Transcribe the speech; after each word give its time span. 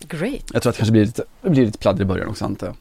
Great. 0.00 0.50
Jag 0.52 0.62
tror 0.62 0.70
att 0.70 0.76
det 0.76 0.78
kanske 0.78 0.92
blir 0.92 1.04
lite, 1.04 1.24
det 1.42 1.50
blir 1.50 1.66
lite 1.66 1.78
pladder 1.78 2.02
i 2.02 2.04
början 2.04 2.28
också 2.28 2.44
antar 2.44 2.66
jag. 2.66 2.76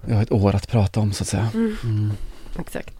Vi 0.00 0.14
har 0.14 0.22
ett 0.22 0.32
år 0.32 0.54
att 0.54 0.68
prata 0.68 1.00
om 1.00 1.12
så 1.12 1.24
att 1.24 1.28
säga. 1.28 1.50
Mm. 1.54 2.12
Exakt. 2.58 2.94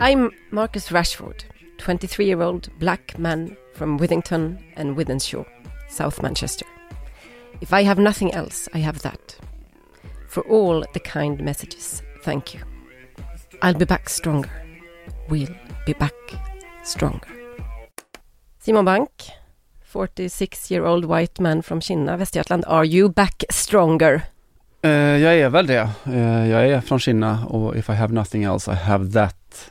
I'm 0.00 0.30
Marcus 0.50 0.92
Rashford, 0.92 1.44
23-year-old 1.78 2.70
black 2.78 3.18
man 3.18 3.56
from 3.74 3.98
Withington 3.98 4.58
and 4.76 4.96
Withenshaw, 4.96 5.44
South 5.90 6.22
Manchester. 6.22 6.66
If 7.60 7.72
I 7.72 7.82
have 7.82 7.98
nothing 7.98 8.30
else, 8.32 8.70
I 8.74 8.78
have 8.78 8.98
that. 9.00 9.40
For 10.36 10.44
all 10.50 10.84
the 10.92 11.00
kind 11.00 11.40
messages, 11.40 12.02
thank 12.24 12.54
you. 12.54 12.60
I'll 13.62 13.78
be 13.78 13.86
back 13.86 14.08
stronger. 14.08 14.50
We'll 15.28 15.56
be 15.86 15.94
back 15.98 16.12
stronger. 16.84 17.28
Simon 18.58 18.84
Bank, 18.84 19.10
46-year-old 19.92 21.04
white 21.04 21.42
man 21.42 21.62
from 21.62 21.80
Kinna, 21.80 22.16
Västergötland. 22.16 22.64
Are 22.66 22.84
you 22.84 23.08
back 23.08 23.44
stronger? 23.50 24.22
Uh, 24.84 24.90
jag 24.90 25.38
är 25.38 25.48
väl 25.48 25.66
det. 25.66 25.90
Uh, 26.06 26.48
jag 26.50 26.68
är 26.68 26.80
från 26.80 26.98
Kina 26.98 27.46
och 27.46 27.76
if 27.76 27.88
I 27.88 27.92
have 27.92 28.14
nothing 28.14 28.44
else 28.44 28.72
I 28.72 28.74
have 28.74 29.12
that. 29.12 29.70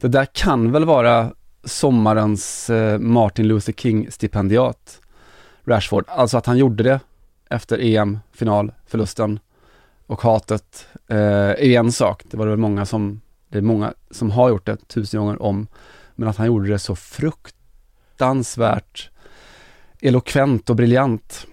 Det 0.00 0.08
där 0.08 0.26
kan 0.32 0.72
väl 0.72 0.84
vara 0.84 1.32
sommarens 1.64 2.70
uh, 2.70 2.98
Martin 2.98 3.48
Luther 3.48 3.72
King 3.72 4.10
stipendiat. 4.10 5.00
Rashford, 5.64 6.04
alltså 6.08 6.38
att 6.38 6.46
han 6.46 6.58
gjorde 6.58 6.82
det 6.82 7.00
efter 7.50 7.78
EM-finalförlusten 7.78 9.40
och 10.06 10.22
hatet 10.22 10.86
eh, 11.08 11.16
är 11.18 11.78
en 11.78 11.92
sak. 11.92 12.22
Det 12.30 12.36
var 12.36 12.46
det 12.46 12.50
väl 12.50 12.58
många 12.58 12.86
som, 12.86 13.20
det 13.48 13.58
är 13.58 13.62
många 13.62 13.94
som 14.10 14.30
har 14.30 14.48
gjort 14.48 14.66
det 14.66 14.88
tusen 14.88 15.20
gånger 15.20 15.42
om. 15.42 15.66
Men 16.14 16.28
att 16.28 16.36
han 16.36 16.46
gjorde 16.46 16.68
det 16.68 16.78
så 16.78 16.96
fruktansvärt 16.96 19.10
elokvent 20.00 20.70
och 20.70 20.76
briljant. 20.76 21.46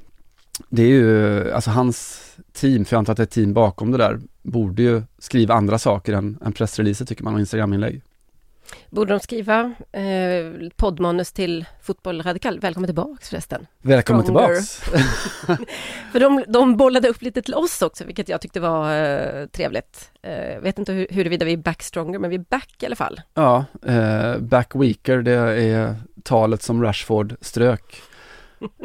Det 0.69 0.83
är 0.83 0.87
ju, 0.87 1.51
alltså 1.51 1.71
hans 1.71 2.21
team, 2.53 2.85
för 2.85 2.95
jag 2.95 2.99
antar 2.99 3.13
att 3.13 3.17
det 3.17 3.23
är 3.23 3.25
ett 3.25 3.31
team 3.31 3.53
bakom 3.53 3.91
det 3.91 3.97
där, 3.97 4.19
borde 4.41 4.83
ju 4.83 5.01
skriva 5.19 5.53
andra 5.53 5.79
saker 5.79 6.13
än, 6.13 6.37
än 6.45 6.53
pressreleaser 6.53 7.05
tycker 7.05 7.23
man 7.23 7.33
och 7.33 7.39
instagraminlägg. 7.39 8.01
Borde 8.89 9.13
de 9.13 9.19
skriva 9.19 9.73
eh, 9.91 10.69
poddmanus 10.75 11.31
till 11.31 11.65
Fotboll 11.81 12.21
Radikal? 12.21 12.59
Välkommen 12.59 12.87
tillbaks 12.87 13.29
förresten. 13.29 13.67
Välkommen 13.81 14.23
Stronger. 14.23 14.47
tillbaks! 14.47 14.79
För 16.11 16.19
de, 16.19 16.43
de 16.47 16.77
bollade 16.77 17.09
upp 17.09 17.21
lite 17.21 17.41
till 17.41 17.53
oss 17.53 17.81
också, 17.81 18.03
vilket 18.03 18.29
jag 18.29 18.41
tyckte 18.41 18.59
var 18.59 18.95
eh, 18.95 19.45
trevligt. 19.47 20.11
Eh, 20.21 20.61
vet 20.61 20.79
inte 20.79 20.93
hur, 20.93 21.07
huruvida 21.09 21.45
vi 21.45 21.53
är 21.53 21.57
back 21.57 21.83
stronger, 21.83 22.19
men 22.19 22.29
vi 22.29 22.35
är 22.35 22.45
back 22.49 22.75
i 22.79 22.85
alla 22.85 22.95
fall. 22.95 23.21
Ja, 23.33 23.65
eh, 23.85 24.37
back 24.37 24.75
weaker, 24.75 25.21
det 25.21 25.31
är 25.31 25.95
talet 26.23 26.61
som 26.61 26.83
Rashford 26.83 27.35
strök. 27.41 28.01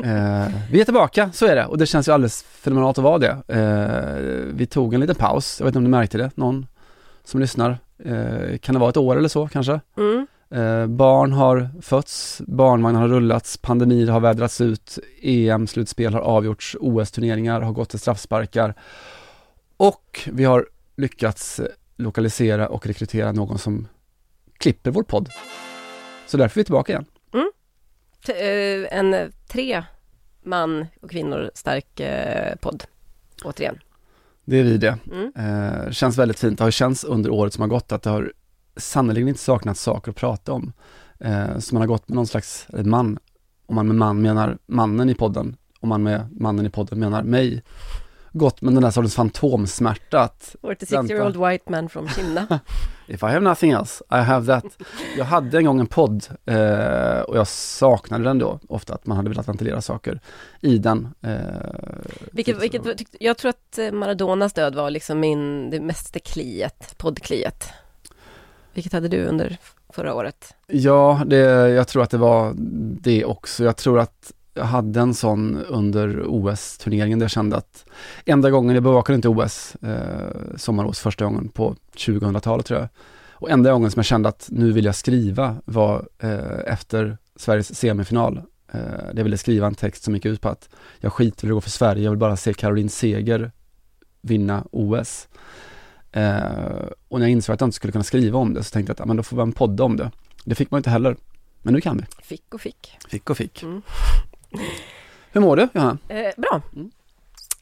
Eh, 0.04 0.46
vi 0.70 0.80
är 0.80 0.84
tillbaka, 0.84 1.30
så 1.32 1.46
är 1.46 1.56
det. 1.56 1.66
Och 1.66 1.78
det 1.78 1.86
känns 1.86 2.08
ju 2.08 2.12
alldeles 2.12 2.42
fenomenalt 2.42 2.98
att 2.98 3.04
vara 3.04 3.18
det. 3.18 3.36
Eh, 3.48 4.54
vi 4.54 4.66
tog 4.66 4.94
en 4.94 5.00
liten 5.00 5.16
paus, 5.16 5.56
jag 5.60 5.64
vet 5.64 5.70
inte 5.70 5.78
om 5.78 5.84
du 5.84 5.90
märkte 5.90 6.18
det, 6.18 6.30
någon 6.34 6.66
som 7.24 7.40
lyssnar. 7.40 7.78
Eh, 8.04 8.58
kan 8.58 8.72
det 8.74 8.78
vara 8.78 8.90
ett 8.90 8.96
år 8.96 9.16
eller 9.16 9.28
så 9.28 9.48
kanske? 9.48 9.80
Mm. 9.96 10.26
Eh, 10.50 10.86
barn 10.86 11.32
har 11.32 11.68
fötts, 11.82 12.42
barnvagnar 12.46 13.00
har 13.00 13.08
rullats, 13.08 13.56
pandemier 13.56 14.06
har 14.10 14.20
vädrats 14.20 14.60
ut, 14.60 14.98
EM-slutspel 15.22 16.12
har 16.12 16.20
avgjorts, 16.20 16.76
OS-turneringar 16.80 17.60
har 17.60 17.72
gått 17.72 17.88
till 17.90 17.98
straffsparkar 17.98 18.74
och 19.76 20.28
vi 20.32 20.44
har 20.44 20.68
lyckats 20.96 21.60
lokalisera 21.96 22.68
och 22.68 22.86
rekrytera 22.86 23.32
någon 23.32 23.58
som 23.58 23.88
klipper 24.58 24.90
vår 24.90 25.02
podd. 25.02 25.28
Så 26.26 26.36
därför 26.36 26.58
är 26.58 26.60
vi 26.60 26.64
tillbaka 26.64 26.92
igen. 26.92 27.04
T- 28.26 28.32
eh, 28.32 28.98
en 28.98 29.32
tre 29.48 29.82
man 30.42 30.86
och 31.02 31.10
kvinnor 31.10 31.50
stark 31.54 32.00
eh, 32.00 32.54
podd, 32.60 32.84
återigen. 33.44 33.78
Det 34.48 34.58
är 34.58 34.64
vi 34.64 34.78
det. 34.78 34.98
Mm. 35.12 35.32
Eh, 35.36 35.90
känns 35.90 36.18
väldigt 36.18 36.38
fint. 36.38 36.58
Det 36.58 36.64
har 36.64 36.70
känts 36.70 37.04
under 37.04 37.30
året 37.30 37.54
som 37.54 37.62
har 37.62 37.68
gått 37.68 37.92
att 37.92 38.02
det 38.02 38.10
har 38.10 38.32
sannerligen 38.76 39.28
inte 39.28 39.40
saknats 39.40 39.82
saker 39.82 40.10
att 40.10 40.16
prata 40.16 40.52
om. 40.52 40.72
Eh, 41.20 41.58
så 41.58 41.74
man 41.74 41.82
har 41.82 41.86
gått 41.86 42.08
med 42.08 42.16
någon 42.16 42.26
slags 42.26 42.66
man, 42.70 43.18
om 43.66 43.74
man 43.74 43.86
med 43.86 43.96
man 43.96 44.22
menar 44.22 44.58
mannen 44.66 45.10
i 45.10 45.14
podden, 45.14 45.56
om 45.80 45.88
man 45.88 46.02
med 46.02 46.28
mannen 46.40 46.66
i 46.66 46.70
podden 46.70 47.00
menar 47.00 47.22
mig, 47.22 47.62
gått 48.38 48.62
med 48.62 48.74
den 48.74 48.82
där 48.82 48.90
sortens 48.90 49.14
fantomsmärta 49.14 50.20
att 50.20 50.56
46-year-old 50.62 51.48
white 51.48 51.70
man 51.70 51.88
from 51.88 52.08
Kina. 52.08 52.60
If 53.08 53.22
I 53.22 53.26
have 53.26 53.40
nothing 53.40 53.70
else, 53.70 54.04
I 54.10 54.16
have 54.16 54.46
that. 54.46 54.78
Jag 55.16 55.24
hade 55.24 55.58
en 55.58 55.64
gång 55.64 55.80
en 55.80 55.86
podd 55.86 56.26
eh, 56.46 57.20
och 57.20 57.36
jag 57.36 57.48
saknade 57.48 58.24
den 58.24 58.38
då, 58.38 58.60
ofta 58.68 58.94
att 58.94 59.06
man 59.06 59.16
hade 59.16 59.28
velat 59.28 59.48
ventilera 59.48 59.80
saker 59.80 60.20
i 60.60 60.78
den. 60.78 61.08
Eh, 61.22 61.36
Vilket, 62.32 62.62
vilket, 62.62 62.82
jag 63.20 63.38
tror 63.38 63.48
att 63.48 63.78
eh, 63.78 63.92
Maradonas 63.92 64.52
död 64.52 64.74
var 64.74 64.90
liksom 64.90 65.20
min, 65.20 65.70
det 65.70 65.80
mesta 65.80 66.18
kliet, 66.18 66.94
poddkliet. 66.98 67.70
Vilket 68.74 68.92
hade 68.92 69.08
du 69.08 69.24
under 69.24 69.56
förra 69.92 70.14
året? 70.14 70.54
Ja, 70.66 71.22
det, 71.26 71.36
jag 71.68 71.88
tror 71.88 72.02
att 72.02 72.10
det 72.10 72.18
var 72.18 72.54
det 73.00 73.24
också. 73.24 73.64
Jag 73.64 73.76
tror 73.76 73.98
att 73.98 74.32
jag 74.58 74.64
hade 74.64 75.00
en 75.00 75.14
sån 75.14 75.56
under 75.68 76.24
OS-turneringen 76.26 77.18
där 77.18 77.24
jag 77.24 77.30
kände 77.30 77.56
att 77.56 77.84
enda 78.24 78.50
gången, 78.50 78.74
jag 78.74 78.84
bevakade 78.84 79.16
inte 79.16 79.28
OS, 79.28 79.76
eh, 79.82 80.56
sommar-OS 80.56 81.00
första 81.00 81.24
gången 81.24 81.48
på 81.48 81.76
2000-talet 81.96 82.66
tror 82.66 82.80
jag. 82.80 82.88
Och 83.32 83.50
enda 83.50 83.72
gången 83.72 83.90
som 83.90 84.00
jag 84.00 84.06
kände 84.06 84.28
att 84.28 84.48
nu 84.50 84.72
vill 84.72 84.84
jag 84.84 84.94
skriva 84.94 85.56
var 85.64 86.08
eh, 86.18 86.72
efter 86.72 87.18
Sveriges 87.36 87.78
semifinal. 87.78 88.40
Eh, 88.72 88.80
jag 89.14 89.24
ville 89.24 89.38
skriva 89.38 89.66
en 89.66 89.74
text 89.74 90.04
som 90.04 90.14
gick 90.14 90.26
ut 90.26 90.40
på 90.40 90.48
att 90.48 90.68
jag 91.00 91.12
skiter 91.12 91.46
i 91.46 91.50
att 91.50 91.54
gå 91.54 91.60
för 91.60 91.70
Sverige, 91.70 92.02
jag 92.02 92.10
vill 92.10 92.18
bara 92.18 92.36
se 92.36 92.54
Caroline 92.54 92.88
Seger 92.88 93.52
vinna 94.20 94.64
OS. 94.70 95.28
Eh, 96.12 96.88
och 97.08 97.18
när 97.18 97.26
jag 97.26 97.32
insåg 97.32 97.54
att 97.54 97.60
jag 97.60 97.66
inte 97.66 97.76
skulle 97.76 97.92
kunna 97.92 98.04
skriva 98.04 98.38
om 98.38 98.54
det 98.54 98.64
så 98.64 98.70
tänkte 98.70 98.90
jag 98.90 98.94
att 98.94 98.98
ja, 98.98 99.06
men 99.06 99.16
då 99.16 99.22
får 99.22 99.36
man 99.36 99.52
podda 99.52 99.84
om 99.84 99.96
det. 99.96 100.10
Det 100.44 100.54
fick 100.54 100.70
man 100.70 100.78
inte 100.78 100.90
heller, 100.90 101.16
men 101.62 101.74
nu 101.74 101.80
kan 101.80 101.96
vi. 101.96 102.04
Fick 102.22 102.54
och 102.54 102.60
fick. 102.60 102.96
Fick 103.08 103.30
och 103.30 103.36
fick. 103.36 103.62
Mm. 103.62 103.82
Hur 105.32 105.40
mår 105.40 105.56
du, 105.56 105.68
Johanna? 105.72 105.98
Eh, 106.08 106.32
bra. 106.36 106.62
Mm. 106.76 106.90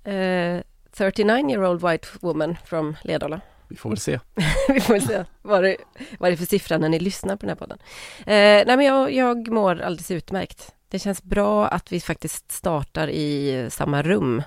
Eh, 0.04 0.62
39-year-old 0.96 1.90
white 1.90 2.08
woman 2.20 2.56
from 2.64 2.96
Ledala. 3.02 3.40
Vi 3.68 3.76
får 3.76 3.90
väl 3.90 3.98
se. 3.98 4.20
Vi 4.68 4.80
får 4.80 4.94
väl 4.94 5.02
se 5.02 5.24
vad 5.42 5.62
det, 5.62 5.76
vad 6.18 6.30
det 6.30 6.34
är 6.34 6.36
för 6.36 6.46
siffra 6.46 6.78
när 6.78 6.88
ni 6.88 6.98
lyssnar 6.98 7.36
på 7.36 7.40
den 7.40 7.48
här 7.48 7.56
podden. 7.56 7.78
Eh, 8.18 8.66
nej 8.66 8.76
men 8.76 8.84
jag, 8.84 9.12
jag 9.12 9.48
mår 9.48 9.80
alldeles 9.80 10.10
utmärkt. 10.10 10.74
Det 10.88 10.98
känns 10.98 11.22
bra 11.22 11.66
att 11.66 11.92
vi 11.92 12.00
faktiskt 12.00 12.52
startar 12.52 13.08
i 13.08 13.66
samma 13.70 14.02
rum. 14.02 14.42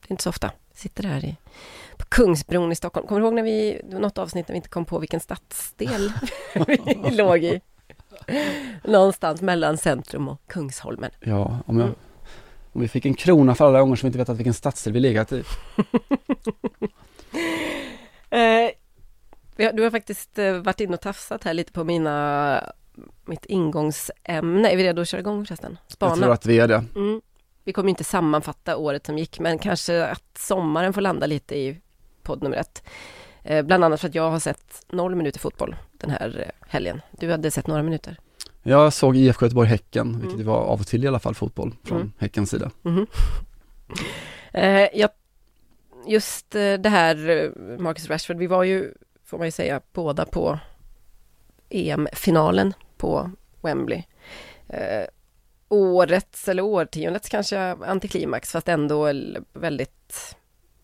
Det 0.00 0.08
är 0.08 0.12
inte 0.12 0.22
så 0.22 0.30
ofta. 0.30 0.50
Sitter 0.74 1.04
här 1.04 1.24
i, 1.24 1.36
på 1.96 2.04
Kungsbron 2.08 2.72
i 2.72 2.76
Stockholm. 2.76 3.06
Kommer 3.06 3.20
du 3.20 3.26
ihåg 3.26 3.34
när 3.34 3.42
vi, 3.42 3.80
något 3.84 4.18
avsnitt 4.18 4.48
när 4.48 4.52
vi 4.52 4.56
inte 4.56 4.68
kom 4.68 4.84
på 4.84 4.98
vilken 4.98 5.20
stadsdel 5.20 6.12
vi 7.04 7.10
låg 7.10 7.44
i? 7.44 7.60
Någonstans 8.84 9.42
mellan 9.42 9.78
centrum 9.78 10.28
och 10.28 10.40
Kungsholmen. 10.46 11.10
Ja, 11.20 11.58
om, 11.66 11.78
jag, 11.80 11.90
om 12.72 12.80
vi 12.80 12.88
fick 12.88 13.06
en 13.06 13.14
krona 13.14 13.54
för 13.54 13.66
alla 13.66 13.80
gånger 13.80 13.96
som 13.96 14.06
vi 14.06 14.08
inte 14.08 14.18
vetat 14.18 14.36
vilken 14.36 14.54
stadsdel 14.54 14.92
vi 14.92 15.00
legat 15.00 15.32
i. 15.32 15.44
Eh, 18.32 18.70
du 19.74 19.82
har 19.82 19.90
faktiskt 19.90 20.38
eh, 20.38 20.52
varit 20.54 20.80
inne 20.80 20.94
och 20.94 21.00
tafsat 21.00 21.44
här 21.44 21.54
lite 21.54 21.72
på 21.72 21.84
mina, 21.84 22.72
mitt 23.24 23.44
ingångsämne. 23.44 24.70
Är 24.70 24.76
vi 24.76 24.84
redo 24.84 25.02
att 25.02 25.08
köra 25.08 25.20
igång 25.20 25.46
förresten? 25.46 25.78
Spana. 25.86 26.12
Jag 26.12 26.18
tror 26.18 26.32
att 26.32 26.46
vi 26.46 26.58
är 26.58 26.68
det. 26.68 26.84
Mm. 26.96 27.20
Vi 27.64 27.72
kommer 27.72 27.88
inte 27.90 28.04
sammanfatta 28.04 28.76
året 28.76 29.06
som 29.06 29.18
gick, 29.18 29.40
men 29.40 29.58
kanske 29.58 30.06
att 30.06 30.38
sommaren 30.38 30.92
får 30.92 31.00
landa 31.00 31.26
lite 31.26 31.54
i 31.56 31.80
podd 32.22 32.42
nummer 32.42 32.56
ett. 32.56 32.82
Eh, 33.42 33.62
bland 33.62 33.84
annat 33.84 34.00
för 34.00 34.08
att 34.08 34.14
jag 34.14 34.30
har 34.30 34.38
sett 34.38 34.86
noll 34.88 35.14
minuter 35.14 35.40
fotboll 35.40 35.76
den 36.00 36.10
här 36.10 36.44
eh, 36.46 36.68
helgen. 36.68 37.00
Du 37.10 37.30
hade 37.30 37.50
sett 37.50 37.66
några 37.66 37.82
minuter. 37.82 38.16
Jag 38.62 38.92
såg 38.92 39.16
IFK 39.16 39.44
Göteborg-Häcken, 39.46 40.12
vilket 40.20 40.34
Mm. 40.34 40.46
var 40.46 40.58
av 40.58 40.80
och 40.80 40.86
till 40.86 41.04
i 41.04 41.08
alla 41.08 41.18
fall 41.18 41.34
fotboll 41.34 41.74
från 41.84 41.96
Mm. 42.00 42.12
Häckens 42.18 42.50
sida. 42.50 42.70
Mhm. 42.82 43.06
Eh, 44.52 44.88
just 46.06 46.54
eh, 46.54 46.74
det 46.74 46.88
här, 46.88 47.28
eh, 47.28 47.78
Marcus 47.78 48.08
Rashford, 48.08 48.36
vi 48.36 48.46
var 48.46 48.64
ju, 48.64 48.94
får 49.24 49.38
man 49.38 49.46
ju 49.46 49.50
säga, 49.50 49.80
båda 49.92 50.24
på 50.26 50.58
EM-finalen 51.68 52.74
på 52.96 53.30
Wembley. 53.60 54.02
Eh, 54.68 55.04
årets, 55.68 56.48
eller 56.48 56.62
årtiondets 56.62 57.28
kanske, 57.28 57.58
antiklimax, 57.86 58.52
fast 58.52 58.68
ändå 58.68 59.12
väldigt, 59.52 60.36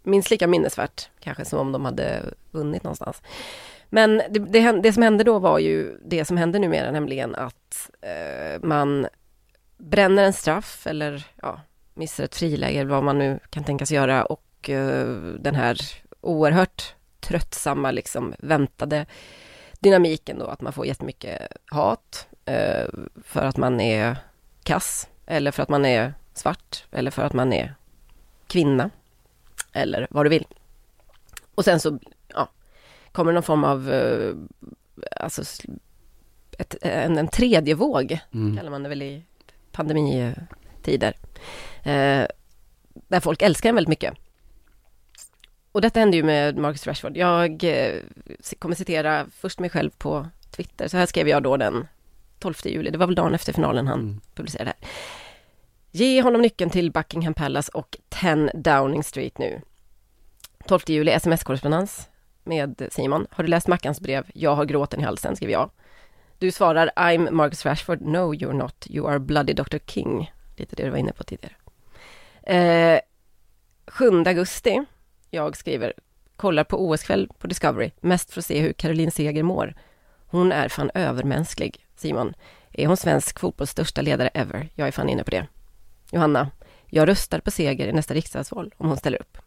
minst 0.03 0.31
lika 0.31 0.47
minnesvärt, 0.47 1.09
kanske 1.21 1.45
som 1.45 1.59
om 1.59 1.73
de 1.73 1.85
hade 1.85 2.23
vunnit 2.51 2.83
någonstans. 2.83 3.23
Men 3.89 4.23
det, 4.31 4.39
det, 4.39 4.81
det 4.83 4.93
som 4.93 5.03
hände 5.03 5.25
då 5.25 5.39
var 5.39 5.59
ju 5.59 5.99
det 6.05 6.25
som 6.25 6.37
händer 6.37 6.59
numera, 6.59 6.91
nämligen 6.91 7.35
att 7.35 7.91
eh, 8.01 8.63
man 8.63 9.07
bränner 9.79 10.25
en 10.25 10.33
straff 10.33 10.87
eller 10.87 11.27
ja, 11.43 11.61
missar 11.95 12.25
ett 12.25 12.37
friläge, 12.37 12.81
eller 12.81 12.91
vad 12.91 13.05
man 13.05 13.19
nu 13.19 13.39
kan 13.51 13.65
tänkas 13.65 13.93
göra 13.93 14.25
och 14.25 14.71
eh, 14.71 15.07
den 15.41 15.55
här 15.55 15.79
oerhört 16.21 16.95
tröttsamma, 17.21 17.91
liksom 17.91 18.35
väntade 18.39 19.07
dynamiken 19.81 20.39
då, 20.39 20.47
att 20.47 20.61
man 20.61 20.73
får 20.73 20.87
jättemycket 20.87 21.43
hat 21.71 22.29
eh, 22.45 22.89
för 23.25 23.45
att 23.45 23.57
man 23.57 23.81
är 23.81 24.17
kass 24.63 25.09
eller 25.27 25.51
för 25.51 25.63
att 25.63 25.69
man 25.69 25.85
är 25.85 26.15
svart 26.35 26.85
eller 26.91 27.11
för 27.11 27.23
att 27.23 27.33
man 27.33 27.53
är 27.53 27.75
kvinna 28.47 28.91
eller 29.73 30.07
vad 30.11 30.25
du 30.25 30.31
vill. 30.31 30.47
Och 31.55 31.65
sen 31.65 31.81
så 31.81 31.99
kommer 33.17 33.33
någon 33.33 33.43
form 33.43 33.65
av 33.65 33.93
eh, 33.93 34.35
alltså, 35.21 35.43
ett, 36.59 36.77
en, 36.83 37.19
en 37.19 37.29
tredje 37.29 37.75
våg, 37.75 38.19
Mm. 38.35 38.57
kallar 38.57 38.71
man 38.71 38.83
det 38.83 38.89
väl 38.89 39.03
i 39.03 39.23
pandemitider. 39.73 41.17
Eh, 41.83 42.27
där 42.93 43.21
folk 43.21 43.43
älskar 43.43 43.69
en 43.69 43.75
väldigt 43.75 43.89
mycket. 43.89 44.15
Och 45.73 45.81
detta 45.81 46.01
hände 46.01 46.17
ju 46.17 46.23
med 46.23 46.57
Marcus 46.57 46.87
Rashford. 46.87 47.17
Jag 47.17 47.65
eh, 47.65 48.01
kommer 48.59 48.75
citera 48.75 49.27
först 49.33 49.59
mig 49.61 49.71
själv 49.71 49.91
på 49.99 50.27
Twitter. 50.51 50.89
Så 50.89 50.97
här 50.97 51.07
skrev 51.07 51.29
jag 51.29 51.43
då 51.43 51.57
den 51.57 51.87
12 52.39 52.55
juli. 52.65 52.91
Det 52.91 52.99
var 52.99 53.07
väl 53.07 53.15
dagen 53.15 53.35
efter 53.35 53.53
finalen 53.53 53.87
han 53.87 54.01
Mm. 54.01 54.21
publicerade 54.35 54.73
här. 54.81 54.89
Ge 55.91 56.23
honom 56.23 56.43
nyckeln 56.43 56.71
till 56.71 56.91
Buckingham 56.93 57.35
Palace 57.35 57.71
och 57.75 57.97
10 58.09 58.51
Downing 58.55 59.03
Street 59.03 59.39
nu. 59.39 59.61
12 60.67 60.81
juli, 60.87 61.11
sms-korrespondens 61.13 62.09
med 62.47 62.89
Simon. 62.91 63.27
Har 63.31 63.45
du 63.45 63.51
läst 63.51 63.67
Mackans 63.67 64.01
brev? 64.01 64.27
Jag 64.35 64.55
har 64.55 64.65
gråten 64.65 65.01
i 65.01 65.03
halsen, 65.03 65.37
skriver 65.37 65.53
jag. 65.53 65.71
Du 66.39 66.51
svarar 66.51 66.91
I'm 66.97 67.31
Marcus 67.31 67.67
Rashford. 67.67 68.01
No, 68.01 68.35
you're 68.35 68.53
not. 68.53 68.87
You 68.91 69.09
are 69.09 69.19
bloody 69.19 69.53
Dr. 69.53 69.79
King. 69.87 70.33
Lite 70.57 70.77
det 70.77 70.85
du 70.85 70.91
var 70.91 70.99
inne 70.99 71.13
på 71.13 71.25
tidigare. 71.25 71.55
Eh, 72.43 73.01
7 73.87 74.25
augusti. 74.27 74.85
Jag 75.31 75.57
skriver 75.57 75.93
kollar 76.37 76.65
på 76.65 76.89
OS-kväll 76.89 77.29
på 77.39 77.47
Discovery, 77.47 77.91
mest 78.01 78.31
för 78.31 78.41
att 78.41 78.47
se 78.47 78.61
hur 78.61 78.73
Caroline 78.73 79.11
Seger 79.11 79.43
mår. 79.43 79.75
Hon 80.27 80.53
är 80.53 80.69
fan 80.69 80.91
övermänsklig. 80.95 81.87
Simon, 81.97 82.35
är 82.73 82.87
hon 82.87 82.97
svensk 82.97 83.39
fotbolls 83.39 83.71
största 83.71 84.03
ledare 84.03 84.29
ever? 84.29 84.69
Jag 84.75 84.89
är 84.89 84.93
fan 84.93 85.09
inne 85.09 85.25
på 85.25 85.31
det. 85.31 85.47
Johanna, 86.11 86.51
jag 86.87 87.09
röstar 87.09 87.41
på 87.41 87.51
Seger 87.51 87.87
i 87.87 87.93
nästa 87.93 88.15
riksdagsval 88.15 88.75
om 88.77 88.89
hon 88.89 88.97
ställer 88.97 89.21
upp. 89.21 89.39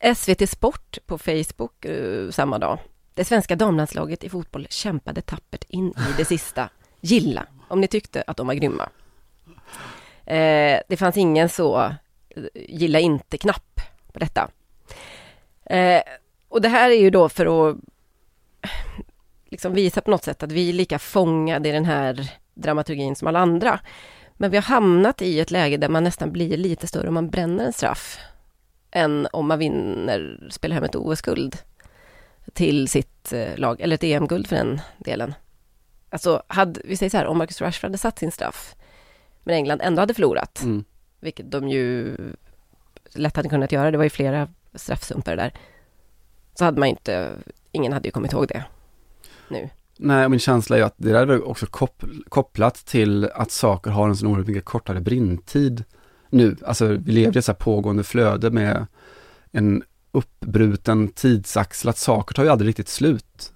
SVT 0.00 0.50
Sport 0.50 0.98
på 1.06 1.18
Facebook 1.18 1.84
eh, 1.84 2.30
samma 2.30 2.58
dag. 2.58 2.78
Det 3.14 3.24
svenska 3.24 3.56
damlandslaget 3.56 4.24
i 4.24 4.28
fotboll 4.28 4.66
kämpade 4.70 5.20
tappert 5.20 5.64
in 5.68 5.88
i 5.88 6.14
det 6.16 6.24
sista. 6.24 6.68
Gilla, 7.00 7.46
om 7.68 7.80
ni 7.80 7.88
tyckte 7.88 8.24
att 8.26 8.36
de 8.36 8.46
var 8.46 8.54
grymma. 8.54 8.88
Eh, 10.24 10.80
det 10.88 10.96
fanns 10.98 11.16
ingen 11.16 11.48
så 11.48 11.80
eh, 12.28 12.44
gilla 12.54 12.98
inte-knapp 12.98 13.80
på 14.12 14.18
detta. 14.18 14.50
Eh, 15.64 16.02
och 16.48 16.60
det 16.60 16.68
här 16.68 16.90
är 16.90 17.00
ju 17.00 17.10
då 17.10 17.28
för 17.28 17.70
att 17.70 17.76
eh, 18.62 18.70
liksom 19.44 19.74
visa 19.74 20.00
på 20.00 20.10
något 20.10 20.24
sätt 20.24 20.42
att 20.42 20.52
vi 20.52 20.68
är 20.68 20.72
lika 20.72 20.98
fångade 20.98 21.68
i 21.68 21.72
den 21.72 21.84
här 21.84 22.30
dramaturgin 22.54 23.16
som 23.16 23.28
alla 23.28 23.38
andra. 23.38 23.80
Men 24.34 24.50
vi 24.50 24.56
har 24.56 24.62
hamnat 24.62 25.22
i 25.22 25.40
ett 25.40 25.50
läge 25.50 25.76
där 25.76 25.88
man 25.88 26.04
nästan 26.04 26.32
blir 26.32 26.56
lite 26.56 26.86
större 26.86 27.08
om 27.08 27.14
man 27.14 27.30
bränner 27.30 27.64
en 27.64 27.72
straff 27.72 28.18
än 28.90 29.28
om 29.32 29.48
man 29.48 29.58
vinner, 29.58 30.48
spelar 30.50 30.74
hem 30.74 30.84
ett 30.84 30.94
OS-guld 30.96 31.56
till 32.52 32.88
sitt 32.88 33.32
eh, 33.32 33.56
lag, 33.58 33.80
eller 33.80 33.94
ett 33.94 34.04
EM-guld 34.04 34.46
för 34.46 34.56
den 34.56 34.80
delen. 34.98 35.34
Alltså, 36.10 36.42
hade, 36.46 36.80
vi 36.84 36.96
säger 36.96 37.10
så 37.10 37.16
här, 37.16 37.26
om 37.26 37.38
Marcus 37.38 37.60
Rashford 37.60 37.88
hade 37.88 37.98
satt 37.98 38.18
sin 38.18 38.30
straff, 38.32 38.74
men 39.44 39.54
England 39.54 39.80
ändå 39.82 40.02
hade 40.02 40.14
förlorat, 40.14 40.60
Mm. 40.62 40.84
vilket 41.20 41.50
de 41.50 41.68
ju 41.68 42.16
lätt 43.14 43.36
hade 43.36 43.48
kunnat 43.48 43.72
göra, 43.72 43.90
det 43.90 43.96
var 43.96 44.04
ju 44.04 44.10
flera 44.10 44.48
straffsumpare 44.74 45.36
där, 45.36 45.52
så 46.54 46.64
hade 46.64 46.78
man 46.78 46.88
ju 46.88 46.90
inte, 46.90 47.32
ingen 47.72 47.92
hade 47.92 48.08
ju 48.08 48.12
kommit 48.12 48.32
ihåg 48.32 48.48
det 48.48 48.64
nu. 49.48 49.68
Nej, 49.98 50.24
och 50.24 50.30
min 50.30 50.40
känsla 50.40 50.78
är 50.78 50.82
att 50.82 50.94
det 50.96 51.12
där 51.12 51.26
är 51.26 51.48
också 51.48 51.66
kop- 51.66 52.04
kopplat 52.28 52.74
till 52.74 53.24
att 53.34 53.50
saker 53.50 53.90
har 53.90 54.08
en 54.08 54.16
så 54.16 54.26
oerhört 54.26 54.46
mycket 54.46 54.64
kortare 54.64 55.00
brintid 55.00 55.84
nu. 56.30 56.56
Alltså 56.66 56.86
vi 56.86 57.12
lever 57.12 57.36
i 57.36 57.38
ett 57.38 57.44
så 57.44 57.52
här 57.52 57.56
pågående 57.56 58.04
flöde 58.04 58.50
med 58.50 58.86
en 59.52 59.82
uppbruten 60.12 61.08
tidsaxel, 61.08 61.88
att 61.88 61.98
saker 61.98 62.34
tar 62.34 62.44
ju 62.44 62.50
aldrig 62.50 62.68
riktigt 62.68 62.88
slut. 62.88 63.52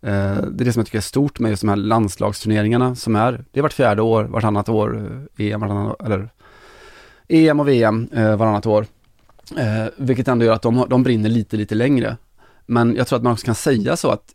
Eh, 0.00 0.36
det 0.36 0.62
är 0.62 0.64
det 0.64 0.72
som 0.72 0.80
jag 0.80 0.86
tycker 0.86 0.98
är 0.98 1.02
stort 1.02 1.38
med 1.38 1.50
just 1.50 1.62
de 1.62 1.68
här 1.68 1.76
landslagsturneringarna 1.76 2.94
som 2.94 3.16
är, 3.16 3.44
det 3.50 3.60
är 3.60 3.62
vart 3.62 3.72
fjärde 3.72 4.02
år, 4.02 4.24
vartannat 4.24 4.68
år, 4.68 5.10
eh, 5.38 5.46
EM, 5.46 5.60
vartannat, 5.60 6.02
eller 6.02 6.28
EM 7.28 7.60
och 7.60 7.68
VM 7.68 8.08
eh, 8.12 8.36
varannat 8.36 8.66
år. 8.66 8.86
Eh, 9.56 9.86
vilket 9.96 10.28
ändå 10.28 10.44
gör 10.44 10.52
att 10.52 10.62
de, 10.62 10.86
de 10.90 11.02
brinner 11.02 11.28
lite, 11.28 11.56
lite 11.56 11.74
längre. 11.74 12.16
Men 12.66 12.96
jag 12.96 13.06
tror 13.06 13.16
att 13.16 13.22
man 13.22 13.32
också 13.32 13.44
kan 13.44 13.54
säga 13.54 13.96
så 13.96 14.10
att 14.10 14.34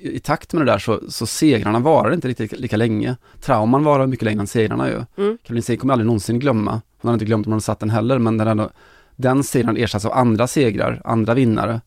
i, 0.00 0.16
i 0.16 0.20
takt 0.20 0.52
med 0.52 0.66
det 0.66 0.72
där 0.72 0.78
så, 0.78 1.00
så 1.08 1.26
segrarna 1.26 1.78
varar 1.78 2.14
inte 2.14 2.28
riktigt 2.28 2.52
lika 2.52 2.76
länge. 2.76 3.16
Trauman 3.40 3.84
varar 3.84 4.06
mycket 4.06 4.24
längre 4.24 4.40
än 4.40 4.46
segrarna 4.46 4.88
ju. 4.88 5.04
Mm. 5.16 5.38
Caroline 5.42 5.62
Seger 5.62 5.80
kommer 5.80 5.92
aldrig 5.94 6.06
någonsin 6.06 6.38
glömma. 6.38 6.80
Han 7.04 7.08
har 7.08 7.14
inte 7.14 7.24
glömt 7.24 7.46
om 7.46 7.52
han 7.52 7.56
hade 7.56 7.62
satt 7.62 7.80
den 7.80 7.90
heller, 7.90 8.18
men 8.18 8.36
den, 8.36 8.48
ändå, 8.48 8.70
den 9.16 9.44
segern 9.44 9.76
ersätts 9.76 10.04
av 10.04 10.12
andra 10.12 10.46
segrar, 10.46 11.02
andra 11.04 11.34
vinnare. 11.34 11.80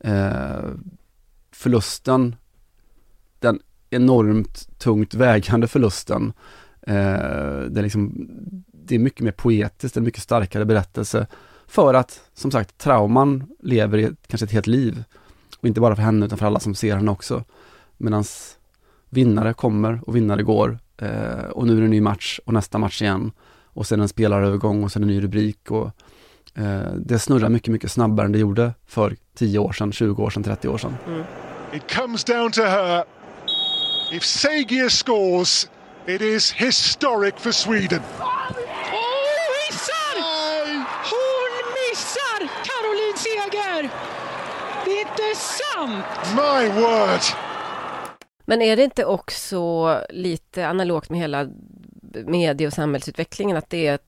Eh, 0.00 0.70
förlusten, 1.52 2.36
den 3.38 3.60
enormt 3.90 4.78
tungt 4.78 5.14
vägande 5.14 5.68
förlusten, 5.68 6.32
eh, 6.82 6.94
det, 7.68 7.80
är 7.80 7.82
liksom, 7.82 8.28
det 8.72 8.94
är 8.94 8.98
mycket 8.98 9.20
mer 9.20 9.32
poetiskt, 9.32 9.96
en 9.96 10.04
mycket 10.04 10.22
starkare 10.22 10.64
berättelse. 10.64 11.26
För 11.66 11.94
att, 11.94 12.20
som 12.34 12.50
sagt, 12.50 12.78
trauman 12.78 13.44
lever 13.62 13.98
i 13.98 14.04
ett, 14.04 14.26
kanske 14.26 14.44
ett 14.44 14.52
helt 14.52 14.66
liv. 14.66 15.04
Och 15.58 15.68
inte 15.68 15.80
bara 15.80 15.96
för 15.96 16.02
henne 16.02 16.26
utan 16.26 16.38
för 16.38 16.46
alla 16.46 16.60
som 16.60 16.74
ser 16.74 16.96
henne 16.96 17.10
också. 17.10 17.44
Medan 17.96 18.24
vinnare 19.08 19.52
kommer 19.54 20.00
och 20.06 20.16
vinnare 20.16 20.42
går. 20.42 20.78
Eh, 20.96 21.44
och 21.50 21.66
nu 21.66 21.72
är 21.72 21.80
det 21.80 21.84
en 21.84 21.90
ny 21.90 22.00
match 22.00 22.40
och 22.44 22.52
nästa 22.52 22.78
match 22.78 23.02
igen. 23.02 23.32
Och 23.80 23.86
sen 23.86 24.00
en 24.00 24.08
spelarövergång 24.08 24.84
och 24.84 24.92
sen 24.92 25.02
en 25.02 25.08
ny 25.08 25.22
rubrik. 25.22 25.70
Och, 25.70 25.86
eh, 26.54 26.92
det 27.06 27.18
snurrar 27.18 27.48
mycket, 27.48 27.72
mycket 27.72 27.90
snabbare 27.90 28.26
än 28.26 28.32
det 28.32 28.38
gjorde 28.38 28.74
för 28.86 29.16
10 29.34 29.58
år 29.58 29.72
sedan, 29.72 29.92
20 29.92 30.22
år 30.22 30.30
sedan, 30.30 30.42
30 30.42 30.68
år 30.68 30.78
sedan. 30.78 30.96
It 31.72 31.94
comes 31.94 32.24
down 32.24 32.52
to 32.52 32.62
her. 32.62 33.04
If 34.12 34.22
Segia 34.24 34.90
scores, 34.90 35.70
it 36.06 36.20
is 36.20 36.52
historic 36.52 37.34
for 37.36 37.52
Sweden. 37.52 38.00
Hon 38.18 39.40
missar! 39.60 40.16
Hon 41.12 41.52
missar 41.80 42.40
Caroline 42.68 43.16
Seger! 43.16 43.90
Det 44.84 44.90
är 44.90 45.00
inte 45.00 45.40
sant! 45.40 46.04
My 46.36 46.80
word! 46.80 47.20
Men 48.44 48.62
är 48.62 48.76
det 48.76 48.84
inte 48.84 49.04
också 49.04 50.00
lite 50.10 50.68
analogt 50.68 51.10
med 51.10 51.20
hela 51.20 51.46
medie 52.10 52.66
och 52.66 52.72
samhällsutvecklingen 52.72 53.56
att 53.56 53.70
det 53.70 53.86
är 53.86 53.98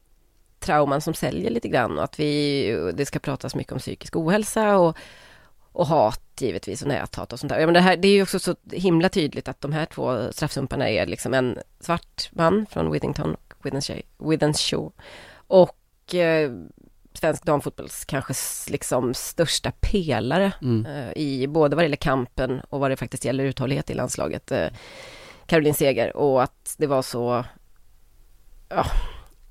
trauman 0.60 1.00
som 1.00 1.14
säljer 1.14 1.50
lite 1.50 1.68
grann 1.68 1.98
och 1.98 2.04
att 2.04 2.20
vi, 2.20 2.92
det 2.94 3.06
ska 3.06 3.18
pratas 3.18 3.54
mycket 3.54 3.72
om 3.72 3.78
psykisk 3.78 4.16
ohälsa 4.16 4.78
och, 4.78 4.96
och 5.72 5.86
hat 5.86 6.22
givetvis 6.40 6.82
och 6.82 6.88
näthat 6.88 7.32
och 7.32 7.40
sånt 7.40 7.52
där. 7.52 7.60
Ja, 7.60 7.66
men 7.66 7.74
det, 7.74 7.80
här, 7.80 7.96
det 7.96 8.08
är 8.08 8.12
ju 8.12 8.22
också 8.22 8.38
så 8.38 8.56
himla 8.72 9.08
tydligt 9.08 9.48
att 9.48 9.60
de 9.60 9.72
här 9.72 9.86
två 9.86 10.32
straffsumparna 10.32 10.90
är 10.90 11.06
liksom 11.06 11.34
en 11.34 11.58
svart 11.80 12.28
man 12.32 12.66
från 12.70 12.90
Withington 12.90 13.34
och 13.34 13.66
Withenshaw, 14.18 14.92
och 15.46 16.14
eh, 16.14 16.52
svensk 17.14 17.44
damfotbolls 17.44 18.04
kanske 18.04 18.34
liksom 18.72 19.14
största 19.14 19.72
pelare 19.80 20.52
Mm. 20.62 20.86
eh, 20.86 21.12
i 21.16 21.46
både 21.46 21.76
vad 21.76 21.82
det 21.82 21.84
gäller 21.84 21.96
kampen 21.96 22.60
och 22.68 22.80
vad 22.80 22.90
det 22.90 22.96
faktiskt 22.96 23.24
gäller 23.24 23.44
uthållighet 23.44 23.90
i 23.90 23.94
landslaget. 23.94 24.52
Eh, 24.52 24.68
Caroline 25.46 25.74
Seger 25.74 26.16
och 26.16 26.42
att 26.42 26.74
det 26.78 26.86
var 26.86 27.02
så 27.02 27.44
ja, 28.74 28.86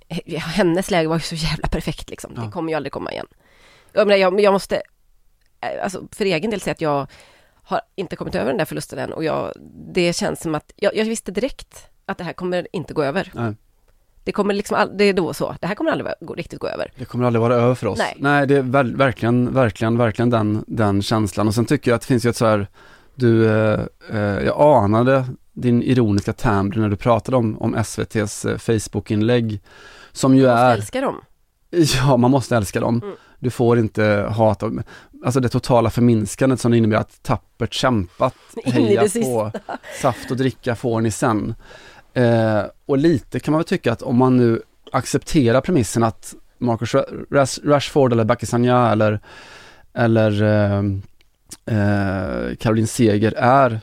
he- 0.10 0.38
hennes 0.38 0.92
läge 0.92 1.08
var 1.08 1.16
ju 1.16 1.22
så 1.22 1.36
jävla 1.36 1.68
perfekt 1.68 2.10
liksom. 2.10 2.36
Det 2.36 2.51
kommer 2.51 2.70
ju 2.70 2.75
aldrig 2.75 2.94
komma 2.94 3.12
igen. 3.12 3.28
Jag, 3.94 4.08
menar, 4.08 4.20
jag, 4.20 4.42
jag 4.42 4.54
måste 4.54 4.75
eh, 5.62 5.84
alltså 5.84 6.08
för 6.12 6.25
egen 6.25 6.51
del 6.51 6.62
säga 6.62 6.72
att 6.72 6.82
jag 6.82 7.08
har 7.63 7.82
inte 7.96 8.16
kommit 8.16 8.36
över 8.36 8.48
den 8.48 8.58
där 8.58 8.66
förlusten 8.66 9.00
än 9.00 9.13
och 9.13 9.24
jag, 9.24 9.54
det 9.94 10.13
känns 10.13 10.42
som 10.42 10.56
att 10.56 10.72
jag, 10.75 10.96
jag 10.96 11.06
visste 11.06 11.32
direkt 11.32 11.88
att 12.06 12.18
det 12.18 12.24
här 12.24 12.34
kommer 12.34 12.68
inte 12.72 12.94
gå 12.94 13.04
över. 13.04 13.32
Nej. 13.34 13.54
Det 14.24 14.32
kommer 14.32 14.54
liksom, 14.54 14.78
all, 14.78 14.98
det 14.98 15.04
är 15.04 15.13
då 15.13 15.34
så, 15.34 15.56
det 15.62 15.68
här 15.68 15.75
kommer 15.75 15.92
aldrig 15.92 16.13
gå, 16.22 16.34
riktigt 16.34 16.60
gå 16.60 16.68
över. 16.68 16.92
Det 16.96 17.06
kommer 17.06 17.25
aldrig 17.25 17.42
vara 17.42 17.56
över 17.56 17.75
för 17.75 17.88
oss. 17.88 18.00
Nej. 18.18 18.48
det 18.48 18.58
är 18.58 18.62
ver 18.62 18.84
verkligen, 18.84 19.54
verkligen, 19.54 19.98
verkligen 19.98 20.30
den, 20.30 20.63
den 20.68 21.01
känslan. 21.01 21.48
Och 21.48 21.56
sen 21.56 21.66
tycker 21.66 21.92
jag 21.92 21.96
att 21.96 22.01
det 22.01 22.08
finns 22.08 22.25
ju 22.25 22.30
ett 22.30 22.36
så 22.36 22.46
här, 22.46 22.68
du, 23.16 23.50
eh, 23.50 23.80
eh, 24.10 24.20
jag 24.20 24.84
anade 24.84 25.25
din 25.53 25.84
ironiska 25.84 26.34
timbre 26.34 26.79
när 26.79 26.89
du 26.89 26.96
pratade 26.96 27.38
om, 27.38 27.62
om 27.62 27.75
SVTs 27.75 28.46
eh, 28.46 28.58
Facebook-inlägg. 28.58 29.62
Som 30.12 30.36
ju 30.36 30.41
Jag 30.43 30.51
måste 30.51 30.65
är, 30.65 30.74
älska 30.74 31.01
dem. 31.01 31.15
ja 31.96 32.17
man 32.17 32.31
måste 32.31 32.58
älska 32.58 32.79
dem. 32.79 33.01
Mm. 33.03 33.15
Du 33.39 33.50
får 33.50 33.79
inte 33.79 34.27
hata, 34.38 34.72
alltså 35.25 35.39
det 35.39 35.50
totala 35.50 35.89
förminskandet 35.89 36.60
som 36.60 36.72
det 36.72 36.77
innebär 36.77 36.98
att 36.98 37.24
tappert 37.24 37.74
kämpat, 37.74 38.36
In 38.65 38.72
heja 38.72 39.03
på, 39.24 39.51
saft 40.01 40.31
och 40.31 40.38
dricka 40.38 40.75
får 40.75 41.01
ni 41.01 41.12
sen. 41.12 41.55
Eh, 42.13 42.62
och 42.86 42.98
lite 42.98 43.39
kan 43.39 43.51
man 43.51 43.60
väl 43.60 43.65
tycka 43.65 43.91
att 43.91 44.01
om 44.01 44.17
man 44.17 44.38
nu 44.38 44.62
accepterar 44.91 45.62
premissen 45.62 46.03
att 46.03 46.34
Marcus 46.58 46.93
Ra- 46.93 47.25
Ras- 47.29 47.60
Rashford 47.65 48.13
eller 48.13 48.24
Bakisanya 48.24 48.91
eller, 48.91 49.20
eller 49.93 50.43
eh, 50.43 50.79
eh, 51.77 52.55
Caroline 52.55 52.88
Seger 52.88 53.34
är 53.38 53.81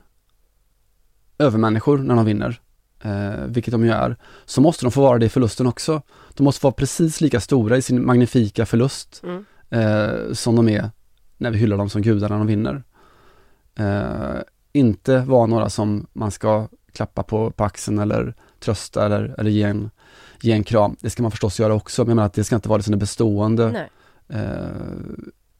övermänniskor 1.38 1.98
när 1.98 2.14
de 2.16 2.24
vinner, 2.24 2.60
eh, 3.02 3.44
vilket 3.46 3.72
de 3.72 3.84
ju 3.84 3.90
är, 3.90 4.16
så 4.44 4.60
måste 4.60 4.84
de 4.84 4.90
få 4.92 5.00
vara 5.00 5.18
det 5.18 5.26
i 5.26 5.28
förlusten 5.28 5.66
också. 5.66 6.02
De 6.34 6.44
måste 6.44 6.66
vara 6.66 6.72
precis 6.74 7.20
lika 7.20 7.40
stora 7.40 7.76
i 7.76 7.82
sin 7.82 8.06
magnifika 8.06 8.66
förlust 8.66 9.22
Mm. 9.24 9.44
eh, 9.70 10.32
som 10.32 10.56
de 10.56 10.68
är 10.68 10.90
när 11.38 11.50
vi 11.50 11.58
hyllar 11.58 11.76
dem 11.76 11.90
som 11.90 12.02
gudar 12.02 12.28
när 12.28 12.38
de 12.38 12.46
vinner. 12.46 12.82
Eh, 13.74 14.40
inte 14.72 15.18
vara 15.18 15.46
några 15.46 15.70
som 15.70 16.06
man 16.12 16.30
ska 16.30 16.68
klappa 16.92 17.22
på, 17.22 17.50
på 17.50 17.64
axeln 17.64 17.98
eller 17.98 18.34
trösta 18.60 19.06
eller, 19.06 19.34
eller 19.38 19.50
ge, 19.50 19.62
en, 19.62 19.90
ge 20.40 20.52
en 20.52 20.64
kram. 20.64 20.96
Det 21.00 21.10
ska 21.10 21.22
man 21.22 21.30
förstås 21.30 21.60
göra 21.60 21.74
också, 21.74 22.02
men 22.02 22.08
jag 22.08 22.16
menar 22.16 22.26
att 22.26 22.32
det 22.32 22.44
ska 22.44 22.54
inte 22.54 22.68
vara 22.68 22.78
det 22.78 22.82
som 22.82 22.94
är 22.94 22.98
bestående 22.98 23.88
eh, 24.28 24.40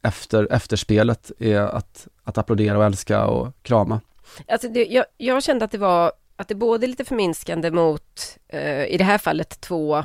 efter, 0.03 0.53
efterspelet 0.53 1.33
är 1.39 1.61
att, 1.61 2.09
att 2.25 2.39
applådera 2.39 2.79
och 2.79 2.85
älska 2.85 3.25
och 3.27 3.55
krama. 3.63 4.01
Alltså 4.49 4.69
det, 4.69 4.87
jag, 4.87 5.05
jag 5.17 5.43
kände 5.43 5.65
att 5.65 5.71
det 5.71 5.79
var, 5.79 6.13
att 6.37 6.49
det 6.49 6.55
både 6.55 6.87
är 6.87 6.89
lite 6.89 7.05
förminskande 7.05 7.71
mot, 7.71 8.39
eh, 8.49 8.85
i 8.85 8.97
det 8.99 9.05
här 9.05 9.19
fallet 9.19 9.61
två, 9.61 9.99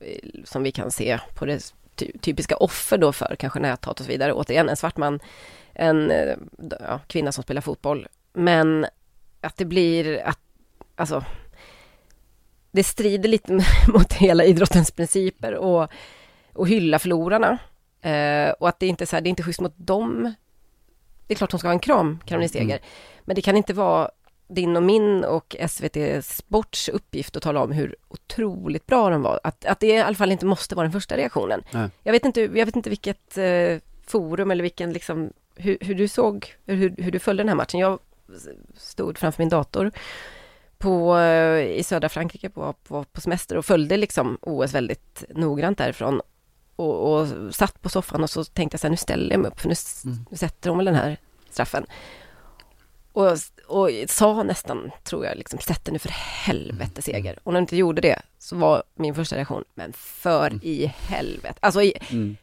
eh, 0.00 0.18
som 0.44 0.62
vi 0.62 0.72
kan 0.72 0.90
se 0.90 1.18
på 1.34 1.44
det 1.44 1.74
ty, 1.94 2.12
typiska 2.20 2.56
offer 2.56 2.98
då 2.98 3.12
för 3.12 3.36
kanske 3.38 3.60
näthat 3.60 4.00
och 4.00 4.06
så 4.06 4.12
vidare. 4.12 4.32
Återigen 4.32 4.68
en 4.68 4.76
svart 4.76 4.96
man, 4.96 5.20
en 5.74 6.10
eh, 6.10 6.36
ja, 6.80 7.00
kvinna 7.06 7.32
som 7.32 7.44
spelar 7.44 7.60
fotboll. 7.60 8.08
Men 8.32 8.86
att 9.40 9.56
det 9.56 9.64
blir 9.64 10.18
att, 10.24 10.38
alltså, 10.96 11.24
det 12.70 12.84
strider 12.84 13.28
lite 13.28 13.52
mot 13.88 14.12
hela 14.12 14.44
idrottens 14.44 14.90
principer 14.90 15.54
och, 15.54 15.90
och 16.52 16.68
hylla 16.68 16.98
förlorarna. 16.98 17.58
Eh, 18.00 18.50
och 18.50 18.68
att 18.68 18.80
det 18.80 18.86
inte 18.86 19.04
är 19.04 19.06
så 19.06 19.16
här, 19.16 19.20
det 19.20 19.28
är 19.28 19.30
inte 19.30 19.42
schysst 19.42 19.60
mot 19.60 19.74
dem. 19.76 20.34
Det 21.32 21.34
är 21.34 21.38
klart 21.38 21.52
hon 21.52 21.58
ska 21.58 21.68
ha 21.68 21.72
en 21.72 21.78
kram, 21.78 22.18
Caroline 22.24 22.48
Seger. 22.48 22.80
Men 23.24 23.36
det 23.36 23.42
kan 23.42 23.56
inte 23.56 23.74
vara 23.74 24.10
din 24.48 24.76
och 24.76 24.82
min 24.82 25.24
och 25.24 25.56
SVT 25.68 26.24
Sports 26.24 26.88
uppgift 26.88 27.36
att 27.36 27.42
tala 27.42 27.62
om 27.62 27.72
hur 27.72 27.96
otroligt 28.08 28.86
bra 28.86 29.10
de 29.10 29.22
var. 29.22 29.40
Att, 29.44 29.64
att 29.64 29.80
det 29.80 29.86
i 29.86 30.00
alla 30.00 30.14
fall 30.14 30.32
inte 30.32 30.46
måste 30.46 30.74
vara 30.74 30.84
den 30.84 30.92
första 30.92 31.16
reaktionen. 31.16 31.62
Nej. 31.70 31.88
Jag 32.02 32.12
vet 32.12 32.24
inte, 32.24 32.40
jag 32.40 32.66
vet 32.66 32.76
inte 32.76 32.90
vilket 32.90 33.38
eh, 33.38 33.78
forum 34.06 34.50
eller 34.50 34.62
vilken 34.62 34.92
liksom, 34.92 35.32
hur, 35.56 35.78
hur 35.80 35.94
du 35.94 36.08
såg, 36.08 36.54
hur, 36.66 36.94
hur 36.98 37.10
du 37.10 37.18
följde 37.18 37.42
den 37.42 37.48
här 37.48 37.56
matchen. 37.56 37.80
Jag 37.80 37.98
stod 38.76 39.18
framför 39.18 39.42
min 39.42 39.48
dator 39.48 39.90
på, 40.78 41.18
eh, 41.18 41.62
i 41.62 41.82
södra 41.82 42.08
Frankrike 42.08 42.50
på, 42.50 42.72
på, 42.72 43.04
på 43.04 43.20
semester 43.20 43.56
och 43.56 43.64
följde 43.64 43.96
liksom 43.96 44.38
OS 44.40 44.74
väldigt 44.74 45.24
noggrant 45.28 45.78
därifrån. 45.78 46.20
Och, 46.82 47.20
och 47.20 47.54
satt 47.54 47.82
på 47.82 47.88
soffan 47.88 48.22
och 48.22 48.30
så 48.30 48.44
tänkte 48.44 48.74
jag 48.74 48.80
så 48.80 48.86
här, 48.86 48.90
nu 48.90 48.96
ställer 48.96 49.30
jag 49.30 49.40
mig 49.40 49.50
upp 49.50 49.60
för 49.60 49.68
nu, 49.68 49.74
nu 50.30 50.36
sätter 50.36 50.70
de 50.70 50.76
väl 50.78 50.84
den 50.84 50.94
här 50.94 51.16
straffen. 51.50 51.86
Och, 53.12 53.32
och 53.66 53.90
sa 54.08 54.42
nästan, 54.42 54.90
tror 55.04 55.24
jag, 55.24 55.36
liksom, 55.36 55.58
sätt 55.58 55.88
nu 55.92 55.98
för 55.98 56.08
helvete 56.08 57.02
seger. 57.02 57.38
Och 57.42 57.52
när 57.52 57.60
de 57.60 57.62
inte 57.62 57.76
gjorde 57.76 58.00
det 58.00 58.22
så 58.38 58.56
var 58.56 58.82
min 58.94 59.14
första 59.14 59.36
reaktion, 59.36 59.64
men 59.74 59.92
för 59.92 60.64
i 60.64 60.86
helvete. 60.86 61.58
Alltså, 61.60 61.82
i, 61.82 61.94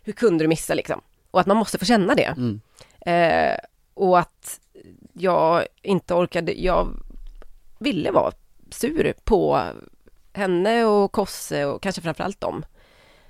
hur 0.03 0.13
kunde 0.13 0.43
du 0.43 0.48
missa 0.48 0.74
liksom? 0.74 1.01
Och 1.31 1.39
att 1.39 1.48
man 1.48 1.58
måste 1.58 1.77
få 1.77 1.86
känna 1.86 2.15
det. 2.15 2.36
Mm. 2.38 2.62
Eh, 3.01 3.58
och 3.93 4.19
att 4.19 4.60
jag 5.13 5.65
inte 5.81 6.13
orkade, 6.13 6.53
jag 6.53 6.88
ville 7.79 8.12
vara 8.12 8.31
sur 8.72 9.13
på 9.24 9.63
henne 10.34 10.86
och 10.86 11.12
Kosse 11.12 11.65
och 11.65 11.81
kanske 11.81 12.01
framförallt 12.01 12.41
dem. 12.41 12.65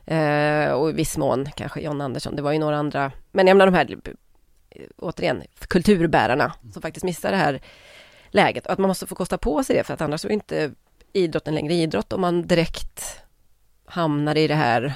Eh, 0.10 0.72
och 0.72 0.90
i 0.90 0.94
viss 0.94 1.18
mån 1.18 1.50
kanske 1.56 1.82
John 1.82 2.02
Andersson, 2.02 2.36
det 2.36 2.42
var 2.42 2.52
ju 2.52 2.60
några 2.60 2.78
andra, 2.78 3.12
men 3.32 3.48
jag 3.48 3.58
menar 3.58 3.72
de 3.72 3.78
här, 3.78 4.00
återigen, 4.98 5.44
kulturbärarna 5.68 6.54
som 6.74 6.82
faktiskt 6.82 7.04
missar 7.04 7.32
det 7.32 7.38
här 7.38 7.62
läget. 8.30 8.66
Och 8.66 8.72
att 8.72 8.80
man 8.80 8.88
måste 8.88 9.08
få 9.08 9.16
kosta 9.16 9.38
på 9.38 9.64
sig 9.64 9.76
det, 9.76 9.84
för 9.84 9.94
att 9.94 10.02
annars 10.02 10.26
är 10.26 10.30
inte 10.30 10.72
idrotten 11.14 11.56
längre 11.56 11.74
idrott 11.74 12.14
om 12.14 12.22
man 12.22 12.48
direkt 12.48 13.22
hamnar 13.86 14.38
i 14.38 14.48
det 14.48 14.56
här 14.56 14.94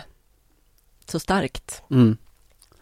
så 1.05 1.19
starkt. 1.19 1.83
Mm. 1.91 2.17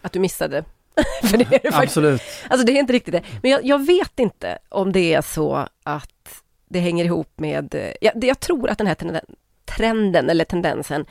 Att 0.01 0.11
du 0.11 0.19
missade. 0.19 0.63
för 1.23 1.37
det 1.37 1.43
är 1.43 1.49
det 1.49 1.71
faktiskt. 1.71 1.97
Absolut. 1.97 2.21
Alltså 2.49 2.65
det 2.65 2.71
är 2.71 2.79
inte 2.79 2.93
riktigt 2.93 3.13
det. 3.13 3.23
Men 3.41 3.51
jag, 3.51 3.65
jag 3.65 3.85
vet 3.85 4.19
inte 4.19 4.57
om 4.69 4.91
det 4.91 5.13
är 5.13 5.21
så 5.21 5.67
att 5.83 6.43
det 6.65 6.79
hänger 6.79 7.05
ihop 7.05 7.39
med... 7.39 7.95
Jag, 8.01 8.23
jag 8.23 8.39
tror 8.39 8.69
att 8.69 8.77
den 8.77 8.87
här 8.87 9.21
trenden 9.65 10.29
eller 10.29 10.45
tendensen 10.45 11.05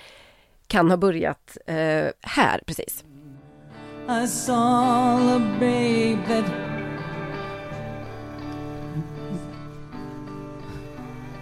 kan 0.70 0.90
ha 0.90 0.96
börjat 0.96 1.58
eh, 1.66 2.08
här 2.20 2.60
precis. 2.66 3.04
I 4.08 4.26
saw 4.26 5.36
a 5.36 5.56
babe 5.60 6.18
that 6.28 6.44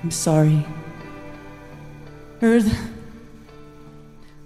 I'm 0.03 0.11
sorry. 0.11 0.67
Earth 2.41 2.75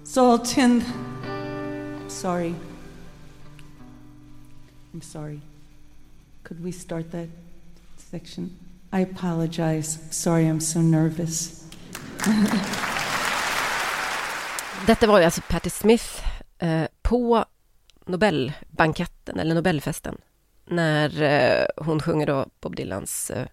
salt 0.03 0.57
and 0.57 0.83
sorry. 2.07 2.55
I'm 4.93 5.01
sorry. 5.01 5.41
Could 6.43 6.63
we 6.63 6.71
start 6.71 7.11
that 7.11 7.29
section? 7.97 8.49
I 8.91 9.01
apologize. 9.01 9.99
Sorry, 10.11 10.45
I'm 10.45 10.59
so 10.59 10.81
nervous. 10.81 11.63
Detta 14.87 15.07
var 15.07 15.19
ju 15.19 15.25
alltså 15.25 15.41
Patti 15.49 15.69
Smith 15.69 16.23
eh, 16.59 16.85
på 17.01 17.45
Nobelbanketten 18.05 19.39
eller 19.39 19.55
Nobelfesten 19.55 20.17
när 20.65 21.21
eh, 21.21 21.65
hon 21.85 21.99
sjunger 21.99 22.25
då 22.25 22.45
Bob 22.61 22.75
Dylans 22.75 23.31
eh, 23.31 23.47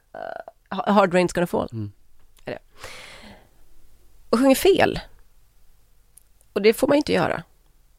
Hard 0.69 1.15
Rain's 1.15 1.35
Gonna 1.35 1.47
Fall. 1.47 1.69
Mm. 1.73 1.93
Är 2.45 2.53
det. 2.53 2.59
Och 4.31 4.39
sjunger 4.39 4.55
fel. 4.55 5.01
Och 6.53 6.63
det 6.63 6.73
får 6.73 6.89
man 6.89 6.97
ju 6.97 6.99
inte 6.99 7.13
göra. 7.13 7.43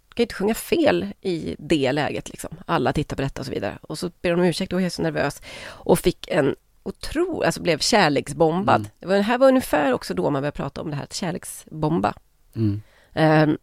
Du 0.09 0.15
kan 0.15 0.21
ju 0.21 0.23
inte 0.23 0.35
sjunga 0.35 0.53
fel 0.53 1.13
i 1.21 1.55
det 1.59 1.91
läget 1.91 2.29
liksom. 2.29 2.57
Alla 2.65 2.93
tittar 2.93 3.15
på 3.15 3.21
detta 3.21 3.41
och 3.41 3.45
så 3.45 3.51
vidare. 3.51 3.77
Och 3.81 3.99
så 3.99 4.11
ber 4.21 4.29
hon 4.29 4.39
om 4.39 4.45
ursäkt 4.45 4.73
och 4.73 4.81
är 4.81 4.89
så 4.89 5.01
nervös. 5.01 5.41
Och 5.65 5.99
fick 5.99 6.27
en 6.27 6.55
otro, 6.83 7.43
alltså 7.43 7.61
blev 7.61 7.77
kärleksbombad. 7.77 8.79
Mm. 8.79 8.91
Det, 8.99 9.07
var, 9.07 9.15
det 9.15 9.21
här 9.21 9.37
var 9.37 9.47
ungefär 9.47 9.93
också 9.93 10.13
då 10.13 10.29
man 10.29 10.41
började 10.41 10.57
prata 10.57 10.81
om 10.81 10.89
det 10.89 10.95
här 10.95 11.03
att 11.03 11.13
kärleksbomba. 11.13 12.13
Mm. 12.55 12.81
Ehm, 13.13 13.57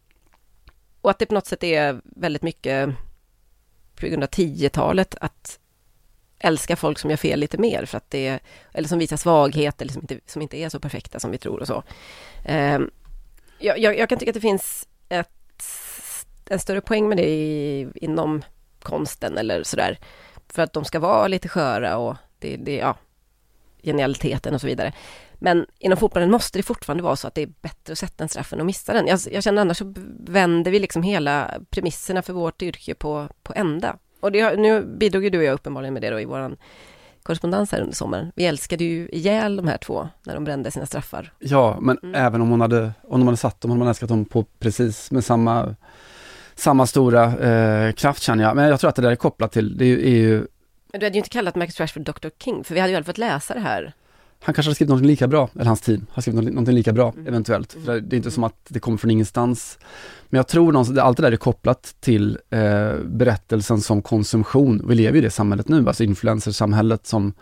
och 1.01 1.09
att 1.09 1.19
det 1.19 1.25
på 1.25 1.33
något 1.33 1.47
sätt 1.47 1.63
är 1.63 2.01
väldigt 2.03 2.41
mycket 2.41 2.89
på 3.95 4.07
grund 4.07 4.23
av 4.23 4.29
10-talet 4.29 5.15
att 5.21 5.59
älska 6.39 6.75
folk 6.75 6.99
som 6.99 7.09
gör 7.09 7.17
fel 7.17 7.39
lite 7.39 7.57
mer 7.57 7.85
för 7.85 7.97
att 7.97 8.09
det 8.09 8.39
eller 8.73 8.87
som 8.87 8.99
visar 8.99 9.17
svaghet 9.17 9.81
eller 9.81 9.93
som 9.93 10.01
inte, 10.01 10.19
som 10.25 10.41
inte 10.41 10.57
är 10.57 10.69
så 10.69 10.79
perfekta 10.79 11.19
som 11.19 11.31
vi 11.31 11.37
tror 11.37 11.59
och 11.59 11.67
så. 11.67 11.83
Ehm, 12.45 12.91
jag, 13.59 13.79
jag, 13.79 13.97
jag 13.97 14.09
kan 14.09 14.17
tycka 14.17 14.31
att 14.31 14.35
det 14.35 14.41
finns 14.41 14.87
ett, 15.09 15.63
en 16.49 16.59
större 16.59 16.81
poäng 16.81 17.09
med 17.09 17.17
det 17.17 17.29
i, 17.29 17.87
inom 17.95 18.41
konsten 18.81 19.37
eller 19.37 19.63
sådär. 19.63 19.99
För 20.47 20.61
att 20.61 20.73
de 20.73 20.85
ska 20.85 20.99
vara 20.99 21.27
lite 21.27 21.49
sköra 21.49 21.97
och 21.97 22.17
det, 22.39 22.57
det, 22.57 22.75
ja, 22.75 22.97
genialiteten 23.83 24.53
och 24.53 24.61
så 24.61 24.67
vidare. 24.67 24.93
Men 25.39 25.65
inom 25.79 25.97
fotbollen 25.97 26.31
måste 26.31 26.59
det 26.59 26.63
fortfarande 26.63 27.03
vara 27.03 27.15
så 27.15 27.27
att 27.27 27.35
det 27.35 27.41
är 27.41 27.49
bättre 27.61 27.91
att 27.91 27.97
sätta 27.97 28.23
en 28.23 28.29
straff 28.29 28.53
än 28.53 28.59
att 28.59 28.65
missa 28.65 28.93
den. 28.93 29.07
Jag, 29.07 29.19
jag 29.31 29.43
känner 29.43 29.61
annars 29.61 29.77
så 29.77 29.93
vänder 30.19 30.71
vi 30.71 30.79
liksom 30.79 31.03
hela 31.03 31.51
premisserna 31.69 32.21
för 32.21 32.33
vårt 32.33 32.61
yrke 32.61 32.93
på, 32.95 33.27
på 33.43 33.53
ända. 33.55 33.95
Och 34.19 34.31
det, 34.31 34.55
nu 34.59 34.81
bidrog 34.85 35.23
ju 35.23 35.29
du 35.29 35.37
och 35.37 35.43
jag 35.43 35.53
uppenbarligen 35.53 35.93
med 35.93 36.03
det 36.03 36.09
då 36.09 36.19
i 36.19 36.25
våran 36.25 36.57
korrespondens 37.23 37.71
här 37.71 37.81
under 37.81 37.95
sommaren. 37.95 38.31
Vi 38.35 38.45
älskade 38.45 38.83
ju 38.83 39.09
ihjäl 39.09 39.55
de 39.55 39.67
här 39.67 39.77
två 39.77 40.09
när 40.23 40.33
de 40.33 40.43
brände 40.43 40.71
sina 40.71 40.85
straffar. 40.85 41.33
Ja, 41.39 41.77
men 41.81 41.97
Mm. 42.03 42.15
även 42.15 42.41
om 42.41 42.49
hon 42.49 42.61
hade, 42.61 42.91
om 43.03 43.19
de 43.19 43.27
hade 43.27 43.37
satt 43.37 43.61
dem, 43.61 43.71
hade 43.71 43.79
man 43.79 43.87
älskat 43.87 44.09
dem 44.09 44.25
på 44.25 44.43
precis 44.59 45.11
med 45.11 45.23
samma, 45.25 45.75
samma 46.55 46.87
stora 46.87 47.23
eh, 47.37 47.91
kraft 47.93 48.23
känner 48.23 48.43
jag. 48.43 48.55
Men 48.55 48.69
jag 48.69 48.79
tror 48.79 48.89
att 48.89 48.95
det 48.95 49.01
där 49.01 49.11
är 49.11 49.15
kopplat 49.15 49.51
till, 49.51 49.77
det 49.77 49.85
är 49.85 49.87
ju, 49.87 50.05
är 50.05 50.09
ju 50.19 50.47
Men 50.91 50.99
du 50.99 51.05
hade 51.05 51.15
ju 51.15 51.19
inte 51.19 51.29
kallat 51.29 51.55
Marcus 51.55 51.79
Rashford 51.79 52.03
Dr. 52.03 52.29
King, 52.43 52.63
för 52.63 52.73
vi 52.73 52.79
hade 52.79 52.91
ju 52.91 52.95
aldrig 52.97 53.05
fått 53.05 53.17
läsa 53.17 53.53
det 53.53 53.59
här. 53.59 53.93
Han 54.41 54.53
kanske 54.53 54.69
har 54.69 54.75
skrivit 54.75 54.89
något 54.89 55.05
lika 55.05 55.27
bra, 55.27 55.49
eller 55.55 55.65
hans 55.65 55.81
team 55.81 56.05
har 56.11 56.21
skrivit 56.21 56.53
något, 56.53 56.67
lika 56.67 56.93
bra 56.93 57.13
Mm. 57.13 57.27
eventuellt. 57.27 57.73
För 57.85 57.99
det 57.99 58.15
är 58.15 58.17
inte 58.17 58.31
som 58.31 58.43
att 58.43 58.55
det 58.69 58.79
kommer 58.79 58.97
från 58.97 59.11
ingenstans. 59.11 59.79
Men 60.29 60.37
jag 60.37 60.47
tror 60.47 60.71
någonstans, 60.71 60.99
allt 60.99 61.17
det 61.17 61.23
där 61.23 61.31
är 61.31 61.37
kopplat 61.37 61.95
till 61.99 62.37
eh, 62.49 62.93
berättelsen 63.05 63.81
som 63.81 64.01
konsumtion. 64.01 64.85
Vi 64.87 64.95
lever 64.95 65.17
i 65.17 65.21
det 65.21 65.31
samhället 65.31 65.67
nu, 65.67 65.87
alltså 65.87 66.03
influencersamhället 66.03 67.07
som 67.07 67.33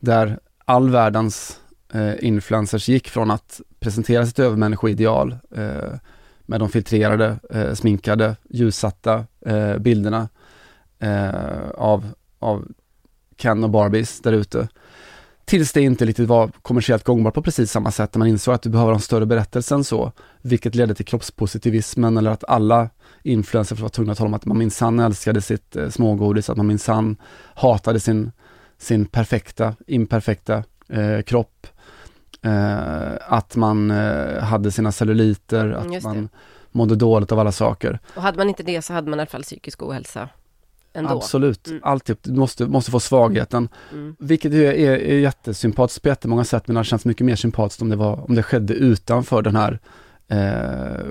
där 0.00 0.38
all 0.64 0.90
världens 0.90 1.60
eh, 1.92 2.12
influencers 2.26 2.88
gick 2.88 3.08
från 3.08 3.30
att 3.30 3.60
presentera 3.80 4.26
sitt 4.26 4.38
övermänniskoideal 4.38 5.36
eh, 5.56 5.94
med 6.46 6.60
de 6.60 6.68
filtrerade, 6.68 7.36
eh, 7.50 7.72
sminkade, 7.74 8.36
ljussatta 8.50 9.24
eh, 9.46 9.78
bilderna 9.78 10.28
eh, 10.98 11.70
av, 11.74 12.08
av 12.38 12.68
Ken 13.36 13.64
och 13.64 13.70
Barbies 13.70 14.20
där 14.20 14.32
ute. 14.32 14.68
Tills 15.46 15.72
det 15.72 15.80
inte 15.80 16.04
riktigt 16.04 16.28
var 16.28 16.50
kommersiellt 16.62 17.04
gångbart 17.04 17.34
på 17.34 17.42
precis 17.42 17.70
samma 17.70 17.90
sätt, 17.90 18.14
när 18.14 18.18
man 18.18 18.28
insåg 18.28 18.54
att 18.54 18.62
du 18.62 18.70
behöver 18.70 18.92
en 18.92 19.00
större 19.00 19.26
berättelse 19.26 19.74
än 19.74 19.84
så, 19.84 20.12
vilket 20.42 20.74
ledde 20.74 20.94
till 20.94 21.04
kroppspositivismen 21.04 22.16
eller 22.16 22.30
att 22.30 22.44
alla 22.48 22.90
influencers 23.22 23.80
var 23.80 23.88
tvungna 23.88 24.12
att 24.12 24.18
tala 24.18 24.28
om 24.28 24.34
att 24.34 24.44
man 24.44 24.58
minsann 24.58 25.00
älskade 25.00 25.40
sitt 25.40 25.76
eh, 25.76 25.88
smågodis, 25.88 26.50
att 26.50 26.56
man 26.56 26.66
minsann 26.66 27.16
hatade 27.54 28.00
sin, 28.00 28.32
sin 28.78 29.06
perfekta, 29.06 29.74
imperfekta 29.86 30.64
eh, 30.88 31.22
kropp, 31.26 31.66
eh, 32.42 33.10
att 33.28 33.56
man 33.56 33.90
eh, 33.90 34.42
hade 34.42 34.70
sina 34.70 34.92
celluliter, 34.92 35.64
Mm, 35.66 35.78
att 35.78 35.92
det. 35.92 36.00
man 36.02 36.28
mådde 36.72 36.96
dåligt 36.96 37.32
av 37.32 37.38
alla 37.38 37.52
saker. 37.52 37.98
Och 38.16 38.22
hade 38.22 38.38
man 38.38 38.48
inte 38.48 38.62
det 38.62 38.82
så 38.82 38.92
hade 38.92 39.10
man 39.10 39.18
i 39.18 39.22
alla 39.22 39.26
fall 39.30 39.42
psykisk 39.42 39.82
ohälsa 39.82 40.28
ändå. 40.96 41.10
Absolut, 41.10 41.68
Mm. 41.68 41.80
alltid, 41.84 42.16
du 42.22 42.32
måste, 42.32 42.66
måste 42.66 42.90
få 42.90 43.00
svagheten. 43.00 43.68
Mm. 43.92 44.16
Vilket 44.18 44.52
är, 44.52 44.72
är, 44.72 44.98
är 44.98 45.18
jättesympatiskt 45.18 46.02
på 46.02 46.08
jättemånga 46.08 46.44
sätt, 46.44 46.62
men 46.66 46.74
det 46.74 46.78
hade 46.78 46.88
känts 46.88 47.04
mycket 47.04 47.26
mer 47.26 47.36
sympatiskt 47.36 47.82
om 47.82 47.88
det, 47.88 47.96
var, 47.96 48.24
om 48.28 48.34
det 48.34 48.42
skedde 48.42 48.74
utanför 48.74 49.42
den 49.42 49.56
här 49.56 49.80
eh, 50.28 51.06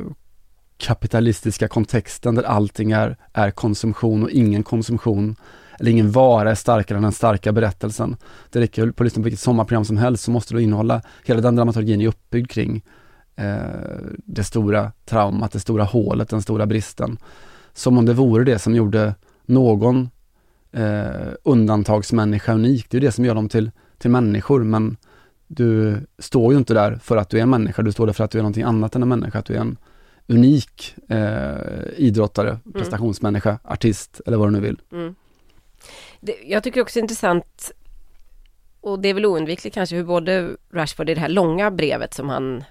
kapitalistiska 0.77 1.67
kontexten 1.67 2.35
där 2.35 2.43
allting 2.43 2.91
är, 2.91 3.17
är 3.33 3.51
konsumtion 3.51 4.23
och 4.23 4.29
ingen 4.29 4.63
konsumtion 4.63 5.35
eller 5.79 5.91
ingen 5.91 6.11
vara 6.11 6.51
är 6.51 6.55
starkare 6.55 6.97
än 6.97 7.03
den 7.03 7.11
starka 7.11 7.51
berättelsen. 7.51 8.17
Det 8.49 8.59
räcker 8.59 8.91
på 8.91 9.03
att 9.03 9.05
lyssna 9.05 9.19
på 9.19 9.23
vilket 9.23 9.39
sommarprogram 9.39 9.85
som 9.85 9.97
helst 9.97 10.23
så 10.23 10.31
måste 10.31 10.53
det 10.53 10.61
innehålla, 10.61 11.01
hela 11.25 11.41
den 11.41 11.55
dramaturgin 11.55 12.01
är 12.01 12.07
uppbyggd 12.07 12.49
kring 12.51 12.83
eh, 13.35 13.55
det 14.25 14.43
stora 14.43 14.91
traumat, 15.05 15.51
det 15.51 15.59
stora 15.59 15.83
hålet, 15.83 16.29
den 16.29 16.41
stora 16.41 16.65
bristen. 16.65 17.17
Som 17.73 17.97
om 17.97 18.05
det 18.05 18.13
vore 18.13 18.43
det 18.43 18.59
som 18.59 18.75
gjorde 18.75 19.15
någon 19.47 20.09
eh, 20.71 21.33
undantagsmänniska 21.43 22.53
unik. 22.53 22.89
Det 22.89 22.97
är 22.97 23.01
det 23.01 23.11
som 23.11 23.25
gör 23.25 23.35
dem 23.35 23.49
till, 23.49 23.71
till 23.97 24.09
människor, 24.11 24.63
men 24.63 24.97
du 25.47 25.97
står 26.19 26.53
ju 26.53 26.59
inte 26.59 26.73
där 26.73 26.95
för 26.95 27.17
att 27.17 27.29
du 27.29 27.37
är 27.37 27.41
en 27.41 27.49
människa, 27.49 27.81
du 27.81 27.91
står 27.91 28.05
där 28.05 28.13
för 28.13 28.23
att 28.23 28.31
du 28.31 28.37
är 28.37 28.43
någonting 28.43 28.63
annat 28.63 28.95
än 28.95 29.01
en 29.01 29.09
människa, 29.09 29.39
att 29.39 29.45
du 29.45 29.53
är 29.53 29.59
en 29.59 29.77
unik 30.27 30.95
eh, 31.09 31.55
idrottare, 31.97 32.59
prestationsmänniska, 32.73 33.59
artist 33.63 34.21
eller 34.25 34.37
vad 34.37 34.47
du 34.47 34.51
nu 34.51 34.59
vill. 34.59 34.81
Mm. 34.91 35.15
Det, 36.21 36.35
jag 36.45 36.63
tycker 36.63 36.81
också 36.81 36.93
det 36.93 36.99
är 36.99 37.03
intressant 37.03 37.71
och 38.81 38.99
det 38.99 39.09
är 39.09 39.13
väl 39.13 39.25
oundvikligt 39.25 39.73
kanske 39.73 39.95
hur 39.95 40.03
både 40.03 40.49
Rashford 40.71 41.09
i 41.09 41.13
det 41.13 41.21
här 41.21 41.29
långa 41.29 41.71
brevet 41.71 42.13
som 42.13 42.29
han 42.29 42.63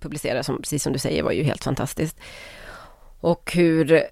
publicerar, 0.00 0.42
som, 0.42 0.56
precis 0.56 0.82
som 0.82 0.92
du 0.92 0.98
säger, 0.98 1.22
var 1.22 1.32
ju 1.32 1.42
helt 1.42 1.64
fantastiskt. 1.64 2.20
Och 3.20 3.52
hur 3.54 4.02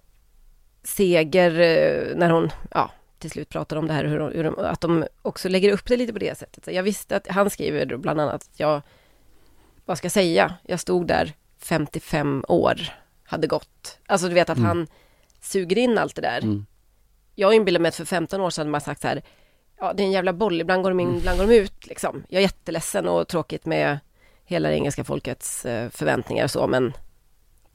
Seger, 0.87 1.51
eh, 1.61 2.17
när 2.17 2.31
hon, 2.31 2.51
ja, 2.71 2.91
till 3.19 3.31
slut 3.31 3.49
pratar 3.49 3.77
om 3.77 3.87
det 3.87 3.93
här, 3.93 4.05
hur, 4.05 4.31
hur 4.31 4.45
de, 4.45 4.59
att 4.59 4.81
de 4.81 5.07
också 5.23 5.49
lägger 5.49 5.73
upp 5.73 5.87
det 5.87 5.97
lite 5.97 6.13
på 6.13 6.19
det 6.19 6.39
sättet. 6.39 6.65
Så 6.65 6.71
jag 6.71 6.83
visste 6.83 7.17
att, 7.17 7.27
han 7.29 7.51
skriver 7.51 7.97
bland 7.97 8.21
annat 8.21 8.35
att 8.35 8.51
jag, 8.57 8.83
vad 9.85 9.99
ska 9.99 10.05
jag 10.05 10.13
säga, 10.13 10.55
jag 10.63 10.81
stod 10.81 11.07
där 11.07 11.33
55 11.59 12.45
år, 12.49 12.81
hade 13.25 13.47
gått. 13.47 13.99
Alltså 14.07 14.29
du 14.29 14.35
vet 14.35 14.51
att 14.51 14.59
han 14.59 14.87
suger 15.41 15.79
in 15.79 15.99
allt 15.99 16.15
det 16.15 16.23
där. 16.23 16.43
Mm. 16.43 16.67
Jag 17.35 17.55
inbillar 17.55 17.81
mig 17.81 17.89
att 17.89 17.95
för 17.97 18.05
15 18.05 18.41
år 18.41 18.51
sedan 18.51 18.63
hade 18.63 18.71
man 18.71 18.81
sagt 18.81 19.01
så 19.01 19.09
här, 19.09 19.23
ja 19.79 19.93
det 19.93 20.03
är 20.03 20.05
en 20.05 20.13
jävla 20.13 20.33
boll, 20.33 20.61
ibland 20.61 20.83
går 20.83 20.91
de 20.91 21.01
in, 21.01 21.17
ibland 21.17 21.39
går 21.39 21.47
de 21.47 21.55
ut 21.55 21.87
liksom. 21.87 22.25
Jag 22.29 22.39
är 22.39 22.43
jätteledsen 22.43 23.09
och 23.09 23.29
tråkigt 23.29 23.67
med 23.67 23.99
hela 24.45 24.69
det 24.69 24.75
engelska 24.75 25.05
folkets 25.05 25.67
eh, 25.67 25.91
förväntningar 25.91 26.45
och 26.45 26.51
så, 26.51 26.67
men 26.67 26.93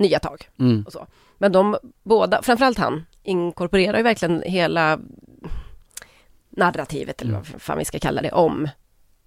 nya 0.01 0.19
tag 0.19 0.49
Mm. 0.59 0.83
och 0.85 0.91
så. 0.93 1.07
Men 1.37 1.51
de 1.51 1.77
båda, 2.03 2.41
framförallt 2.41 2.77
han, 2.77 3.05
inkorporerar 3.23 3.97
ju 3.97 4.03
verkligen 4.03 4.43
hela 4.45 4.99
narrativet, 6.49 7.21
eller 7.21 7.33
vad 7.33 7.47
fan 7.61 7.77
vi 7.77 7.85
ska 7.85 7.99
kalla 7.99 8.21
det, 8.21 8.31
om. 8.31 8.69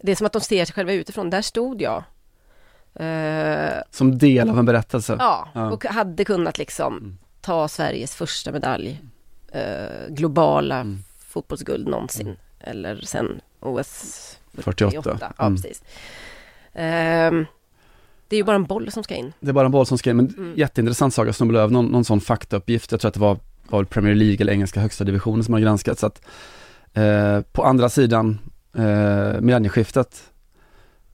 Det 0.03 0.13
är 0.13 0.17
som 0.17 0.27
att 0.27 0.33
de 0.33 0.41
ser 0.41 0.65
sig 0.65 0.75
själva 0.75 0.93
utifrån. 0.93 1.31
Där 1.31 1.43
stod 1.43 1.83
jag. 1.83 2.03
Eh, 2.95 3.79
Som 3.91 4.19
del 4.19 4.51
av 4.51 4.59
en 4.59 4.65
berättelse. 4.67 5.17
ja, 5.19 5.49
Ja. 5.55 5.71
och 5.73 5.85
hade 5.85 6.25
kunnat 6.25 6.59
liksom 6.59 7.19
ta 7.41 7.69
Sveriges 7.69 8.15
första 8.15 8.53
medalj. 8.53 9.01
Eh, 9.53 10.09
globala 10.09 10.87
fotbollsguld 11.29 11.89
någonsin. 11.89 12.37
Eller 12.61 13.01
sen 13.01 13.41
OS 13.61 14.39
48. 14.59 15.19
Ja, 15.39 15.45
Mm. 15.47 15.57
precis. 15.63 15.83
Ehm, 16.73 17.47
det 18.29 18.37
är 18.37 18.39
ju 18.39 18.45
bara 18.45 18.57
en 18.57 18.65
boll 18.65 18.91
som 18.91 19.05
ska 19.05 19.15
in. 19.15 19.33
Det 19.41 19.49
är 19.49 19.53
bara 19.53 19.67
en 19.67 19.73
boll 19.73 19.87
som 19.87 19.99
skrev, 19.99 20.17
men 20.17 20.35
Mm. 20.39 20.53
jätteintressant 20.57 21.15
sak, 21.15 21.29
jag 21.29 21.35
snubblade 21.35 21.63
över 21.63 21.73
någon, 21.73 21.87
någon 21.87 22.05
sån 22.05 22.21
faktauppgift, 22.21 22.93
jag 22.93 23.01
tror 23.01 23.09
att 23.09 23.15
det 23.15 23.21
var, 23.21 23.39
var 23.69 23.85
Premier 23.85 24.15
League 24.15 24.37
eller 24.41 24.53
engelska 24.53 24.81
högsta 24.81 25.05
divisionen 25.05 25.45
som 25.45 25.55
har 25.55 25.61
granskat, 25.61 25.99
så 25.99 26.07
att 26.07 26.23
eh, 26.95 27.41
på 27.53 27.65
andra 27.65 27.89
sidan 27.89 28.39
eh, 28.77 29.41
millennieskiftet 29.41 30.23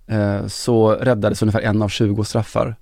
eh, 0.07 0.46
så 0.46 0.90
räddades 0.92 1.42
ungefär 1.42 1.61
en 1.61 1.83
av 1.83 1.88
20 1.88 2.25
straffar. 2.25 2.77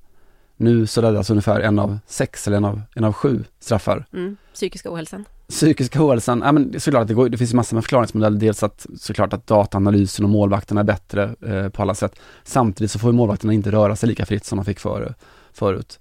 Nu 0.61 0.87
så 0.87 1.03
räddas 1.03 1.31
ungefär 1.31 1.61
en 1.61 1.79
av 1.79 1.99
sex 2.07 2.47
eller 2.47 2.57
en 2.57 2.65
av, 2.65 2.83
en 2.95 3.05
av 3.05 3.13
sju 3.13 3.45
straffar. 3.61 4.07
Mm. 4.13 4.37
Psykiska 4.55 4.93
ohälsan. 4.93 5.25
Psykiska 5.49 6.05
ohälsan, 6.07 6.43
ja 6.45 6.53
men 6.53 6.81
såklart 6.81 7.03
att 7.03 7.09
det, 7.09 7.15
går, 7.15 7.29
det 7.29 7.39
finns 7.39 7.55
massor 7.55 7.77
med 7.77 7.85
förklaringsmodeller, 7.85 8.39
dels 8.39 8.63
att 8.63 8.87
såklart 8.97 9.33
att 9.33 9.47
dataanalysen 9.47 10.25
och 10.25 10.31
målvakterna 10.31 10.81
är 10.81 10.85
bättre 10.85 11.35
eh, 11.47 11.69
på 11.69 11.83
alla 11.83 11.95
sätt. 11.95 12.19
Samtidigt 12.45 12.91
så 12.91 12.99
får 12.99 13.13
målvakterna 13.13 13.53
inte 13.53 13.73
röra 13.73 13.97
sig 13.97 14.09
lika 14.09 14.27
fritt 14.27 14.45
som 14.45 14.57
de 14.57 14.65
fick 14.65 14.79
för, 14.81 15.15
förut. 15.53 16.01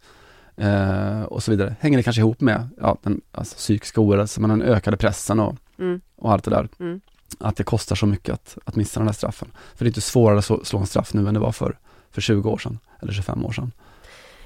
Eh, 0.56 1.22
och 1.22 1.44
så 1.44 1.52
vidare. 1.52 1.76
Hänger 1.80 1.98
det 1.98 2.04
kanske 2.04 2.20
ihop 2.20 2.42
med 2.42 2.70
ja, 2.82 2.98
den 3.04 3.22
alltså, 3.32 3.56
psykiska 3.56 4.02
ohälsan, 4.02 4.42
men 4.42 4.60
den 4.60 4.70
ökade 4.70 4.98
pressen 4.98 5.40
och, 5.40 5.56
Mm. 5.80 6.02
och 6.16 6.32
allt 6.32 6.44
det 6.44 6.52
där. 6.52 6.70
Mm. 6.80 7.02
Att 7.40 7.56
det 7.56 7.64
kostar 7.64 7.96
så 7.96 8.06
mycket 8.06 8.34
att, 8.34 8.58
att 8.66 8.76
missa 8.76 9.00
den 9.00 9.08
där 9.08 9.14
straffen. 9.14 9.48
För 9.76 9.86
det 9.86 9.88
är 9.88 9.90
inte 9.90 10.02
svårare 10.02 10.38
att 10.40 10.46
slå, 10.46 10.64
slå 10.64 10.80
en 10.80 10.88
straff 10.88 11.14
nu 11.14 11.28
än 11.28 11.34
det 11.34 11.40
var 11.40 11.52
för, 11.52 11.78
för 12.12 12.22
20 12.22 12.50
år 12.50 12.58
sedan, 12.58 12.80
eller 13.00 13.14
25 13.14 13.46
år 13.46 13.52
sedan. 13.52 13.72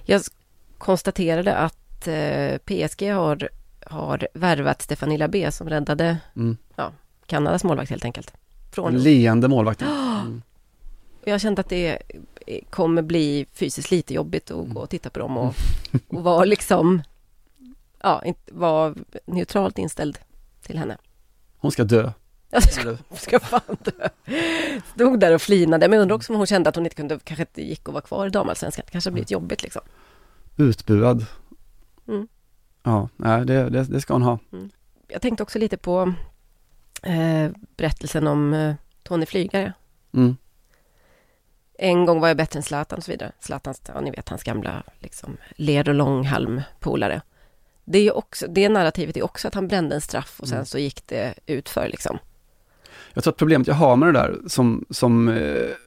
Jag 0.05 0.21
konstaterade 0.77 1.55
att 1.55 2.07
eh, 2.07 2.57
PSG 2.57 3.11
har, 3.11 3.49
har 3.85 4.27
värvat 4.33 4.81
Stefanie 4.81 5.17
Labé 5.17 5.51
som 5.51 5.69
räddade 5.69 6.17
Mm. 6.35 6.57
ja, 6.75 6.91
Kanadas 7.25 7.63
målvakt 7.63 7.89
helt 7.89 8.05
enkelt. 8.05 8.33
Från 8.71 8.93
Den 8.93 9.03
leende 9.03 9.47
målvakten. 9.47 9.87
Mm. 10.21 10.41
Jag 11.25 11.41
kände 11.41 11.61
att 11.61 11.69
det 11.69 12.01
eh, 12.47 12.59
kommer 12.69 13.01
bli 13.01 13.45
fysiskt 13.53 13.91
lite 13.91 14.13
jobbigt 14.13 14.51
att 14.51 14.69
gå 14.69 14.81
och 14.81 14.89
titta 14.89 15.09
på 15.09 15.19
dem 15.19 15.37
och, 15.37 15.53
och 16.07 16.23
vara 16.23 16.45
liksom, 16.45 17.01
ja, 18.01 18.23
vara 18.51 18.95
neutralt 19.25 19.77
inställd 19.77 20.19
till 20.61 20.77
henne. 20.77 20.97
Hon 21.57 21.71
ska 21.71 21.83
dö. 21.83 22.11
Jag 22.51 22.63
ska, 22.63 22.97
ska 23.15 23.39
fan 23.39 23.77
dö. 23.79 24.09
Stod 24.95 25.19
där 25.19 25.33
och 25.35 25.41
flinade, 25.41 25.87
men 25.87 25.97
jag 25.97 26.01
undrar 26.01 26.15
också 26.15 26.33
om 26.33 26.37
hon 26.37 26.47
kände 26.47 26.69
att 26.69 26.75
hon 26.75 26.85
inte 26.85 26.95
kunde, 26.95 27.19
kanske 27.23 27.43
inte 27.43 27.61
gick 27.61 27.87
att 27.87 27.93
vara 27.93 28.01
kvar 28.01 28.27
i 28.27 28.29
damallsvenskan. 28.29 28.83
Det 28.85 28.91
kanske 28.91 29.09
har 29.09 29.13
blivit 29.13 29.31
jobbigt 29.31 29.63
liksom. 29.63 29.81
Utbuad. 30.57 31.25
Mm. 32.07 32.27
Ja, 32.83 33.09
nej, 33.15 33.45
det, 33.45 33.69
det, 33.69 33.83
det 33.83 34.01
ska 34.01 34.13
hon 34.13 34.21
ha. 34.21 34.39
Jag 35.07 35.21
tänkte 35.21 35.43
också 35.43 35.59
lite 35.59 35.77
på 35.77 36.13
eh, 37.03 37.51
berättelsen 37.77 38.27
om 38.27 38.53
eh, 38.53 38.75
Tony 39.03 39.25
Flygare. 39.25 39.73
Mm. 40.13 40.37
En 41.77 42.05
gång 42.05 42.19
var 42.19 42.27
jag 42.27 42.37
bättre 42.37 42.57
än 42.59 42.63
Zlatan 42.63 42.97
och 42.97 43.03
så 43.03 43.11
vidare. 43.11 43.31
Zlatan, 43.39 43.73
ja 43.87 44.01
ni 44.01 44.11
vet 44.11 44.29
hans 44.29 44.43
gamla 44.43 44.83
liksom 44.99 45.37
ler 45.55 45.89
och 45.89 45.95
långhalm-polare. 45.95 47.21
Det 47.85 47.99
är 47.99 48.17
också, 48.17 48.47
det 48.47 48.69
narrativet 48.69 49.17
är 49.17 49.23
också 49.23 49.47
att 49.47 49.55
han 49.55 49.67
brände 49.67 49.95
en 49.95 50.01
straff 50.01 50.39
och 50.39 50.47
sen 50.47 50.55
Mm. 50.57 50.65
så 50.65 50.77
gick 50.77 51.07
det 51.07 51.33
ut 51.45 51.69
för 51.69 51.87
liksom. 51.87 52.17
Jag 53.13 53.24
tror 53.24 53.32
att 53.32 53.38
problemet 53.38 53.67
jag 53.67 53.76
har 53.76 53.95
med 53.95 54.08
det 54.08 54.19
där, 54.19 54.38
som, 54.47 54.86
som 54.89 55.30
eh, 55.30 55.36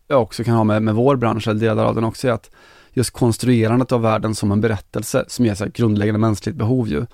jag 0.09 0.23
också 0.23 0.45
kan 0.45 0.55
ha 0.55 0.65
med, 0.65 0.83
med 0.83 0.95
vår 0.95 1.17
bransch, 1.17 1.49
eller 1.49 1.61
delar 1.61 1.85
av 1.85 1.95
den 1.95 2.05
också, 2.05 2.29
är 2.29 2.33
att 2.33 2.51
just 2.93 3.11
konstruerandet 3.11 3.93
av 3.93 4.03
världen 4.03 4.35
som 4.35 4.53
en 4.53 4.61
berättelse, 4.61 5.25
som 5.29 5.47
är 5.47 5.55
så 5.55 5.67
grundläggande 5.75 6.19
mänskligt 6.21 6.57
behov 6.57 6.89
ju. 6.89 7.07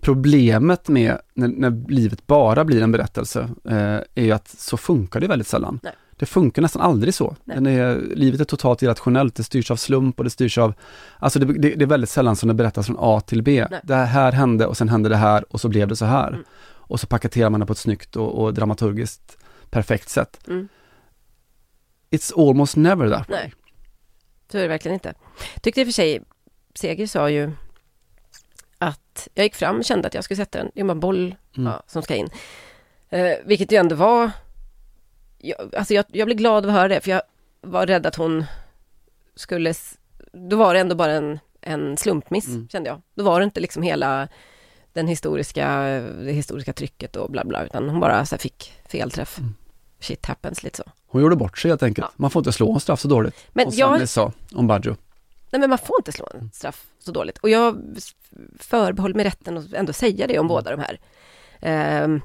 Problemet 0.00 0.88
med 0.88 1.18
när, 1.34 1.48
när 1.48 1.90
livet 1.90 2.26
bara 2.26 2.64
blir 2.64 2.82
en 2.82 2.92
berättelse, 2.92 3.48
eh, 3.64 3.98
är 4.14 4.24
ju 4.24 4.32
att 4.32 4.48
så 4.48 4.76
funkar 4.76 5.20
det 5.20 5.26
väldigt 5.26 5.48
sällan. 5.48 5.80
Nej. 5.82 5.92
Det 6.16 6.26
funkar 6.26 6.62
nästan 6.62 6.82
aldrig 6.82 7.14
så. 7.14 7.36
Är, 7.46 8.14
livet 8.14 8.40
är 8.40 8.44
totalt 8.44 8.82
irrationellt, 8.82 9.34
det 9.34 9.42
styrs 9.42 9.70
av 9.70 9.76
slump 9.76 10.18
och 10.18 10.24
det 10.24 10.30
styrs 10.30 10.58
av, 10.58 10.74
alltså 11.18 11.38
det, 11.38 11.46
det, 11.46 11.74
det 11.74 11.84
är 11.84 11.86
väldigt 11.86 12.10
sällan 12.10 12.36
som 12.36 12.48
det 12.48 12.54
berättas 12.54 12.86
från 12.86 12.96
A 12.98 13.20
till 13.20 13.42
B. 13.42 13.66
Nej. 13.70 13.80
Det 13.84 13.94
här 13.94 14.32
hände 14.32 14.66
och 14.66 14.76
sen 14.76 14.88
hände 14.88 15.08
det 15.08 15.16
här 15.16 15.44
och 15.52 15.60
så 15.60 15.68
blev 15.68 15.88
det 15.88 15.96
så 15.96 16.04
här. 16.04 16.28
Mm. 16.28 16.42
Och 16.64 17.00
så 17.00 17.06
paketerar 17.06 17.50
man 17.50 17.60
det 17.60 17.66
på 17.66 17.72
ett 17.72 17.78
snyggt 17.78 18.16
och, 18.16 18.42
och 18.42 18.54
dramaturgiskt 18.54 19.38
perfekt 19.72 20.08
sätt. 20.08 20.40
Mm. 20.48 20.68
it's 22.10 22.48
almost 22.48 22.76
never 22.76 23.10
that 23.10 23.28
way. 23.28 23.38
Nej, 23.38 23.52
så 24.52 24.58
är 24.58 24.62
det 24.62 24.68
verkligen 24.68 24.94
inte. 24.94 25.14
Tyckte 25.62 25.80
i 25.80 25.84
och 25.84 25.86
för 25.88 25.92
sig, 25.92 26.20
Seger 26.74 27.06
sa 27.06 27.30
ju 27.30 27.50
att 28.78 29.28
jag 29.34 29.44
gick 29.44 29.54
fram 29.54 29.78
och 29.78 29.84
kände 29.84 30.08
att 30.08 30.14
jag 30.14 30.24
skulle 30.24 30.36
sätta 30.36 30.58
den, 30.58 30.70
det 30.74 30.84
bara 30.84 30.92
en 30.92 31.00
boll 31.00 31.34
Mm. 31.56 31.72
ja, 31.72 31.82
som 31.86 32.02
ska 32.02 32.14
in. 32.14 32.28
Eh, 33.08 33.36
vilket 33.44 33.72
ju 33.72 33.76
ändå 33.76 33.94
var, 33.96 34.30
jag, 35.38 35.74
alltså 35.74 35.94
jag, 35.94 36.04
jag 36.08 36.26
blev 36.26 36.38
glad 36.38 36.64
av 36.64 36.70
att 36.70 36.76
höra 36.76 36.88
det, 36.88 37.00
för 37.00 37.10
jag 37.10 37.22
var 37.60 37.86
rädd 37.86 38.06
att 38.06 38.16
hon 38.16 38.44
skulle, 39.34 39.74
då 40.32 40.56
var 40.56 40.74
det 40.74 40.80
ändå 40.80 40.94
bara 40.94 41.12
en, 41.12 41.38
en 41.60 41.96
slumpmiss, 41.96 42.46
Mm. 42.48 42.68
kände 42.68 42.88
jag. 42.90 43.02
Då 43.14 43.24
var 43.24 43.40
det 43.40 43.44
inte 43.44 43.60
liksom 43.60 43.82
hela 43.82 44.28
den 44.92 45.06
historiska, 45.08 45.68
det 46.20 46.32
historiska 46.32 46.72
trycket 46.72 47.16
och 47.16 47.30
bla 47.30 47.44
bla, 47.44 47.64
utan 47.64 47.88
hon 47.88 48.00
bara 48.00 48.26
så 48.26 48.38
fick 48.38 48.72
felträff. 48.88 49.38
Mm. 49.38 49.54
Shit 50.02 50.26
happens 50.26 50.62
lite 50.62 50.76
så. 50.76 50.84
Hon 51.06 51.22
gjorde 51.22 51.36
bort 51.36 51.58
sig 51.58 51.70
helt 51.70 51.82
enkelt. 51.82 52.06
Ja. 52.10 52.14
Man 52.16 52.30
får 52.30 52.40
inte 52.40 52.52
slå 52.52 52.74
en 52.74 52.80
straff 52.80 53.00
så 53.00 53.08
dåligt. 53.08 53.36
Men 53.52 53.66
och 53.66 53.74
jag- 53.74 54.08
sa 54.08 54.32
om 54.54 54.66
Baggio. 54.66 54.96
Nej 55.50 55.60
men 55.60 55.70
man 55.70 55.78
får 55.78 55.96
inte 55.98 56.12
slå 56.12 56.28
en 56.34 56.50
straff 56.52 56.84
så 56.98 57.12
dåligt. 57.12 57.38
Och 57.38 57.50
jag 57.50 57.82
förbehåller 58.58 59.14
mig 59.14 59.24
rätten 59.24 59.58
att 59.58 59.72
ändå 59.72 59.92
säga 59.92 60.26
det 60.26 60.38
om 60.38 60.48
båda 60.48 60.70
de 60.76 60.80
här. 60.80 61.00
Ehm, 61.60 62.20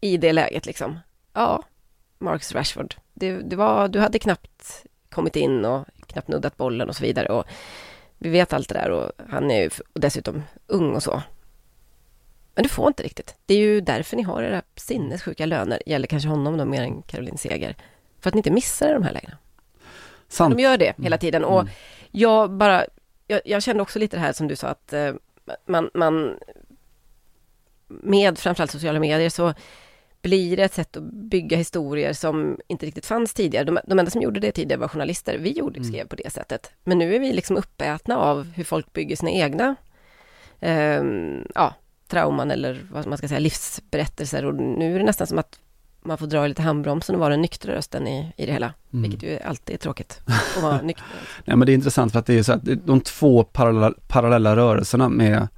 I 0.00 0.16
det 0.16 0.32
läget 0.32 0.66
liksom. 0.66 0.98
Ja, 1.32 1.62
Marcus 2.18 2.52
Rashford. 2.54 2.94
Det, 3.14 3.32
det 3.36 3.56
var, 3.56 3.88
du 3.88 4.00
hade 4.00 4.18
knappt 4.18 4.84
kommit 5.10 5.36
in 5.36 5.64
och 5.64 5.86
knappt 6.06 6.28
nuddat 6.28 6.56
bollen 6.56 6.88
och 6.88 6.96
så 6.96 7.02
vidare. 7.02 7.28
Och 7.28 7.44
vi 8.18 8.28
vet 8.30 8.52
allt 8.52 8.68
det 8.68 8.74
där 8.74 8.90
och 8.90 9.12
han 9.30 9.50
är 9.50 9.62
ju 9.62 9.70
dessutom 9.94 10.42
ung 10.66 10.94
och 10.94 11.02
så. 11.02 11.22
Men 12.54 12.62
du 12.62 12.68
får 12.68 12.88
inte 12.88 13.02
riktigt. 13.02 13.34
Det 13.46 13.54
är 13.54 13.58
ju 13.58 13.80
därför 13.80 14.16
ni 14.16 14.22
har 14.22 14.42
era 14.42 14.62
sinnessjuka 14.76 15.46
löner. 15.46 15.82
Gäller 15.86 16.06
kanske 16.06 16.28
honom 16.28 16.56
då 16.56 16.64
mer 16.64 16.82
än 16.82 17.02
Caroline 17.02 17.38
Seger. 17.38 17.76
För 18.20 18.28
att 18.30 18.34
ni 18.34 18.38
inte 18.38 18.50
missar 18.50 18.94
de 18.94 19.02
här 19.02 19.12
lägena. 19.12 19.36
Sant. 20.28 20.56
De 20.56 20.62
gör 20.62 20.76
det 20.76 20.94
hela 21.02 21.18
tiden 21.18 21.44
och 21.44 21.60
Mm. 21.60 21.72
jag 22.10 22.50
bara, 22.50 22.84
jag, 23.26 23.40
jag 23.44 23.62
kände 23.62 23.82
också 23.82 23.98
lite 23.98 24.16
det 24.16 24.20
här 24.20 24.32
som 24.32 24.48
du 24.48 24.56
sa 24.56 24.68
att 24.68 24.92
eh, 24.92 25.14
man, 25.66 25.90
man 25.94 26.38
med 27.88 28.38
framförallt 28.38 28.70
sociala 28.70 29.00
medier 29.00 29.30
så 29.30 29.54
blir 30.22 30.56
det 30.56 30.62
ett 30.64 30.74
sätt 30.74 30.96
att 30.96 31.02
bygga 31.02 31.56
historier 31.56 32.12
som 32.12 32.58
inte 32.66 32.86
riktigt 32.86 33.06
fanns 33.06 33.34
tidigare. 33.34 33.64
De, 33.64 33.78
de 33.86 33.98
enda 33.98 34.10
som 34.10 34.22
gjorde 34.22 34.40
det 34.40 34.52
tidigare 34.52 34.80
var 34.80 34.88
journalister. 34.88 35.38
Vi 35.38 35.52
gjorde, 35.52 35.78
Mm. 35.78 35.92
skrev 35.92 36.06
på 36.08 36.16
det 36.16 36.32
sättet. 36.32 36.72
Men 36.84 36.98
nu 36.98 37.14
är 37.14 37.18
vi 37.20 37.32
liksom 37.32 37.56
uppätna 37.56 38.16
av 38.18 38.46
hur 38.54 38.64
folk 38.64 38.92
bygger 38.92 39.16
sina 39.16 39.30
egna 39.30 39.76
ehm, 40.60 41.46
ja, 41.54 41.74
trauman 42.14 42.50
eller 42.50 42.86
vad 42.92 43.06
man 43.06 43.18
ska 43.18 43.28
säga, 43.28 43.40
livsberättelser. 43.40 44.44
Och 44.44 44.54
nu 44.54 44.94
är 44.94 44.98
det 44.98 45.04
nästan 45.04 45.26
som 45.26 45.38
att 45.38 45.58
man 46.04 46.18
får 46.18 46.26
dra 46.26 46.46
lite 46.46 46.62
handbromsen 46.62 47.14
och 47.14 47.20
vara 47.20 47.30
den 47.30 47.40
nyktra 47.40 47.74
rösten 47.74 48.06
i, 48.06 48.32
i 48.36 48.46
det 48.46 48.52
hela. 48.52 48.72
Mm. 48.92 49.02
Vilket 49.02 49.22
ju 49.30 49.38
alltid 49.38 49.74
är 49.74 49.78
tråkigt 49.78 50.20
att 50.56 50.62
vara 50.62 50.80
nykter. 50.82 51.04
Nej 51.44 51.56
men 51.56 51.66
det 51.66 51.72
är 51.72 51.74
intressant 51.74 52.12
för 52.12 52.18
att 52.18 52.26
det 52.26 52.38
är 52.38 52.42
så 52.42 52.52
att 52.52 52.64
de 52.84 53.00
två 53.00 53.44
parallella, 53.44 53.92
parallella 54.08 54.56
rörelserna 54.56 55.08
med 55.08 55.48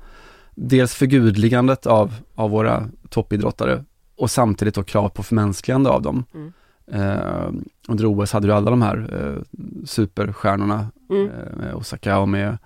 dels 0.54 0.94
förgudligandet 0.94 1.86
av, 1.86 2.14
av 2.34 2.50
våra 2.50 2.88
toppidrottare 3.08 3.84
och 4.16 4.30
samtidigt 4.30 4.74
då 4.74 4.82
krav 4.82 5.08
på 5.08 5.22
förmänskligande 5.22 5.90
av 5.90 6.02
dem. 6.02 6.24
Mm. 6.34 6.52
Eh, 6.92 7.50
under 7.88 8.06
OS 8.20 8.32
hade 8.32 8.46
du 8.46 8.52
alla 8.52 8.70
de 8.70 8.82
här 8.82 8.96
eh, 9.12 9.42
superstjärnorna 9.86 10.86
Mm. 11.10 11.26
eh, 11.30 11.56
med 11.56 11.74
Osaka 11.74 12.18
och 12.18 12.28
med, 12.28 12.58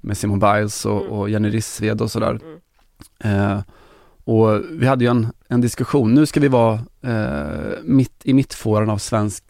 med 0.00 0.16
Simon 0.18 0.38
Biles 0.38 0.86
och, 0.86 1.00
Mm. 1.00 1.12
och 1.12 1.30
Jenny 1.30 1.50
Rissved 1.50 2.00
och 2.00 2.10
sådär. 2.10 2.30
Mm. 2.30 2.58
Eh, 3.24 3.60
och 4.24 4.60
vi 4.70 4.86
hade 4.86 5.04
ju 5.04 5.10
en, 5.10 5.26
en 5.48 5.60
diskussion, 5.60 6.14
nu 6.14 6.26
ska 6.26 6.40
vi 6.40 6.48
vara 6.48 6.80
eh, 7.02 7.72
mitt 7.84 8.12
i 8.24 8.34
mittfåran 8.34 8.90
av 8.90 8.98
svensk 8.98 9.44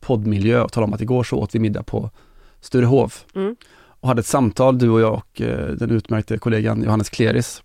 poddmiljö 0.00 0.60
och 0.60 0.72
tala 0.72 0.84
om 0.86 0.92
att 0.92 1.00
igår 1.00 1.24
så 1.24 1.36
åt 1.38 1.54
vi 1.54 1.58
middag 1.58 1.82
på 1.82 2.10
Sturehof 2.60 3.24
Mm. 3.34 3.56
och 4.00 4.08
hade 4.08 4.20
ett 4.20 4.26
samtal, 4.26 4.78
du 4.78 4.90
och 4.90 5.00
jag 5.00 5.14
och 5.14 5.40
eh, 5.40 5.68
den 5.70 5.90
utmärkte 5.90 6.38
kollegan 6.38 6.82
Johannes 6.82 7.08
Kleris, 7.10 7.62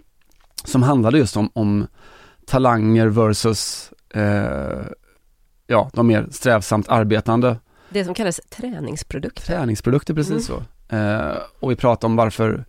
som 0.64 0.84
handlade 0.84 1.18
just 1.18 1.38
om, 1.38 1.50
om 1.54 1.88
talanger 2.46 3.08
versus 3.08 3.92
eh, 4.14 4.86
ja, 5.68 5.90
de 5.94 6.08
mer 6.08 6.28
strävsamt 6.32 6.90
arbetande 6.90 7.58
Det 7.90 8.06
som 8.06 8.14
kallas 8.14 8.40
träningsprodukter. 8.50 9.42
träningsprodukter, 9.46 10.14
precis 10.14 10.32
Mm. 10.50 10.64
så. 10.90 10.96
Eh, 10.96 11.38
och 11.60 11.72
vi 11.72 11.76
pratade 11.76 12.06
om 12.12 12.16
varför, 12.16 12.66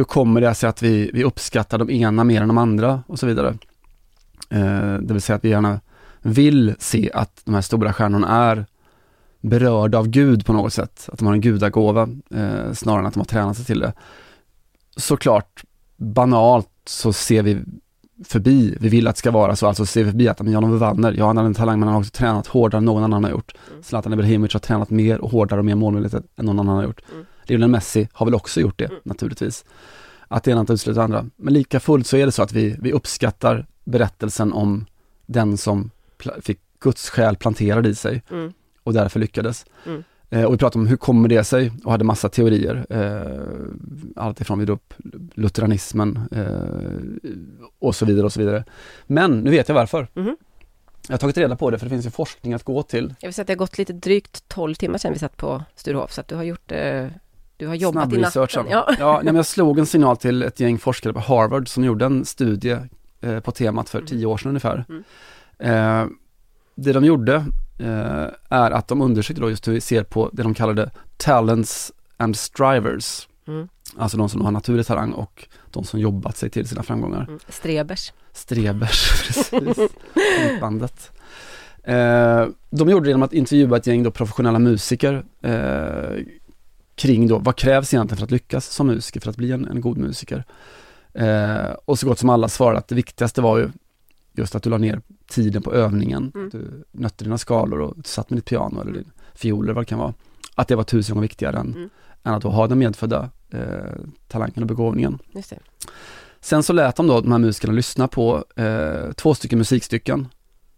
hur 0.00 0.04
kommer 0.04 0.40
det 0.40 0.54
sig 0.54 0.68
att 0.68 0.82
vi, 0.82 1.10
vi 1.14 1.24
uppskattar 1.24 1.78
de 1.78 1.90
ena 1.90 2.24
mer 2.24 2.42
än 2.42 2.48
de 2.48 2.58
andra 2.58 3.02
och 3.06 3.18
så 3.18 3.26
vidare. 3.26 3.48
Eh, 4.50 4.94
det 4.94 5.12
vill 5.12 5.22
säga 5.22 5.36
att 5.36 5.44
vi 5.44 5.48
gärna 5.48 5.80
vill 6.22 6.74
se 6.78 7.10
att 7.14 7.42
de 7.44 7.54
här 7.54 7.62
stora 7.62 7.92
stjärnorna 7.92 8.28
är 8.28 8.66
berörda 9.40 9.98
av 9.98 10.08
Gud 10.08 10.46
på 10.46 10.52
något 10.52 10.72
sätt, 10.72 11.08
att 11.12 11.18
de 11.18 11.26
har 11.26 11.34
en 11.34 11.40
gudagåva 11.40 12.08
eh, 12.34 12.72
snarare 12.72 13.00
än 13.00 13.06
att 13.06 13.14
de 13.14 13.20
har 13.20 13.24
tränat 13.24 13.56
sig 13.56 13.66
till 13.66 13.80
det. 13.80 13.92
Såklart, 14.96 15.64
banalt 15.96 16.68
så 16.86 17.12
ser 17.12 17.42
vi 17.42 17.62
förbi, 18.24 18.76
vi 18.80 18.88
vill 18.88 19.08
att 19.08 19.14
det 19.14 19.18
ska 19.18 19.30
vara 19.30 19.56
så, 19.56 19.66
alltså 19.66 19.86
ser 19.86 20.04
vi 20.04 20.10
förbi 20.10 20.28
att 20.28 20.40
men 20.40 20.52
Jan-Ove 20.52 20.76
Wanner, 20.76 21.12
ja 21.12 21.26
han 21.26 21.36
har 21.36 21.44
en 21.44 21.54
talang 21.54 21.78
men 21.78 21.88
han 21.88 21.94
har 21.94 22.00
också 22.00 22.12
tränat 22.12 22.46
hårdare 22.46 22.78
än 22.78 22.84
någon 22.84 23.04
annan 23.04 23.24
har 23.24 23.30
gjort. 23.30 23.54
Mm. 23.70 23.82
Zlatan 23.82 24.12
Ibrahimovic 24.12 24.52
har 24.52 24.60
tränat 24.60 24.90
mer 24.90 25.20
och 25.20 25.30
hårdare 25.30 25.58
och 25.58 25.64
mer 25.64 25.74
målmedvetet 25.74 26.24
än 26.36 26.46
någon 26.46 26.60
annan 26.60 26.76
har 26.76 26.84
gjort. 26.84 27.00
Mm. 27.12 27.26
Lionel 27.50 27.70
Messi 27.70 28.08
har 28.12 28.26
väl 28.26 28.34
också 28.34 28.60
gjort 28.60 28.78
det, 28.78 28.84
Mm. 28.84 29.00
naturligtvis. 29.04 29.64
Att 30.28 30.44
det 30.44 30.50
ena 30.50 30.60
inte 30.60 30.72
utesluter 30.72 31.00
andra. 31.00 31.26
Men 31.36 31.54
lika 31.54 31.80
fullt 31.80 32.06
så 32.06 32.16
är 32.16 32.26
det 32.26 32.32
så 32.32 32.42
att 32.42 32.52
vi, 32.52 32.76
vi 32.80 32.92
uppskattar 32.92 33.66
berättelsen 33.84 34.52
om 34.52 34.86
den 35.26 35.56
som 35.56 35.90
fick 36.42 36.58
Guds 36.80 37.10
själ 37.10 37.36
planterad 37.36 37.86
i 37.86 37.94
sig 37.94 38.22
Mm. 38.30 38.52
och 38.82 38.92
därför 38.92 39.20
lyckades. 39.20 39.66
Mm. 39.86 40.02
Eh, 40.30 40.44
och 40.44 40.52
vi 40.54 40.58
pratade 40.58 40.80
om 40.82 40.86
hur 40.86 40.96
kommer 40.96 41.28
det 41.28 41.44
sig 41.44 41.72
och 41.84 41.90
hade 41.92 42.04
massa 42.04 42.28
teorier. 42.28 42.86
Eh, 42.90 44.22
allt 44.24 44.40
ifrån 44.40 44.58
vi 44.58 44.64
drog 44.64 44.76
upp 44.76 44.94
lutheranismen 45.34 46.18
eh, 46.32 47.64
och 47.78 47.94
så 47.94 48.06
vidare 48.06 48.24
och 48.26 48.32
så 48.32 48.40
vidare. 48.40 48.64
Men 49.06 49.40
nu 49.40 49.50
vet 49.50 49.68
jag 49.68 49.74
varför. 49.74 50.08
Mhm. 50.14 50.36
Jag 51.08 51.12
har 51.12 51.18
tagit 51.18 51.36
reda 51.38 51.56
på 51.56 51.70
det 51.70 51.78
för 51.78 51.86
det 51.86 51.90
finns 51.90 52.06
ju 52.06 52.10
forskning 52.10 52.54
att 52.54 52.62
gå 52.62 52.82
till. 52.82 53.14
Jag 53.20 53.28
vill 53.28 53.34
säga 53.34 53.42
att 53.42 53.46
det 53.46 53.52
har 53.52 53.58
gått 53.58 53.78
lite 53.78 53.92
drygt 53.92 54.48
12 54.48 54.74
timmar 54.74 54.98
sedan 54.98 55.12
vi 55.12 55.18
satt 55.18 55.36
på 55.36 55.62
Sturehof, 55.74 56.12
så 56.12 56.20
att 56.20 56.28
du 56.28 56.34
har 56.34 56.42
gjort 56.42 56.72
eh, 56.72 57.06
du 57.60 57.66
har 57.66 57.74
jobbat 57.74 58.12
i 58.12 58.16
natten. 58.16 58.46
Ja, 58.52 58.66
Ja. 58.70 58.94
ja 58.98 59.14
nej, 59.16 59.24
men 59.24 59.36
jag 59.36 59.46
slog 59.46 59.78
en 59.78 59.86
signal 59.86 60.16
till 60.16 60.42
ett 60.42 60.60
gäng 60.60 60.78
forskare 60.78 61.12
på 61.12 61.20
Harvard 61.20 61.68
som 61.68 61.84
gjorde 61.84 62.04
en 62.04 62.24
studie 62.24 62.76
eh, 63.20 63.40
på 63.40 63.50
temat 63.52 63.88
för 63.88 63.98
Mm. 63.98 64.06
tio 64.06 64.26
år 64.26 64.38
sedan 64.38 64.48
ungefär. 64.48 64.84
Mm. 64.88 65.02
Eh, 65.58 66.08
det 66.74 66.92
de 66.92 67.04
gjorde 67.04 67.34
eh, 67.78 68.26
är 68.48 68.70
att 68.70 68.88
de 68.88 69.00
undersökte 69.02 69.42
då 69.42 69.50
just 69.50 69.68
hur 69.68 69.72
vi 69.72 69.80
ser 69.80 70.02
på 70.04 70.30
det 70.32 70.42
de 70.42 70.54
kallade 70.54 70.90
talents 71.16 71.92
and 72.16 72.36
strivers. 72.36 73.28
Mm. 73.48 73.68
Alltså 73.96 74.16
de 74.16 74.28
som 74.28 74.40
har 74.44 74.50
naturlig 74.50 74.86
talang 74.86 75.12
och 75.12 75.48
de 75.70 75.84
som 75.84 76.00
jobbat 76.00 76.36
sig 76.36 76.50
till 76.50 76.68
sina 76.68 76.82
framgångar. 76.82 77.24
Mm. 77.28 77.38
Strebers. 77.48 78.12
Strebers, 78.32 79.22
precis. 79.26 79.78
Bandet. 80.60 81.10
Eh, 81.84 82.46
de 82.70 82.88
gjorde 82.90 83.04
det 83.04 83.08
genom 83.08 83.22
att 83.22 83.32
intervjua 83.32 83.76
ett 83.76 83.86
gäng 83.86 84.10
professionella 84.10 84.58
musiker 84.58 85.24
eh, 85.42 86.24
kring 87.00 87.28
då 87.28 87.38
vad 87.38 87.56
krävs 87.56 87.94
egentligen 87.94 88.16
för 88.18 88.24
att 88.24 88.30
lyckas 88.30 88.66
som 88.66 88.86
musiker, 88.86 89.20
för 89.20 89.30
att 89.30 89.36
bli 89.36 89.52
en, 89.52 89.68
en 89.68 89.80
god 89.80 89.98
musiker. 89.98 90.44
Eh, 91.14 91.70
och 91.84 91.98
så 91.98 92.06
gott 92.06 92.18
som 92.18 92.28
alla 92.30 92.48
svarade 92.48 92.78
att 92.78 92.88
det 92.88 92.94
viktigaste 92.94 93.40
var 93.40 93.58
ju 93.58 93.68
just 94.32 94.54
att 94.54 94.62
du 94.62 94.70
la 94.70 94.78
ner 94.78 95.00
tiden 95.30 95.62
på 95.62 95.72
övningen, 95.74 96.32
Mm. 96.34 96.46
att 96.46 96.52
du 96.52 96.84
nötte 96.92 97.24
dina 97.24 97.38
skalor 97.38 97.80
och 97.80 97.94
satt 98.04 98.30
med 98.30 98.36
ditt 98.36 98.44
piano 98.44 98.80
eller 98.80 98.92
din 98.92 99.10
fiol 99.34 99.64
eller 99.64 99.74
vad 99.74 99.82
det 99.82 99.88
kan 99.88 99.98
vara. 99.98 100.14
Att 100.54 100.68
det 100.68 100.76
var 100.76 100.84
tusen 100.84 101.14
gånger 101.14 101.28
viktigare 101.28 101.56
än, 101.58 101.74
Mm. 101.74 101.90
än 102.22 102.34
att 102.34 102.42
ha 102.42 102.66
den 102.66 102.78
medfödda 102.78 103.30
eh, 103.50 103.60
talangen 104.28 104.62
och 104.62 104.66
begåvningen. 104.66 105.18
Sen 106.40 106.62
så 106.62 106.72
lät 106.72 106.96
de 106.96 107.06
då 107.06 107.20
de 107.20 107.32
här 107.32 107.38
musikerna 107.38 107.72
lyssna 107.74 108.08
på 108.08 108.44
eh, 108.56 109.12
två 109.16 109.34
stycken 109.34 109.58
musikstycken. 109.58 110.28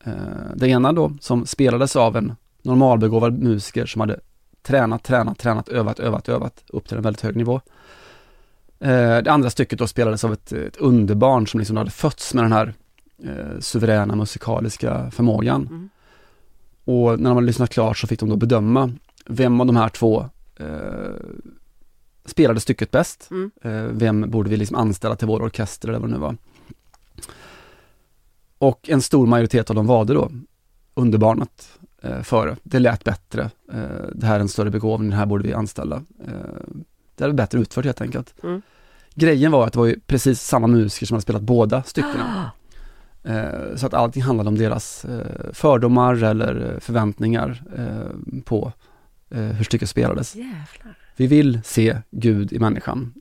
Eh, 0.04 0.12
det 0.56 0.68
ena 0.68 0.92
då 0.92 1.12
som 1.20 1.46
spelades 1.46 1.96
av 1.96 2.16
en 2.16 2.32
normalbegåvad 2.62 3.38
musiker 3.38 3.86
som 3.86 4.00
hade 4.00 4.20
tränat, 4.62 5.02
tränat, 5.02 5.38
tränat, 5.38 5.68
övat, 5.68 6.00
övat, 6.00 6.28
övat 6.28 6.64
upp 6.68 6.88
till 6.88 6.96
en 6.96 7.02
väldigt 7.02 7.22
hög 7.22 7.36
nivå. 7.36 7.60
Eh, 8.78 9.18
det 9.18 9.32
andra 9.32 9.50
stycket 9.50 9.78
då 9.78 9.86
spelades 9.86 10.24
av 10.24 10.32
ett, 10.32 10.52
ett 10.52 10.76
underbarn 10.76 11.46
som 11.46 11.60
liksom 11.60 11.76
hade 11.76 11.90
fötts 11.90 12.34
med 12.34 12.44
den 12.44 12.52
här 12.52 12.74
eh, 13.24 13.60
suveräna 13.60 14.16
musikaliska 14.16 15.10
förmågan. 15.10 15.66
Mm. 15.70 15.88
Och 16.84 17.20
när 17.20 17.30
de 17.30 17.36
hade 17.36 17.46
lyssnat 17.46 17.70
klart 17.70 17.98
så 17.98 18.06
fick 18.06 18.20
de 18.20 18.28
då 18.28 18.36
bedöma 18.36 18.92
vem 19.26 19.60
av 19.60 19.66
de 19.66 19.76
här 19.76 19.88
två 19.88 20.28
eh, 20.56 20.66
spelade 22.24 22.60
stycket 22.60 22.90
bäst. 22.90 23.28
Mm. 23.30 23.50
Eh, 23.62 23.84
vem 23.92 24.30
borde 24.30 24.50
vi 24.50 24.56
liksom 24.56 24.76
anställa 24.76 25.16
till 25.16 25.28
vår 25.28 25.42
orkester 25.42 25.88
eller 25.88 25.98
vad 25.98 26.08
det 26.08 26.14
nu 26.14 26.20
var. 26.20 26.36
Och 28.58 28.88
en 28.88 29.02
stor 29.02 29.26
majoritet 29.26 29.70
av 29.70 29.76
dem 29.76 29.86
valde 29.86 30.14
då 30.14 30.30
underbarnet 30.94 31.78
eh, 32.02 32.22
före. 32.22 32.56
Det 32.62 32.78
lät 32.78 33.04
bättre. 33.04 33.50
Eh, 33.72 34.06
det 34.14 34.26
här 34.26 34.36
är 34.36 34.40
en 34.40 34.48
större 34.48 34.70
begåvning, 34.70 35.10
det 35.10 35.16
här 35.16 35.26
borde 35.26 35.48
vi 35.48 35.54
anställa. 35.54 35.96
Eh, 36.26 36.32
det 37.16 37.24
är 37.24 37.32
bättre 37.32 37.58
utfört 37.58 37.84
helt 37.84 38.00
enkelt. 38.00 38.34
Mm. 38.42 38.62
Grejen 39.14 39.52
var 39.52 39.66
att 39.66 39.72
det 39.72 39.78
var 39.78 39.86
ju 39.86 40.00
precis 40.06 40.40
samma 40.40 40.66
musiker 40.66 41.06
som 41.06 41.14
hade 41.14 41.22
spelat 41.22 41.42
båda 41.42 41.82
styckena. 41.82 42.50
Eh, 43.24 43.76
så 43.76 43.86
att 43.86 43.94
allting 43.94 44.22
handlade 44.22 44.48
om 44.48 44.58
deras 44.58 45.04
eh, 45.04 45.52
fördomar 45.52 46.22
eller 46.22 46.78
förväntningar 46.80 47.62
på 48.44 48.72
hur 49.30 49.64
stycket 49.64 49.88
spelades. 49.88 50.36
Jävlar. 50.36 50.98
Vi 51.16 51.26
vill 51.26 51.60
se 51.64 51.98
Gud 52.10 52.52
i 52.52 52.58
människan. 52.58 53.12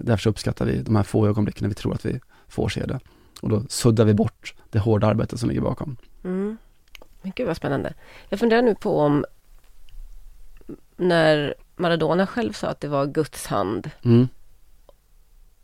Därför 0.00 0.30
uppskattar 0.30 0.64
vi 0.66 0.82
de 0.82 0.96
här 0.96 1.02
få 1.02 1.26
ögonblicken 1.26 1.64
när 1.64 1.68
vi 1.68 1.74
tror 1.74 1.94
att 1.94 2.06
vi 2.06 2.20
får 2.48 2.68
se 2.68 2.86
det. 2.86 3.00
Och 3.40 3.48
då 3.48 3.62
suddar 3.68 4.04
vi 4.04 4.14
bort 4.14 4.54
det 4.70 4.78
hårda 4.78 5.06
arbetet 5.06 5.40
som 5.40 5.48
ligger 5.48 5.62
bakom. 5.62 5.96
Mm. 6.24 6.56
Men 7.22 7.32
gud 7.36 7.46
vad 7.46 7.56
spännande. 7.56 7.94
Jag 8.28 8.40
funderar 8.40 8.62
nu 8.62 8.74
på 8.74 8.98
om 9.00 9.24
när 10.96 11.54
Maradona 11.76 12.26
själv 12.26 12.52
sa 12.52 12.68
att 12.68 12.80
det 12.80 12.88
var 12.88 13.06
Guds 13.06 13.46
hand, 13.46 13.90
Mm. 14.04 14.28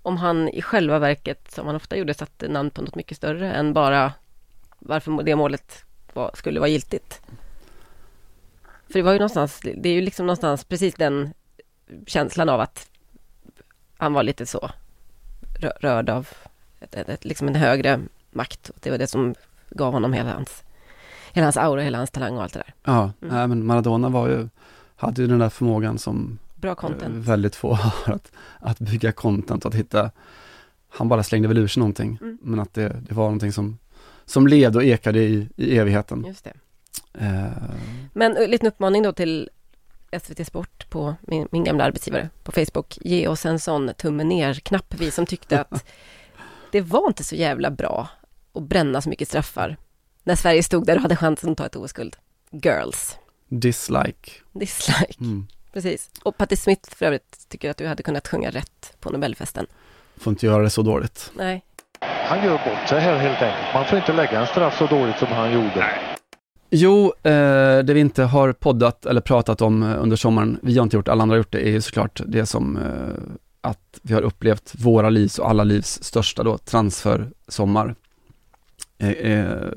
om 0.02 0.16
han 0.16 0.48
i 0.48 0.62
själva 0.62 0.98
verket, 0.98 1.50
som 1.50 1.66
han 1.66 1.76
ofta 1.76 1.96
gjorde, 1.96 2.14
satte 2.14 2.48
namn 2.48 2.70
på 2.70 2.82
något 2.82 2.94
mycket 2.94 3.16
större 3.16 3.52
än 3.52 3.72
bara 3.72 4.12
varför 4.78 5.22
det 5.22 5.36
målet 5.36 5.84
var, 6.12 6.30
skulle 6.34 6.60
vara 6.60 6.68
giltigt. 6.68 7.20
För 8.86 8.92
det 8.94 9.02
var 9.02 9.12
ju 9.12 9.18
någonstans, 9.18 9.60
det 9.76 9.88
är 9.88 9.92
ju 9.92 10.00
liksom 10.00 10.26
någonstans 10.26 10.64
precis 10.64 10.94
den 10.94 11.32
känslan 12.06 12.48
av 12.48 12.60
att 12.60 12.88
han 13.96 14.12
var 14.12 14.22
lite 14.22 14.46
så 14.46 14.70
rö- 15.60 15.78
rörd 15.80 16.08
av 16.10 16.28
ett, 16.80 16.94
ett, 16.94 17.08
ett, 17.08 17.24
liksom 17.24 17.48
en 17.48 17.54
högre 17.54 18.00
makt. 18.30 18.70
Det 18.80 18.90
var 18.90 18.98
det 18.98 19.06
som 19.06 19.34
gav 19.70 19.92
honom 19.92 20.12
hela 20.12 20.32
hans, 20.32 20.62
hela 21.36 21.46
hans 21.46 21.56
aura, 21.56 21.82
hela 21.82 21.98
hans 21.98 22.10
talang 22.10 22.36
och 22.36 22.42
allt 22.42 22.52
det 22.52 22.58
där. 22.58 22.74
Ja, 22.84 23.12
Mm. 23.22 23.34
nej, 23.34 23.46
men 23.48 23.66
Maradona 23.66 24.08
var 24.08 24.28
ju, 24.28 24.48
hade 24.96 25.22
ju 25.22 25.28
den 25.28 25.38
där 25.38 25.48
förmågan 25.48 25.98
som 25.98 26.38
Bra 26.54 26.70
eh, 26.70 26.74
content. 26.74 27.14
väldigt 27.26 27.56
få 27.56 27.74
har, 28.04 28.14
att, 28.14 28.32
att 28.60 28.78
bygga 28.78 29.12
content 29.12 29.64
och 29.64 29.68
att 29.68 29.78
hitta, 29.78 30.10
han 30.88 31.08
bara 31.08 31.22
slängde 31.22 31.48
väl 31.48 31.58
ur 31.58 31.68
sig 31.68 31.80
någonting, 31.80 32.18
Mm. 32.20 32.38
men 32.42 32.60
att 32.60 32.74
det, 32.74 32.88
det 33.08 33.14
var 33.14 33.24
någonting 33.24 33.52
som, 33.52 33.78
som 34.24 34.46
levde 34.46 34.78
och 34.78 34.84
ekade 34.84 35.18
i, 35.22 35.48
i 35.56 35.78
evigheten. 35.78 36.24
Just 36.26 36.44
det. 36.44 36.52
Eh, 37.24 37.46
Men 38.12 38.36
en 38.36 38.50
liten 38.50 38.68
uppmaning 38.68 39.02
då 39.02 39.12
till 39.12 39.48
SVT 40.22 40.46
Sport 40.46 40.90
på 40.90 41.14
min, 41.20 41.48
min 41.50 41.64
gamla 41.64 41.84
arbetsgivare 41.84 42.28
på 42.44 42.52
Facebook. 42.52 42.98
Ge 43.00 43.28
oss 43.28 43.46
en 43.46 43.58
sån 43.58 43.90
tumme 43.98 44.24
ner-knapp, 44.24 44.94
vi 44.98 45.10
som 45.10 45.26
tyckte 45.26 45.60
att 45.60 45.84
det 46.72 46.80
var 46.80 47.06
inte 47.08 47.24
så 47.24 47.34
jävla 47.36 47.70
bra 47.70 48.08
att 48.54 48.62
bränna 48.62 49.00
så 49.00 49.08
mycket 49.08 49.28
straffar 49.28 49.76
när 50.26 50.36
Sverige 50.36 50.62
stod 50.62 50.86
där 50.86 50.96
och 50.96 51.02
hade 51.02 51.16
chansen 51.16 51.50
att 51.50 51.58
ta 51.58 51.66
ett 51.66 51.76
OS-guld. 51.76 52.16
Girls. 52.50 53.16
dislike. 53.48 54.30
Dislike. 54.52 55.14
Mm. 55.20 55.46
Precis. 55.72 56.10
Och 56.22 56.36
Patti 56.36 56.56
Smith 56.56 56.96
för 56.96 57.06
övrigt 57.06 57.48
tycker 57.48 57.70
att 57.70 57.76
du 57.76 57.86
hade 57.86 58.02
kunnat 58.02 58.28
sjunga 58.28 58.50
rätt 58.50 58.96
på 59.00 59.10
Nobelfesten. 59.10 59.66
Får 60.16 60.30
inte 60.30 60.46
göra 60.46 60.62
det 60.62 60.70
så 60.70 60.82
dåligt. 60.82 61.32
Nej. 61.36 61.64
Han 62.00 62.44
gör 62.44 62.52
bort 62.52 62.88
sig 62.88 63.00
här 63.00 63.18
helt 63.18 63.42
enkelt. 63.42 63.74
Man 63.74 63.84
får 63.84 63.98
inte 63.98 64.12
lägga 64.12 64.40
en 64.40 64.46
straff 64.46 64.78
så 64.78 64.86
dåligt 64.86 65.18
som 65.18 65.28
han 65.28 65.52
gjorde. 65.52 65.86
Jo, 66.70 67.12
eh, 67.22 67.78
det 67.78 67.94
vi 67.94 68.00
inte 68.00 68.22
har 68.22 68.52
poddat 68.52 69.06
eller 69.06 69.20
pratat 69.20 69.62
om 69.62 69.82
eh, 69.82 70.02
under 70.02 70.16
sommaren, 70.16 70.58
vi 70.62 70.76
har 70.76 70.82
inte 70.82 70.96
gjort, 70.96 71.08
alla 71.08 71.22
andra 71.22 71.34
har 71.34 71.38
gjort 71.38 71.52
det, 71.52 71.68
är 71.68 71.70
ju 71.70 71.80
såklart 71.80 72.20
det 72.26 72.46
som 72.46 72.76
eh, 72.76 73.22
att 73.60 73.98
vi 74.02 74.14
har 74.14 74.22
upplevt 74.22 74.72
våra 74.78 75.10
livs 75.10 75.38
och 75.38 75.50
alla 75.50 75.64
livs 75.64 76.02
största 76.02 76.42
då, 76.42 76.58
transfersommar. 76.58 77.94
Eh, 78.98 79.10
eh, 79.10 79.68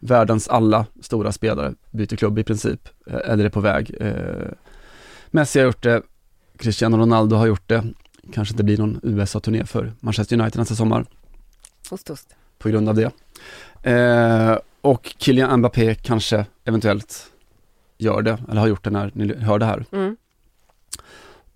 världens 0.00 0.48
alla 0.48 0.86
stora 1.00 1.32
spelare 1.32 1.74
byter 1.90 2.16
klubb 2.16 2.38
i 2.38 2.44
princip, 2.44 2.88
eh, 3.06 3.20
eller 3.24 3.44
är 3.44 3.48
på 3.48 3.60
väg. 3.60 3.96
Eh, 4.00 4.48
Messi 5.30 5.58
har 5.58 5.66
gjort 5.66 5.82
det, 5.82 6.02
Cristiano 6.56 6.96
Ronaldo 6.96 7.36
har 7.36 7.46
gjort 7.46 7.68
det, 7.68 7.84
kanske 8.32 8.52
inte 8.54 8.64
blir 8.64 8.78
någon 8.78 9.00
USA-turné 9.02 9.64
för 9.64 9.92
Manchester 10.00 10.40
United 10.40 10.58
nästa 10.58 10.74
sommar 10.74 11.06
Ost, 11.90 12.10
ost. 12.10 12.36
på 12.58 12.68
grund 12.68 12.88
av 12.88 12.94
det. 12.94 13.10
Eh, 13.90 14.58
och 14.80 15.14
Kylian 15.18 15.58
Mbappé 15.58 15.94
kanske 15.94 16.46
eventuellt 16.64 17.32
gör 17.98 18.22
det, 18.22 18.38
eller 18.50 18.60
har 18.60 18.68
gjort 18.68 18.84
det 18.84 18.90
när 18.90 19.10
ni 19.14 19.34
hör 19.34 19.58
det 19.58 19.66
här. 19.66 19.84
Mm. 19.92 20.16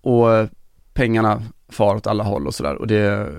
Och 0.00 0.48
pengarna 0.92 1.42
far 1.68 1.94
åt 1.96 2.06
alla 2.06 2.24
håll 2.24 2.46
och 2.46 2.54
sådär 2.54 2.74
och 2.74 2.86
det 2.86 3.32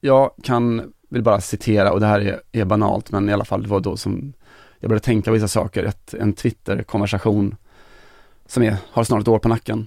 Jag 0.00 0.30
kan, 0.42 0.92
vill 1.12 1.22
bara 1.22 1.40
citera 1.40 1.92
och 1.92 2.00
det 2.00 2.06
här 2.06 2.20
är, 2.20 2.40
är 2.52 2.64
banalt 2.64 3.10
men 3.10 3.28
i 3.28 3.32
alla 3.32 3.44
fall 3.44 3.62
det 3.62 3.68
var 3.68 3.80
då 3.80 3.96
som 3.96 4.32
jag 4.80 4.88
började 4.88 5.04
tänka 5.04 5.30
på 5.30 5.34
vissa 5.34 5.48
saker, 5.48 5.84
ett, 5.84 6.14
en 6.14 6.32
Twitter-konversation 6.32 7.56
som 8.46 8.62
är, 8.62 8.76
har 8.90 9.04
snart 9.04 9.20
ett 9.20 9.28
år 9.28 9.38
på 9.38 9.48
nacken. 9.48 9.86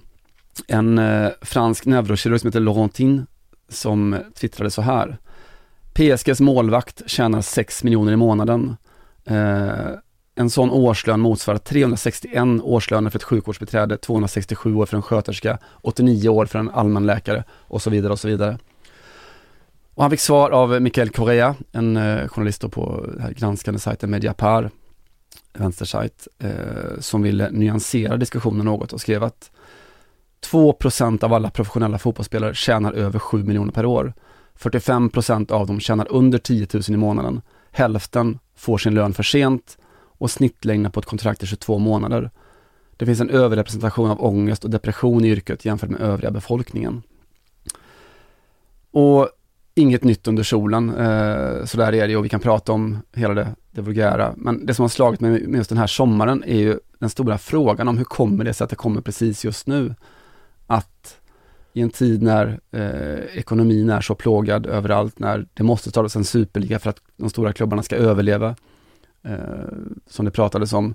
En 0.66 0.98
eh, 0.98 1.28
fransk 1.42 1.86
neurokirurg 1.86 2.40
som 2.40 2.48
heter 2.48 2.60
Laurentin 2.60 3.26
som 3.68 4.16
twittrade 4.34 4.70
så 4.70 4.82
här. 4.82 5.18
PSGs 5.92 6.40
målvakt 6.40 7.02
tjänar 7.06 7.40
6 7.40 7.84
miljoner 7.84 8.12
i 8.12 8.16
månaden. 8.16 8.76
Eh, 9.24 9.90
en 10.34 10.50
sån 10.50 10.70
årslön 10.70 11.20
motsvarar 11.20 11.58
361 11.58 12.42
årslöner 12.62 13.10
för 13.10 13.18
ett 13.18 13.22
sjukvårdsbiträde, 13.22 13.96
267 13.96 14.74
år 14.74 14.86
för 14.86 14.96
en 14.96 15.02
sköterska, 15.02 15.58
89 15.82 16.28
år 16.28 16.46
för 16.46 16.58
en 16.58 16.70
allmänläkare 16.70 17.44
och 17.50 17.82
så 17.82 17.90
vidare 17.90 18.12
och 18.12 18.20
så 18.20 18.28
vidare. 18.28 18.58
Och 19.96 20.02
han 20.02 20.10
fick 20.10 20.20
svar 20.20 20.50
av 20.50 20.82
Mikael 20.82 21.10
Correa, 21.10 21.54
en 21.72 21.96
eh, 21.96 22.28
journalist 22.28 22.60
då 22.60 22.68
på 22.68 23.06
den 23.12 23.20
här 23.20 23.32
granskande 23.32 23.80
sajten 23.80 24.10
Mediapar, 24.10 24.70
vänstersajt, 25.52 26.28
eh, 26.38 27.00
som 27.00 27.22
ville 27.22 27.50
nyansera 27.50 28.16
diskussionen 28.16 28.66
något 28.66 28.92
och 28.92 29.00
skrev 29.00 29.24
att 29.24 29.50
2% 30.50 31.24
av 31.24 31.32
alla 31.32 31.50
professionella 31.50 31.98
fotbollsspelare 31.98 32.54
tjänar 32.54 32.92
över 32.92 33.18
7 33.18 33.44
miljoner 33.44 33.72
per 33.72 33.86
år. 33.86 34.14
45% 34.58 35.52
av 35.52 35.66
dem 35.66 35.80
tjänar 35.80 36.06
under 36.10 36.38
10 36.38 36.66
000 36.72 36.82
i 36.88 36.96
månaden. 36.96 37.40
Hälften 37.70 38.38
får 38.56 38.78
sin 38.78 38.94
lön 38.94 39.14
för 39.14 39.22
sent 39.22 39.78
och 40.18 40.30
snittlängden 40.30 40.92
på 40.92 41.00
ett 41.00 41.06
kontrakt 41.06 41.42
är 41.42 41.46
22 41.46 41.78
månader. 41.78 42.30
Det 42.96 43.06
finns 43.06 43.20
en 43.20 43.30
överrepresentation 43.30 44.10
av 44.10 44.24
ångest 44.24 44.64
och 44.64 44.70
depression 44.70 45.24
i 45.24 45.28
yrket 45.28 45.64
jämfört 45.64 45.90
med 45.90 46.00
övriga 46.00 46.30
befolkningen. 46.30 47.02
Och 48.90 49.28
inget 49.78 50.04
nytt 50.04 50.28
under 50.28 50.42
solen, 50.42 50.88
eh, 50.88 51.64
så 51.64 51.76
där 51.76 51.94
är 51.94 52.08
det 52.08 52.16
och 52.16 52.24
vi 52.24 52.28
kan 52.28 52.40
prata 52.40 52.72
om 52.72 52.98
hela 53.12 53.34
det, 53.34 53.54
det 53.70 53.80
vulgära. 53.80 54.34
Men 54.36 54.66
det 54.66 54.74
som 54.74 54.82
har 54.82 54.88
slagit 54.88 55.20
mig 55.20 55.46
med 55.46 55.58
just 55.58 55.68
den 55.68 55.78
här 55.78 55.86
sommaren 55.86 56.44
är 56.46 56.58
ju 56.58 56.78
den 56.98 57.10
stora 57.10 57.38
frågan 57.38 57.88
om 57.88 57.98
hur 57.98 58.04
kommer 58.04 58.44
det 58.44 58.54
sig 58.54 58.64
att 58.64 58.70
det 58.70 58.76
kommer 58.76 59.00
precis 59.00 59.44
just 59.44 59.66
nu? 59.66 59.94
Att 60.66 61.20
i 61.72 61.80
en 61.80 61.90
tid 61.90 62.22
när 62.22 62.60
eh, 62.70 63.38
ekonomin 63.38 63.90
är 63.90 64.00
så 64.00 64.14
plågad 64.14 64.66
överallt, 64.66 65.18
när 65.18 65.46
det 65.54 65.62
måste 65.62 65.90
startas 65.90 66.16
en 66.16 66.24
superliga 66.24 66.78
för 66.78 66.90
att 66.90 67.00
de 67.16 67.30
stora 67.30 67.52
klubbarna 67.52 67.82
ska 67.82 67.96
överleva, 67.96 68.56
eh, 69.22 69.38
som 70.06 70.24
det 70.24 70.30
pratades 70.30 70.72
om, 70.72 70.94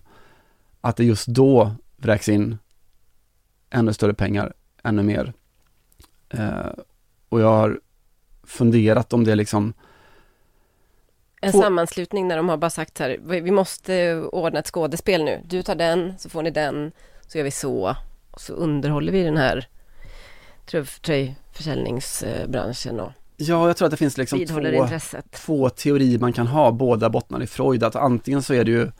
att 0.81 0.95
det 0.95 1.03
just 1.03 1.27
då 1.27 1.75
vräks 1.97 2.29
in 2.29 2.57
ännu 3.69 3.93
större 3.93 4.13
pengar, 4.13 4.53
ännu 4.83 5.03
mer. 5.03 5.33
Eh, 6.29 6.71
och 7.29 7.41
jag 7.41 7.51
har 7.51 7.79
funderat 8.51 9.13
om 9.13 9.23
det 9.23 9.35
liksom, 9.35 9.73
En 11.41 11.51
Två- 11.51 11.61
sammanslutning 11.61 12.27
när 12.27 12.37
de 12.37 12.49
har 12.49 12.57
bara 12.57 12.69
sagt 12.69 12.97
så 12.97 13.03
här, 13.03 13.17
vi 13.23 13.51
måste 13.51 14.15
ordna 14.31 14.59
ett 14.59 14.67
skådespel 14.67 15.23
nu. 15.23 15.41
Du 15.45 15.63
tar 15.63 15.75
den, 15.75 16.13
så 16.17 16.29
får 16.29 16.43
ni 16.43 16.51
den, 16.51 16.91
så 17.27 17.37
gör 17.37 17.45
vi 17.45 17.51
så. 17.51 17.95
Och 18.31 18.41
så 18.41 18.53
underhåller 18.53 19.11
vi 19.11 19.23
den 19.23 19.37
här 19.37 19.67
tröj- 20.67 21.01
tröjförsäljningsbranschen 21.01 22.99
och 22.99 23.11
ja 23.37 23.67
jag 23.67 23.77
tror 23.77 23.85
att 23.85 23.91
det 23.91 23.97
finns 23.97 24.17
liksom 24.17 24.45
två, 24.45 24.59
intresset. 24.61 25.31
två 25.31 25.69
teorier 25.69 26.19
man 26.19 26.33
kan 26.33 26.47
ha, 26.47 26.71
båda 26.71 27.09
bottnar 27.09 27.43
i 27.43 27.47
Freud, 27.47 27.83
att 27.83 27.95
antingen 27.95 28.41
så 28.41 28.53
är 28.53 28.63
det 28.63 28.71
ju 28.71 28.91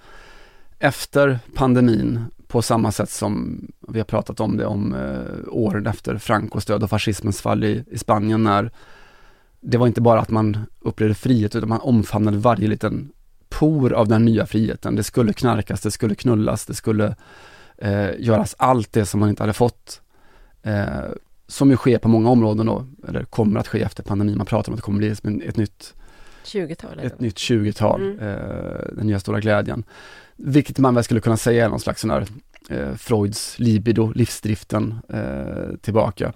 efter 0.79 1.39
pandemin 1.55 2.25
på 2.47 2.61
samma 2.61 2.91
sätt 2.91 3.09
som 3.09 3.61
vi 3.87 3.99
har 3.99 4.05
pratat 4.05 4.39
om 4.39 4.57
det 4.57 4.65
om 4.65 4.93
eh, 4.93 5.53
åren 5.53 5.87
efter 5.87 6.17
Francos 6.17 6.65
död 6.65 6.83
och 6.83 6.89
fascismens 6.89 7.41
fall 7.41 7.63
i, 7.63 7.83
i 7.91 7.97
Spanien 7.97 8.43
när 8.43 8.71
det 9.61 9.77
var 9.77 9.87
inte 9.87 10.01
bara 10.01 10.19
att 10.19 10.29
man 10.29 10.57
upplevde 10.79 11.15
frihet 11.15 11.55
utan 11.55 11.69
man 11.69 11.79
omfamnade 11.81 12.37
varje 12.37 12.67
liten 12.67 13.11
por 13.49 13.93
av 13.93 14.07
den 14.07 14.25
nya 14.25 14.45
friheten. 14.45 14.95
Det 14.95 15.03
skulle 15.03 15.33
knarkas, 15.33 15.81
det 15.81 15.91
skulle 15.91 16.15
knullas, 16.15 16.65
det 16.65 16.73
skulle 16.73 17.15
eh, 17.77 18.09
göras 18.19 18.55
allt 18.57 18.93
det 18.93 19.05
som 19.05 19.19
man 19.19 19.29
inte 19.29 19.43
hade 19.43 19.53
fått. 19.53 20.01
Eh, 20.63 20.85
som 21.47 21.69
ju 21.69 21.75
sker 21.77 21.97
på 21.97 22.07
många 22.07 22.29
områden 22.29 22.65
då, 22.65 22.85
eller 23.07 23.23
kommer 23.23 23.59
att 23.59 23.67
ske 23.67 23.81
efter 23.81 24.03
pandemin. 24.03 24.37
Man 24.37 24.45
pratar 24.45 24.69
om 24.71 24.73
att 24.73 24.77
det 24.77 24.81
kommer 24.83 24.97
bli 24.97 25.09
ett 25.47 25.57
nytt 25.57 25.93
20-tal. 26.45 26.99
ett 26.99 27.19
nytt 27.19 27.35
20-tal, 27.37 28.01
Mm. 28.01 28.19
eh, 28.19 28.85
den 28.95 29.07
nya 29.07 29.19
stora 29.19 29.39
glädjen. 29.39 29.83
Vilket 30.35 30.77
man 30.77 30.95
väl 30.95 31.03
skulle 31.03 31.19
kunna 31.19 31.37
säga 31.37 31.65
är 31.65 31.69
någon 31.69 31.79
slags 31.79 32.01
sån 32.01 32.09
här 32.09 32.25
eh, 32.69 32.93
Freuds 32.95 33.59
libido, 33.59 34.11
livsdriften 34.15 34.99
eh, 35.09 35.75
tillbaka. 35.81 36.33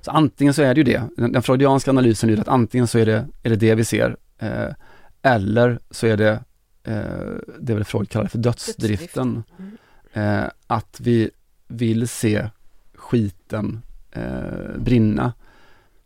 Så 0.00 0.10
antingen 0.10 0.54
så 0.54 0.62
är 0.62 0.74
det 0.74 0.78
ju 0.78 0.84
det, 0.84 1.02
den, 1.16 1.32
den 1.32 1.42
freudianska 1.42 1.90
analysen 1.90 2.30
är 2.30 2.34
ju 2.34 2.40
att 2.40 2.48
antingen 2.48 2.86
så 2.86 2.98
är 2.98 3.06
det 3.06 3.26
är 3.42 3.50
det, 3.50 3.56
det 3.56 3.74
vi 3.74 3.84
ser, 3.84 4.16
eh, 4.38 4.74
eller 5.22 5.78
så 5.90 6.06
är 6.06 6.16
det 6.16 6.42
eh, 6.84 7.54
det 7.60 7.74
väl 7.74 7.84
Freud 7.84 8.08
kallar 8.08 8.28
för 8.28 8.38
dödsdriften. 8.38 9.42
Mm. 9.58 9.76
Eh, 10.12 10.50
att 10.66 11.00
vi 11.00 11.30
vill 11.68 12.08
se 12.08 12.48
skiten 12.94 13.82
eh, 14.12 14.78
brinna. 14.78 15.32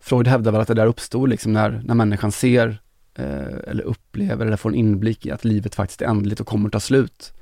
Freud 0.01 0.29
hävdar 0.29 0.53
väl 0.53 0.61
att 0.61 0.69
det 0.69 0.75
där 0.75 0.87
uppstod 0.87 1.29
liksom 1.29 1.53
när, 1.53 1.83
när 1.85 1.95
människan 1.95 2.33
ser 2.33 2.83
eh, 3.15 3.59
eller 3.67 3.83
upplever 3.83 4.47
eller 4.47 4.57
får 4.57 4.69
en 4.69 4.75
inblick 4.75 5.27
i 5.27 5.31
att 5.31 5.45
livet 5.45 5.75
faktiskt 5.75 6.03
är 6.03 6.07
ändligt 6.07 6.41
och 6.41 6.47
kommer 6.47 6.71
ta 6.71 6.81
slut. 6.81 7.33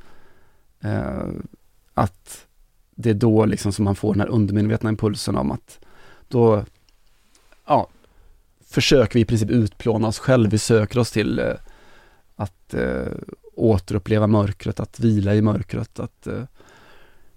Eh, 0.81 1.29
att 1.95 2.47
det 2.95 3.11
är 3.11 3.15
då 3.15 3.47
liksom 3.47 3.73
som 3.73 3.85
man 3.85 3.95
får 3.95 4.15
den 4.15 4.21
här 4.21 4.29
undermedvetna 4.29 4.91
impulsen 4.91 5.37
om 5.37 5.51
att 5.51 5.81
då, 6.33 6.65
ja, 7.67 7.89
försöker 8.71 9.15
vi 9.15 9.21
i 9.21 9.25
princip 9.25 9.51
utplåna 9.51 10.09
oss 10.09 10.19
själva. 10.19 10.51
Vi 10.51 10.59
söker 10.59 10.99
oss 10.99 11.11
till 11.11 11.39
eh, 11.39 11.55
att 12.37 12.75
eh, 12.75 13.13
återuppleva 13.55 14.27
mörkret, 14.27 14.81
att 14.81 15.01
vila 15.01 15.35
i 15.35 15.43
mörkret, 15.43 15.99
att 15.99 16.27
eh, 16.27 16.43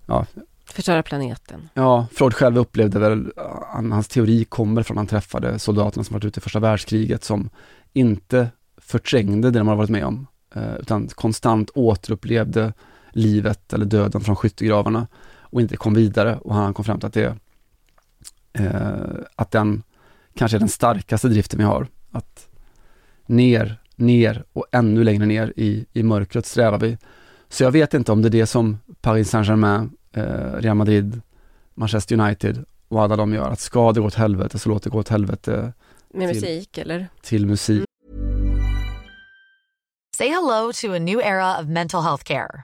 ja, 0.06 0.26
Förstöra 0.66 1.04
planeten. 1.04 1.70
Ja, 1.74 2.08
Freud 2.12 2.34
själv 2.34 2.58
upplevde 2.58 3.00
väl, 3.00 3.32
han, 3.74 3.92
hans 3.92 4.08
teori 4.08 4.46
kommer 4.46 4.84
från 4.84 4.98
att 4.98 5.00
han 5.00 5.08
träffade 5.08 5.60
soldaterna 5.60 6.04
som 6.04 6.14
varit 6.14 6.26
ute 6.26 6.40
i 6.40 6.42
första 6.42 6.60
världskriget 6.60 7.24
som 7.24 7.50
inte 7.94 8.50
förträngde 8.78 9.52
det 9.52 9.60
de 9.60 9.68
har 9.68 9.76
varit 9.76 9.90
med 9.90 10.06
om, 10.06 10.28
eh, 10.56 10.76
utan 10.76 11.08
konstant 11.08 11.70
återupplevde 11.76 12.74
livet 13.12 13.74
eller 13.74 13.86
döden 13.86 14.22
från 14.22 14.36
skyttegravarna 14.36 15.08
och 15.40 15.62
inte 15.62 15.78
kom 15.78 15.94
vidare 15.94 16.38
och 16.38 16.56
han 16.56 16.74
kom 16.74 16.86
fram 16.86 17.00
till 17.00 17.08
att 17.08 17.14
det, 17.14 17.38
att 19.36 19.52
den 19.52 19.84
kanske 20.38 20.58
är 20.58 20.60
den 20.60 20.70
starkaste 20.70 21.28
driften 21.28 21.60
vi 21.60 21.66
har, 21.66 21.88
att 22.12 22.50
ner, 23.26 23.82
ner 23.96 24.44
och 24.54 24.66
ännu 24.72 25.04
längre 25.04 25.26
ner 25.26 25.54
i, 25.56 25.86
i 25.94 26.04
mörkret 26.04 26.46
strävar 26.46 26.80
vi. 26.80 26.98
Så 27.50 27.64
jag 27.64 27.72
vet 27.72 27.94
inte 27.94 28.12
om 28.12 28.22
det 28.22 28.28
är 28.28 28.32
det 28.32 28.46
som 28.48 28.78
Paris 29.02 29.30
Saint-Germain 29.30 29.90
eh, 30.12 30.24
Real 30.54 30.76
Madrid, 30.78 31.22
Manchester 31.74 32.20
United 32.20 32.66
och 32.88 33.02
alla 33.04 33.16
de 33.16 33.34
gör. 33.34 33.50
Att 33.50 33.60
ska 33.60 33.92
det 33.92 34.00
gå 34.00 34.08
åt 34.08 34.16
helvete 34.16 34.60
så 34.60 34.70
låt 34.70 34.84
det 34.84 34.90
gå 34.90 35.00
åt 35.00 35.10
helvete 35.10 35.74
Med 36.14 36.32
Till- 36.34 36.42
musik 36.42 36.78
eller? 36.78 37.08
till 37.22 37.46
musik. 37.46 37.86
Say 40.18 40.30
hello 40.30 40.72
to 40.82 40.94
a 40.96 41.00
new 41.00 41.20
era 41.20 41.60
of 41.60 41.66
mental 41.68 42.04
health 42.04 42.24
care. 42.24 42.64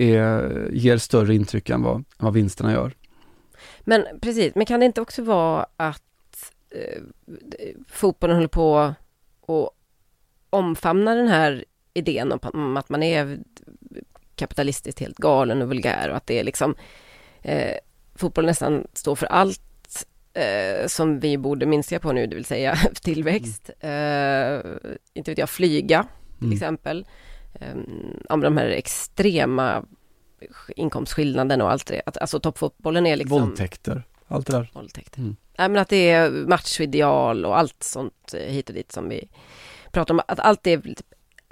är, 0.00 0.68
ger 0.72 0.96
större 0.98 1.34
intryck 1.34 1.70
än 1.70 1.82
vad, 1.82 1.96
än 1.96 2.04
vad 2.18 2.32
vinsterna 2.34 2.72
gör. 2.72 2.92
Men 3.80 4.04
precis, 4.20 4.54
men 4.54 4.66
kan 4.66 4.80
det 4.80 4.86
inte 4.86 5.00
också 5.00 5.22
vara 5.22 5.66
att 5.76 6.52
eh, 6.70 7.02
fotbollen 7.88 8.36
håller 8.36 8.48
på 8.48 8.94
och 9.40 9.70
omfamna 10.50 11.14
den 11.14 11.28
här 11.28 11.64
idén 11.94 12.32
om, 12.32 12.76
att 12.76 12.88
man 12.88 13.02
är 13.02 13.38
kapitalistiskt 14.36 15.00
helt 15.00 15.16
galen 15.18 15.62
och 15.62 15.68
vulgär 15.68 16.10
och 16.10 16.16
att 16.16 16.26
det 16.26 16.38
är 16.38 16.44
liksom 16.44 16.74
eh, 17.42 17.76
fotboll 18.14 18.46
nästan 18.46 18.86
står 18.92 19.14
för 19.14 19.26
allt 19.26 20.06
eh, 20.32 20.86
som 20.86 21.20
vi 21.20 21.38
borde 21.38 21.66
minska 21.66 22.00
på 22.00 22.12
nu, 22.12 22.26
det 22.26 22.34
vill 22.36 22.44
säga 22.44 22.74
tillväxt, 23.02 23.70
eh, 23.80 24.60
inte 25.14 25.30
vet 25.30 25.38
jag, 25.38 25.50
flyga 25.50 26.06
till 26.38 26.44
Mm. 26.46 26.52
exempel. 26.52 27.06
Eh, 27.60 27.74
om 28.28 28.40
de 28.40 28.56
här 28.56 28.66
extrema 28.66 29.84
inkomstskillnaden 30.76 31.60
och 31.62 31.70
allt 31.72 31.86
det. 31.86 32.02
Att, 32.06 32.16
alltså 32.16 32.40
toppfotbollen 32.40 33.06
är 33.06 33.16
liksom... 33.16 33.40
Våldtäkter, 33.42 34.02
allt 34.28 34.46
det 34.46 34.52
där. 34.52 34.70
Våldtäkter. 34.74 35.18
Mm. 35.20 35.36
Nej 35.58 35.68
men 35.68 35.82
att 35.82 35.88
det 35.88 36.10
är 36.10 36.30
machoideal 36.30 37.44
och 37.44 37.58
allt 37.58 37.82
sånt 37.82 38.34
eh, 38.34 38.52
hit 38.52 38.68
och 38.68 38.74
dit 38.74 38.92
som 38.92 39.08
vi 39.08 39.28
pratar 39.92 40.14
om. 40.14 40.20
Att 40.28 40.40
allt 40.40 40.62
det 40.62 40.82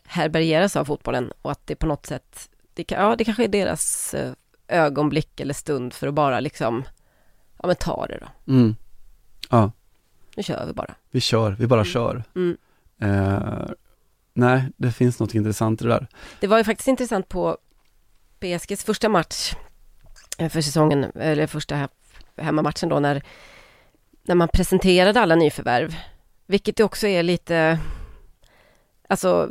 härbärgeras 0.04 0.76
av 0.76 0.84
fotbollen 0.84 1.32
och 1.42 1.50
att 1.52 1.66
det 1.66 1.76
på 1.76 1.86
något 1.86 2.06
sätt, 2.06 2.48
det, 2.74 2.84
kan- 2.84 3.04
ja 3.04 3.16
det 3.16 3.24
kanske 3.24 3.44
är 3.44 3.48
deras 3.48 4.14
eh, 4.14 4.32
ögonblick 4.68 5.40
eller 5.40 5.54
stund 5.54 5.92
för 5.94 6.06
att 6.06 6.14
bara 6.14 6.40
liksom, 6.40 6.84
ja 7.62 7.66
men 7.66 7.76
ta 7.76 8.06
det 8.06 8.18
då. 8.20 8.52
Mm. 8.52 8.76
Ja, 9.50 9.70
Nu 10.36 10.42
kör 10.42 10.66
vi 10.66 10.72
bara. 10.72 10.94
vi 11.10 11.20
kör, 11.20 11.50
vi 11.58 11.66
bara 11.66 11.84
kör. 11.84 12.22
Mm. 12.34 12.56
Eh, 13.00 13.68
nej, 14.38 14.62
det 14.76 14.92
finns 14.92 15.20
något 15.20 15.34
intressant 15.34 15.80
i 15.80 15.84
det 15.84 15.90
där. 15.90 16.06
Det 16.40 16.46
var 16.46 16.58
ju 16.58 16.64
faktiskt 16.64 16.88
intressant 16.88 17.28
på 17.28 17.56
PSGs 18.40 18.84
första 18.84 19.08
match 19.08 19.54
eh, 20.38 20.48
för 20.48 20.60
säsongen, 20.60 21.04
eller 21.14 21.46
första 21.46 21.74
he- 21.74 21.88
hemmamatchen 22.36 22.88
då 22.88 23.00
när, 23.00 23.22
när 24.22 24.34
man 24.34 24.48
presenterade 24.48 25.20
alla 25.20 25.34
nyförvärv. 25.34 25.94
Vilket 26.46 26.80
också 26.80 27.06
är 27.06 27.22
lite, 27.22 27.78
alltså 29.08 29.50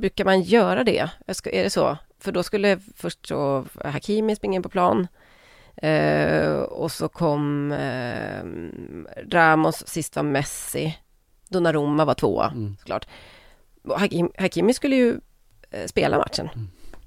brukar 0.00 0.24
man 0.24 0.42
göra 0.42 0.84
det? 0.84 0.98
Är 1.26 1.64
det 1.64 1.70
så? 1.70 1.98
För 2.18 2.32
då 2.32 2.42
skulle 2.42 2.78
först 2.96 3.26
så 3.26 3.64
Hakimi 3.84 4.36
springa 4.36 4.56
in 4.56 4.62
på 4.62 4.68
plan. 4.68 5.06
Eh, 5.76 6.52
och 6.52 6.92
så 6.92 7.08
kom 7.08 7.72
eh, 7.72 8.42
Ramos, 9.30 9.86
sist 9.88 10.16
var 10.16 10.22
Messi. 10.22 10.98
Donnarumma 11.48 12.04
var 12.04 12.14
tvåa 12.14 12.46
Mm. 12.50 12.76
såklart. 12.78 13.06
Hakim, 13.88 14.30
Hakimi 14.38 14.74
skulle 14.74 14.96
ju 14.96 15.20
eh, 15.70 15.86
spela 15.86 16.18
matchen. 16.18 16.48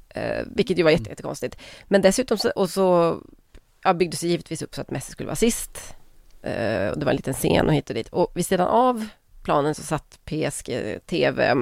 Eh, 0.10 0.46
vilket 0.56 0.78
ju 0.78 0.84
var 0.84 0.92
jätte, 0.92 1.10
jättekonstigt. 1.10 1.58
Men 1.88 2.02
dessutom 2.02 2.38
så, 2.38 2.50
och 2.50 2.70
så 2.70 3.20
ja, 3.84 3.94
byggdes 3.94 4.20
det 4.20 4.28
givetvis 4.28 4.62
upp 4.62 4.76
så 4.76 4.82
att 4.82 4.92
Messi 4.92 5.12
skulle 5.12 5.28
vara 5.28 5.36
sist. 5.36 5.96
Eh, 6.42 6.88
och 6.88 7.00
det 7.00 7.06
var 7.06 7.12
en 7.12 7.16
liten 7.16 7.34
scen 7.34 7.68
och 7.68 7.74
hit 7.74 7.90
och 7.90 7.96
dit. 7.96 8.08
Och 8.08 8.32
vid 8.34 8.46
sidan 8.46 8.68
av 8.68 9.08
planen 9.44 9.76
så 9.76 9.84
satt 9.84 10.20
PSG 10.26 11.00
TV 11.06 11.56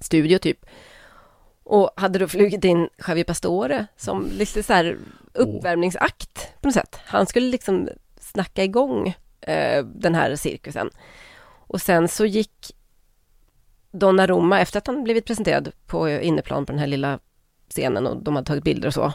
studio 0.00 0.38
typ. 0.38 0.66
Och 1.64 1.90
hade 1.96 2.18
då 2.18 2.28
flugit 2.28 2.64
in 2.64 2.88
Javier 3.08 3.24
Pastore 3.24 3.86
som 3.96 4.30
lite 4.32 4.62
så 4.62 4.72
här 4.72 4.98
uppvärmningsakt 5.32 6.48
på 6.60 6.68
något 6.68 6.74
sätt. 6.74 6.98
Han 7.04 7.26
skulle 7.26 7.46
liksom 7.46 7.88
snacka 8.20 8.64
igång 8.64 9.14
eh, 9.40 9.84
den 9.84 10.14
här 10.14 10.36
cirkusen. 10.36 10.90
Och 11.66 11.80
sen 11.80 12.08
så 12.08 12.26
gick 12.26 12.76
Donnarumma, 13.90 14.60
efter 14.60 14.78
att 14.78 14.86
han 14.86 15.04
blivit 15.04 15.24
presenterad 15.26 15.72
på 15.86 16.08
inneplan 16.10 16.66
på 16.66 16.72
den 16.72 16.78
här 16.78 16.86
lilla 16.86 17.18
scenen 17.68 18.06
och 18.06 18.22
de 18.22 18.36
hade 18.36 18.46
tagit 18.46 18.64
bilder 18.64 18.88
och 18.88 18.94
så. 18.94 19.12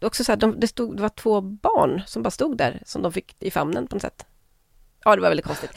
Också 0.00 0.24
så 0.24 0.32
här, 0.32 0.36
de, 0.36 0.60
det, 0.60 0.68
stod, 0.68 0.96
det 0.96 1.02
var 1.02 1.08
två 1.08 1.40
barn 1.40 2.02
som 2.06 2.22
bara 2.22 2.30
stod 2.30 2.56
där, 2.56 2.82
som 2.86 3.02
de 3.02 3.12
fick 3.12 3.36
i 3.42 3.50
famnen 3.50 3.86
på 3.86 3.94
något 3.96 4.02
sätt. 4.02 4.26
Ja, 5.04 5.16
det 5.16 5.22
var 5.22 5.28
väldigt 5.28 5.46
konstigt. 5.46 5.70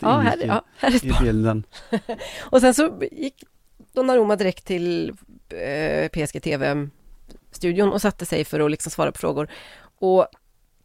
Ja, 0.00 0.18
här, 0.18 0.44
i- 0.44 0.46
ja, 0.46 0.64
här 0.78 0.90
är 0.90 0.96
ett 0.96 1.04
I 1.04 1.08
barn. 1.10 1.22
bilden. 1.24 1.64
Och 2.40 2.60
sen 2.60 2.74
så 2.74 2.98
gick 3.12 3.44
Donnarumma 3.92 4.36
direkt 4.36 4.64
till 4.66 5.12
eh, 5.48 6.08
PSG 6.08 6.42
TV-studion 6.42 7.92
och 7.92 8.00
satte 8.02 8.26
sig 8.26 8.44
för 8.44 8.60
att 8.60 8.70
liksom 8.70 8.90
svara 8.90 9.12
på 9.12 9.18
frågor. 9.18 9.48
Och 9.98 10.26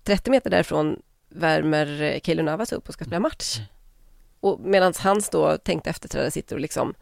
30 0.03 0.31
meter 0.31 0.49
därifrån 0.49 1.01
värmer 1.29 2.19
Keylor 2.23 2.43
Navas 2.43 2.71
upp 2.73 2.87
och 2.87 2.93
ska 2.93 3.05
spela 3.05 3.19
match. 3.19 3.59
Och 4.39 4.59
medan 4.59 4.93
hans 4.99 5.29
då 5.29 5.57
tänkte 5.57 5.89
efterträdare 5.89 6.31
sitter 6.31 6.55
och 6.55 6.61
liksom 6.61 6.93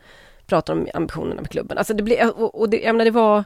pratar 0.46 0.74
om 0.74 0.88
ambitionerna 0.94 1.42
med 1.42 1.52
klubben. 1.52 1.78
Alltså 1.78 1.94
det 1.94 2.04
blev, 2.04 2.30
och, 2.30 2.60
och 2.60 2.70
det, 2.70 2.82
jag 2.82 2.96
menar 2.96 3.06
det 3.06 3.12
var 3.12 3.44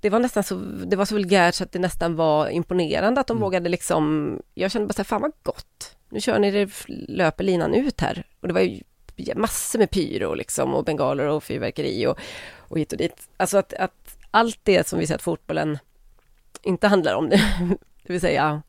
det 0.00 0.10
var 0.10 0.18
nästan 0.18 0.44
så, 0.44 0.54
det 0.86 0.96
var 0.96 1.04
så 1.04 1.14
vulgärt 1.14 1.54
så 1.54 1.64
att 1.64 1.72
det 1.72 1.78
nästan 1.78 2.16
var 2.16 2.48
imponerande 2.48 3.20
att 3.20 3.26
de 3.26 3.40
vågade 3.40 3.68
liksom, 3.68 4.36
jag 4.54 4.70
kände 4.70 4.86
bara 4.86 4.92
så 4.92 5.02
här, 5.02 5.04
fan 5.04 5.20
vad 5.20 5.32
gott. 5.42 5.96
Nu 6.08 6.20
kör 6.20 6.38
ni 6.38 6.50
det, 6.50 6.70
löper 6.88 7.44
linan 7.44 7.74
ut 7.74 8.00
här. 8.00 8.26
Och 8.40 8.48
det 8.48 8.54
var 8.54 8.60
ju 8.60 8.80
massor 9.36 9.78
med 9.78 9.90
pyro 9.90 10.34
liksom 10.34 10.74
och 10.74 10.84
bengaler 10.84 11.26
och 11.26 11.44
fyrverkeri 11.44 12.06
och, 12.06 12.18
och 12.58 12.78
hit 12.78 12.92
och 12.92 12.98
dit. 12.98 13.28
Alltså 13.36 13.58
att, 13.58 13.72
att 13.72 14.16
allt 14.30 14.60
det 14.62 14.88
som 14.88 14.98
vi 14.98 15.06
ser 15.06 15.14
att 15.14 15.22
fotbollen 15.22 15.78
inte 16.62 16.88
handlar 16.88 17.14
om, 17.14 17.28
det, 17.28 17.36
det 18.02 18.12
vill 18.12 18.20
säga, 18.20 18.62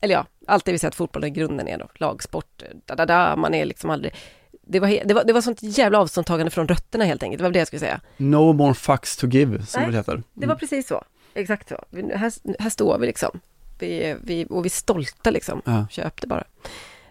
eller 0.00 0.14
ja, 0.14 0.26
allt 0.50 0.64
det 0.64 0.72
vi 0.72 0.86
att 0.86 0.94
fotbollen 0.94 1.28
i 1.28 1.30
grunden 1.30 1.68
är 1.68 1.78
då, 1.78 1.88
lagsport, 1.94 2.62
da, 2.86 2.94
da, 2.94 3.06
da, 3.06 3.36
man 3.36 3.54
är 3.54 3.64
liksom 3.64 3.90
aldrig, 3.90 4.14
det 4.62 4.80
var, 4.80 4.88
det 5.04 5.14
var, 5.14 5.24
det 5.24 5.32
var 5.32 5.40
sånt 5.40 5.58
jävla 5.62 5.98
avståndstagande 5.98 6.50
från 6.50 6.68
rötterna 6.68 7.04
helt 7.04 7.22
enkelt, 7.22 7.38
det 7.38 7.44
var 7.44 7.50
det 7.50 7.58
jag 7.58 7.66
skulle 7.66 7.80
säga. 7.80 8.00
No 8.16 8.52
more 8.52 8.74
fucks 8.74 9.16
to 9.16 9.26
give, 9.26 9.66
som 9.66 9.82
Nej, 9.82 9.90
det 9.90 9.96
heter. 9.96 10.22
Det 10.34 10.46
var 10.46 10.54
precis 10.54 10.86
så, 10.86 11.04
exakt 11.34 11.68
så. 11.68 11.84
Vi, 11.90 12.14
här, 12.14 12.32
här 12.62 12.70
står 12.70 12.98
vi 12.98 13.06
liksom, 13.06 13.40
vi, 13.78 14.16
vi, 14.22 14.46
och 14.50 14.64
vi 14.64 14.68
är 14.68 14.70
stolta 14.70 15.30
liksom, 15.30 15.62
Ja. 15.64 15.86
köp 15.90 16.20
det 16.20 16.26
bara. 16.26 16.44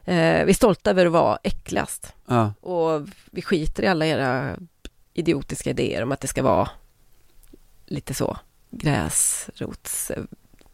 Eh, 0.05 0.45
vi 0.45 0.49
är 0.49 0.53
stolta 0.53 0.89
över 0.89 1.05
att 1.05 1.11
vara 1.11 1.39
äckligast. 1.43 2.13
Ja. 2.27 2.53
Och 2.61 3.07
vi 3.31 3.41
skiter 3.41 3.83
i 3.83 3.87
alla 3.87 4.05
era 4.05 4.55
idiotiska 5.13 5.69
idéer 5.69 6.03
om 6.03 6.11
att 6.11 6.21
det 6.21 6.27
ska 6.27 6.43
vara 6.43 6.69
lite 7.85 8.13
så 8.13 8.37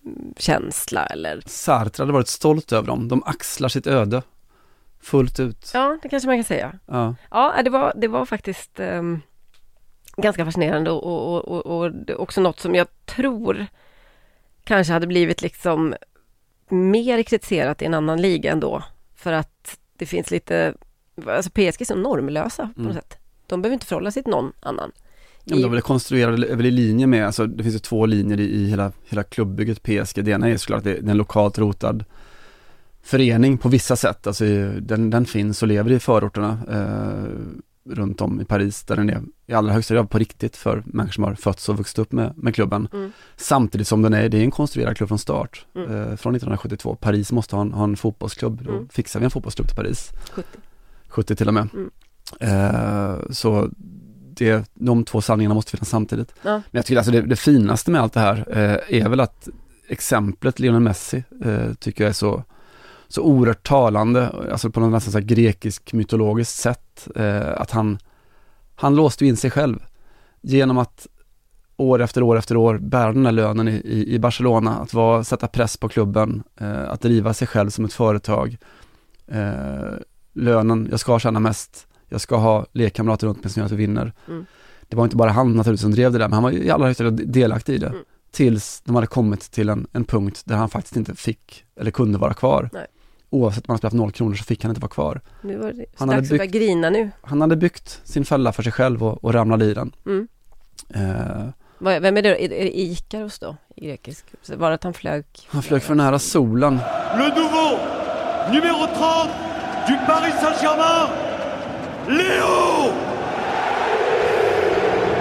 gräsrotskänsla 0.05 1.05
eller 1.05 1.41
Sartre 1.45 2.01
hade 2.01 2.13
varit 2.13 2.27
stolt 2.27 2.71
över 2.71 2.87
dem. 2.87 3.07
De 3.07 3.23
axlar 3.23 3.69
sitt 3.69 3.87
öde 3.87 4.21
fullt 5.01 5.39
ut. 5.39 5.71
Ja, 5.73 5.97
det 6.01 6.09
kanske 6.09 6.27
man 6.27 6.37
kan 6.37 6.43
säga. 6.43 6.79
Ja. 6.85 7.15
Ja, 7.31 7.55
det 7.63 7.69
var, 7.69 7.93
det 7.95 8.07
var 8.07 8.25
faktiskt 8.25 8.79
ehm, 8.79 9.21
ganska 10.17 10.45
fascinerande 10.45 10.91
och, 10.91 11.35
och, 11.35 11.45
och, 11.45 11.65
och 11.85 11.91
också 12.21 12.41
något 12.41 12.59
som 12.59 12.75
jag 12.75 12.87
tror 13.05 13.65
kanske 14.63 14.93
hade 14.93 15.07
blivit 15.07 15.41
liksom 15.41 15.95
mer 16.69 17.23
kritiserat 17.23 17.81
i 17.81 17.85
en 17.85 17.93
annan 17.93 18.21
liga 18.21 18.51
ändå. 18.51 18.83
För 19.15 19.33
att 19.33 19.79
det 19.97 20.05
finns 20.05 20.31
lite, 20.31 20.73
alltså 21.27 21.49
PSG 21.51 21.81
är 21.81 21.85
så 21.85 21.95
normlösa 21.95 22.69
på 22.75 22.81
Mm. 22.81 22.93
något 22.93 23.03
sätt. 23.03 23.17
De 23.47 23.61
behöver 23.61 23.73
inte 23.73 23.85
förhålla 23.85 24.11
sig 24.11 24.23
till 24.23 24.31
någon 24.31 24.53
annan. 24.59 24.91
Ja, 25.45 25.55
men 25.55 25.61
de 25.61 25.71
väl 25.71 25.81
konstruerade 25.81 26.67
i 26.67 26.71
linje 26.71 27.07
med, 27.07 27.25
alltså 27.25 27.47
det 27.47 27.63
finns 27.63 27.75
ju 27.75 27.79
två 27.79 28.05
linjer 28.05 28.39
i, 28.39 28.43
i 28.43 28.69
hela, 28.69 28.91
hela 29.09 29.23
klubbbygget 29.23 29.83
PSG. 29.83 30.23
Det 30.25 30.31
ena 30.31 30.49
är 30.49 30.57
såklart 30.57 30.77
att 30.77 30.83
det 30.83 30.91
är 30.97 31.09
en 31.09 31.17
lokalt 31.17 31.57
rotad 31.57 32.03
förening 33.03 33.57
på 33.57 33.69
vissa 33.69 33.95
sätt. 33.95 34.27
Alltså 34.27 34.45
den, 34.79 35.09
den 35.09 35.25
finns 35.25 35.61
och 35.61 35.67
lever 35.67 35.91
i 35.91 35.99
förorterna 35.99 36.57
eh, 36.71 37.39
runt 37.89 38.21
om 38.21 38.41
i 38.41 38.45
Paris 38.45 38.83
där 38.83 38.95
den 38.95 39.09
är 39.09 39.21
i 39.47 39.53
allra 39.53 39.73
högsta 39.73 39.93
grad 39.93 40.09
på 40.09 40.17
riktigt 40.19 40.57
för 40.57 40.83
människor 40.85 41.13
som 41.13 41.23
har 41.23 41.35
fötts 41.35 41.69
och 41.69 41.77
vuxit 41.77 41.99
upp 41.99 42.11
med, 42.11 42.33
med 42.35 42.55
klubben. 42.55 42.87
Mm. 42.93 43.11
Samtidigt 43.35 43.87
som 43.87 44.01
den 44.01 44.13
är, 44.13 44.29
det 44.29 44.37
är 44.37 44.41
en 44.43 44.51
konstruerad 44.51 44.97
klubb 44.97 45.07
från 45.09 45.19
start, 45.19 45.65
Mm. 45.75 45.89
eh, 45.91 45.95
från 45.95 46.35
1972. 46.35 46.95
Paris 46.95 47.31
måste 47.31 47.55
ha 47.55 47.61
en, 47.61 47.73
ha 47.73 47.83
en 47.83 47.97
fotbollsklubb, 47.97 48.63
då 48.63 48.71
Mm. 48.71 48.89
fixar 48.89 49.19
vi 49.19 49.23
en 49.25 49.31
fotbollsklubb 49.31 49.67
till 49.67 49.75
Paris. 49.75 50.11
70. 50.31 50.47
70 51.07 51.35
till 51.35 51.47
och 51.47 51.53
med. 51.53 51.67
Mm. 51.73 51.89
Eh, 52.39 53.15
så 53.29 53.69
det, 54.37 54.71
de 54.73 55.03
två 55.03 55.21
sanningarna 55.21 55.55
måste 55.55 55.71
finnas 55.71 55.89
samtidigt. 55.89 56.33
Ja. 56.41 56.51
Men 56.51 56.63
jag 56.71 56.85
tycker 56.85 56.97
alltså 56.97 57.11
det, 57.11 57.21
det 57.21 57.35
finaste 57.35 57.91
med 57.91 58.01
allt 58.01 58.13
det 58.13 58.19
här 58.19 58.45
eh, 58.49 59.01
är 59.01 59.09
väl 59.09 59.19
att 59.19 59.47
exemplet 59.87 60.59
Lionel 60.59 60.81
Messi 60.81 61.23
eh, 61.45 61.73
tycker 61.73 62.03
jag 62.03 62.09
är 62.09 62.13
så, 62.13 62.43
så 63.07 63.21
oerhört 63.21 63.67
talande, 63.67 64.29
alltså 64.51 64.69
på 64.69 64.79
något 64.79 64.91
nästan 64.91 65.11
så 65.11 65.19
grekisk 65.19 65.93
mytologiskt 65.93 66.55
sätt. 66.55 67.07
Eh, 67.15 67.61
att 67.61 67.71
han, 67.71 67.97
han 68.75 68.95
låste 68.95 69.25
in 69.25 69.37
sig 69.37 69.51
själv 69.51 69.79
genom 70.41 70.77
att 70.77 71.07
år 71.77 72.01
efter 72.01 72.23
år 72.23 72.37
efter 72.37 72.57
år 72.57 72.77
bära 72.77 73.13
den 73.13 73.25
här 73.25 73.33
lönen 73.33 73.67
i, 73.67 73.71
i, 73.71 74.13
i 74.13 74.19
Barcelona, 74.19 74.77
att 74.77 74.93
vara, 74.93 75.23
sätta 75.23 75.47
press 75.47 75.77
på 75.77 75.89
klubben, 75.89 76.43
eh, 76.59 76.89
att 76.89 77.01
driva 77.01 77.33
sig 77.33 77.47
själv 77.47 77.69
som 77.69 77.85
ett 77.85 77.93
företag. 77.93 78.57
Eh, 79.27 79.93
lönen, 80.33 80.87
jag 80.91 80.99
ska 80.99 81.19
tjäna 81.19 81.39
mest, 81.39 81.87
jag 82.09 82.21
ska 82.21 82.35
ha 82.35 82.65
lekkamrater 82.71 83.27
runt 83.27 83.43
mig 83.43 83.51
som 83.53 83.59
gör 83.59 83.65
att 83.65 83.71
vi 83.71 83.75
vinner. 83.75 84.13
Mm. 84.27 84.45
Det 84.87 84.95
var 84.95 85.03
inte 85.03 85.15
bara 85.15 85.31
han 85.31 85.53
naturligtvis 85.53 85.81
som 85.81 85.91
drev 85.91 86.11
det 86.11 86.17
där, 86.17 86.25
men 86.27 86.33
han 86.33 86.43
var 86.43 86.51
i 86.51 86.69
allra 86.71 86.85
högsta 86.87 87.03
grad 87.03 87.27
delaktig 87.27 87.73
i 87.73 87.77
det. 87.77 87.87
Mm. 87.87 88.01
Tills 88.31 88.81
de 88.85 88.95
hade 88.95 89.07
kommit 89.07 89.51
till 89.51 89.69
en, 89.69 89.87
en 89.93 90.03
punkt 90.05 90.41
där 90.45 90.55
han 90.55 90.69
faktiskt 90.69 90.95
inte 90.97 91.15
fick 91.15 91.65
eller 91.79 91.91
kunde 91.91 92.17
vara 92.17 92.33
kvar. 92.33 92.69
Nej. 92.73 92.85
Oavsett 93.29 93.63
om 93.63 93.71
han 93.71 93.75
hade 93.75 93.85
haft 93.87 93.95
noll 93.95 94.11
kronor 94.11 94.35
så 94.35 94.43
fick 94.43 94.63
han 94.63 94.71
inte 94.71 94.81
vara 94.81 94.89
kvar. 94.91 95.21
Nu 95.41 95.57
var 95.57 95.71
det 95.73 95.85
Han 95.95 96.09
hade 96.09 96.21
dags 96.21 96.31
att 96.31 96.37
börja 96.37 96.43
byggt- 96.51 96.53
grina 96.53 96.89
nu. 96.89 97.11
Han 97.21 97.41
hade 97.41 97.55
byggt 97.55 98.01
sin 98.03 98.25
fälla 98.25 98.51
för 98.51 98.63
sig 98.63 98.71
själv 98.71 99.03
och, 99.03 99.23
och 99.23 99.33
ramlade 99.33 99.65
i 99.65 99.73
den. 99.73 99.91
Mm. 100.05 100.27
Eh, 100.89 101.45
Vad- 101.77 102.01
Vem 102.01 102.17
är 102.17 102.21
det? 102.21 102.29
Är 102.45 102.51
är 102.53 102.63
det 102.63 102.79
Ikaros 102.79 103.39
då, 103.39 103.55
i 103.75 103.85
grekisk? 103.87 104.25
Var 104.57 104.69
det 104.69 104.75
att 104.75 104.83
han 104.83 104.93
flög? 104.93 105.25
han 105.47 105.63
flög 105.63 105.83
för 105.83 105.95
nära 105.95 106.19
solen. 106.19 106.75
Le 107.17 107.27
nouveau 107.29 107.77
numéro 108.51 108.87
30 108.87 108.99
du 109.87 109.97
Paris 110.05 110.33
Saint-Germain, 110.41 111.09
Léo 112.07 112.93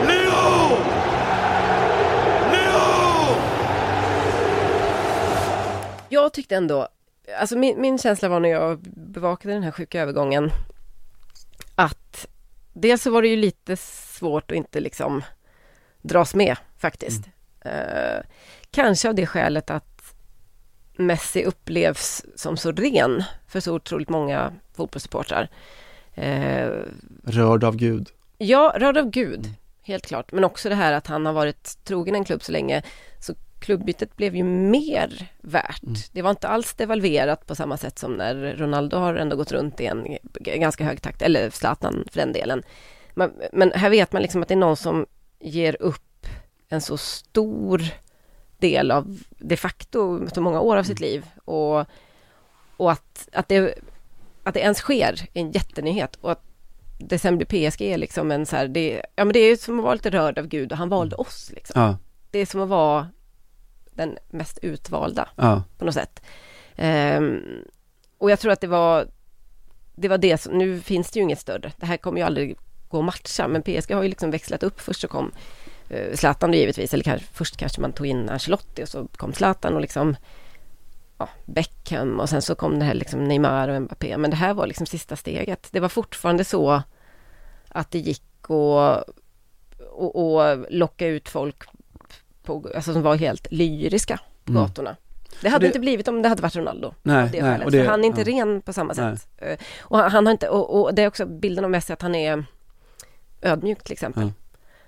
Léo 0.07 0.77
Léo 2.53 3.37
Jag 6.09 6.33
tyckte 6.33 6.57
ändå, 6.57 6.89
alltså 7.39 7.57
min, 7.57 7.81
min 7.81 7.99
känsla 7.99 8.29
var 8.29 8.41
när 8.41 8.49
jag 8.49 8.79
bevakade 8.97 9.55
den 9.55 9.63
här 9.63 9.71
sjuka 9.71 10.03
övergången 10.03 10.51
att 11.75 12.27
dels 12.73 13.03
så 13.03 13.11
var 13.11 13.23
det 13.23 13.29
ju 13.29 13.37
lite 13.37 13.77
svårt 13.77 14.51
att 14.51 14.57
inte 14.57 14.81
liksom 14.81 15.23
dras 16.03 16.35
med 16.35 16.57
faktiskt. 16.79 17.25
Eh, 17.61 18.23
kanske 18.71 19.09
av 19.09 19.15
det 19.15 19.27
skälet 19.27 19.71
att 19.71 20.15
Messi 20.97 21.45
upplevs 21.45 22.25
som 22.37 22.57
så 22.57 22.73
ren 22.73 23.25
för 23.49 23.61
så 23.61 23.75
otroligt 23.75 24.09
många 24.09 24.53
fotbollssupportrar. 24.77 25.49
Eh, 26.15 26.71
Rörd 27.25 27.65
av 27.65 27.77
Gud. 27.77 28.09
Ja, 28.39 28.75
rörd 28.77 28.97
av 28.97 29.11
Gud, 29.11 29.51
helt 29.83 30.07
klart. 30.07 30.33
Men 30.33 30.45
också 30.45 30.69
det 30.69 30.75
här 30.75 30.93
att 30.93 31.07
han 31.07 31.27
har 31.27 31.33
varit 31.33 31.79
trogen 31.85 32.15
en 32.15 32.25
klubb 32.25 32.43
så 32.43 32.53
länge. 32.53 32.83
Så 33.21 33.35
klubbytet 33.59 34.17
blev 34.17 34.37
ju 34.37 34.45
mer 34.45 35.29
värt. 35.41 36.13
Det 36.13 36.23
var 36.23 36.31
inte 36.31 36.49
alls 36.49 36.75
devalverat 36.75 37.47
på 37.47 37.55
samma 37.55 37.77
sätt 37.77 37.99
som 37.99 38.13
när 38.13 38.57
Ronaldo 38.57 38.97
har 38.97 39.15
ändå 39.15 39.37
gått 39.37 39.53
runt 39.53 39.81
i 39.81 39.87
en 39.87 40.17
ganska 40.61 40.85
hög 40.85 41.03
takt, 41.03 41.23
eller 41.23 41.51
Zlatan 41.51 42.05
för 42.13 42.21
den 42.21 42.33
delen. 42.33 42.63
Men, 43.15 43.33
men 43.53 43.73
här 43.73 43.91
vet 43.91 44.13
man 44.13 44.23
liksom 44.23 44.43
att 44.43 44.49
det 44.49 44.55
är 44.55 44.57
någon 44.57 44.77
som 44.77 45.07
ger 45.41 45.77
upp 45.81 46.27
en 46.69 46.81
så 46.81 46.97
stor 46.97 47.83
del 48.59 48.91
av 48.91 49.19
de 49.39 49.57
facto 49.57 50.29
så 50.35 50.41
många 50.41 50.61
år 50.61 50.77
av 50.77 50.83
sitt 50.83 51.01
liv 51.01 51.25
och, 51.45 51.85
och 52.77 52.93
att, 52.93 53.29
att, 53.33 53.49
det, 53.49 53.75
att 54.45 54.55
det 54.55 54.61
ens 54.61 54.79
sker 54.79 55.29
är 55.35 55.41
en 55.41 55.53
jättenyhet 55.53 56.17
och 56.21 56.33
att 56.33 56.43
det 56.99 57.19
sen 57.19 57.37
blir 57.37 57.47
PSG 57.47 57.83
är 57.83 57.99
liksom 57.99 58.31
en 58.31 58.47
så 58.47 58.57
här, 58.57 58.69
det, 58.69 59.03
ja 59.17 59.25
men 59.25 59.33
det 59.33 59.39
är 59.39 59.57
som 59.57 59.79
att 59.79 59.85
vara 59.85 59.95
lite 59.95 60.11
rörd 60.11 60.39
av 60.39 60.47
Gud 60.47 60.73
och 60.73 60.79
han 60.79 60.89
valde 60.89 61.17
oss 61.17 61.51
liksom. 61.55 61.83
Ja, 61.83 61.97
Det 62.31 62.39
är 62.39 62.47
som 62.47 62.61
att 62.61 62.69
vara 62.69 63.09
den 63.91 64.19
mest 64.31 64.59
utvalda 64.63 65.29
ja, 65.37 65.63
på 65.79 65.85
något 65.85 65.95
sätt. 65.95 66.23
Ehm, 66.77 67.41
och 68.19 68.31
jag 68.31 68.41
tror 68.41 68.53
att 68.53 68.61
det 68.61 68.67
var 68.67 69.07
det 69.95 70.09
var 70.09 70.19
det 70.19 70.39
som, 70.39 70.59
nu 70.59 70.81
finns 70.81 71.11
det 71.11 71.19
ju 71.19 71.23
inget 71.23 71.41
större. 71.41 71.73
Det 71.77 71.87
här 71.87 71.97
kommer 71.97 72.19
ju 72.19 72.27
aldrig 72.27 72.57
gå 72.89 72.99
att 72.99 73.05
matcha, 73.05 73.49
men 73.49 73.63
PSG 73.63 73.95
har 73.95 74.03
ju 74.03 74.09
liksom 74.09 74.31
växlat 74.31 74.63
upp. 74.63 74.81
Först 74.81 75.01
så 75.01 75.09
kom 75.09 75.33
uh, 75.91 76.15
Zlatan 76.15 76.51
då 76.51 76.57
givetvis, 76.57 76.95
eller 76.95 77.05
kanske, 77.05 77.27
först 77.33 77.57
kanske 77.57 77.81
man 77.81 77.93
tog 77.93 78.07
in 78.07 78.29
Ancelotti 78.29 78.85
och 78.85 78.89
så 78.89 79.07
kom 79.17 79.33
Zlatan 79.33 79.75
och 79.75 79.81
liksom 79.81 80.17
ja, 81.19 81.29
Beckham 81.45 82.21
och 82.21 82.29
sen 82.29 82.43
så 82.43 82.55
kom 82.55 82.79
det 82.79 82.85
här 82.85 82.95
liksom 82.95 83.25
Neymar 83.25 83.69
och 83.69 83.83
Mbappé. 83.83 84.17
Men 84.17 84.31
det 84.31 84.37
här 84.37 84.55
var 84.55 84.67
liksom 84.67 84.87
sista 84.87 85.17
steget. 85.17 85.69
Det 85.71 85.81
var 85.81 85.89
fortfarande 85.89 86.45
så 86.45 86.83
att 87.69 87.91
det 87.91 87.99
gick 87.99 88.23
att 88.43 89.05
och, 89.91 90.35
och 90.37 90.67
locka 90.71 91.07
ut 91.07 91.29
folk 91.29 91.57
på, 92.43 92.69
alltså 92.75 92.93
som 92.93 93.03
var 93.03 93.17
helt 93.17 93.47
lyriska 93.51 94.21
på 94.45 94.53
Mm. 94.53 94.63
gatorna. 94.63 94.97
Det 95.41 95.49
hade 95.49 95.63
det- 95.63 95.67
inte 95.67 95.79
blivit 95.81 96.09
om 96.09 96.23
det 96.23 96.29
hade 96.29 96.43
varit 96.43 96.57
Ronaldo. 96.57 96.95
Nej, 97.03 97.29
det 97.33 97.43
nej, 97.43 97.65
och 97.65 97.71
det- 97.71 97.87
han 97.87 98.01
är 98.01 98.07
inte 98.07 98.21
ja. 98.21 98.27
ren 98.45 98.63
på 98.63 98.73
samma 98.73 98.95
Nej. 98.97 99.17
sätt. 99.17 99.29
Eh, 99.39 99.59
Och 99.81 99.99
han, 99.99 100.11
han 100.11 100.27
har 100.27 100.33
inte, 100.33 100.49
och, 100.49 100.81
och 100.83 100.95
det 100.95 101.03
är 101.03 101.07
också 101.09 101.27
bilden 101.27 101.65
av 101.65 101.71
Messi 101.71 101.93
att 101.93 102.03
han 102.03 102.15
är 102.15 102.45
ödmjuk 103.43 103.83
till 103.85 103.93
exempel. 103.93 104.33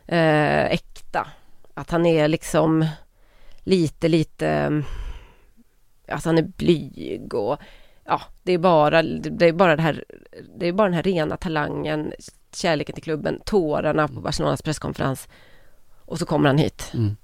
Eh, 0.07 0.65
äkta. 0.67 1.27
Att 1.75 1.91
han 1.91 2.07
är 2.07 2.29
liksom 2.29 2.87
lite, 3.59 4.09
lite, 4.09 4.83
att 6.09 6.25
han 6.25 6.39
är 6.39 6.43
blyg 6.43 7.35
och 7.35 7.59
ja, 8.05 8.21
det 8.43 8.53
är 8.53 8.59
bara, 8.59 9.03
det 9.03 9.47
är 9.47 9.53
bara 9.53 9.77
det 9.77 9.83
här, 9.83 10.05
det 10.59 10.67
är 10.67 10.73
bara 10.73 10.89
den 10.89 10.95
här 10.95 11.03
rena 11.03 11.37
talangen, 11.37 12.13
kärleken 12.55 12.95
till 12.95 13.05
klubben, 13.05 13.41
tårarna 13.45 14.09
på 14.09 14.21
Barcelonas 14.21 14.63
presskonferens. 14.63 15.29
Och 16.05 16.19
så 16.19 16.27
kommer 16.27 16.49
han 16.49 16.59
hit. 16.59 16.91
Mm. 16.95 17.17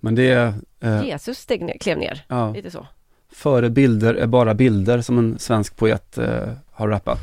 Men 0.00 0.14
det 0.14 0.30
är 0.30 0.54
eh, 0.80 1.04
Jesus 1.04 1.38
steg 1.38 1.62
ner, 1.62 1.78
klev 1.78 1.98
ner, 1.98 2.24
Ja. 2.28 2.52
lite 2.52 2.70
så. 2.70 2.86
Före 3.32 3.70
bilder 3.70 4.14
är 4.14 4.26
bara 4.26 4.54
bilder 4.54 5.00
som 5.00 5.18
en 5.18 5.38
svensk 5.38 5.76
poet 5.76 6.18
eh, 6.18 6.48
har 6.70 6.88
rappat. 6.88 7.18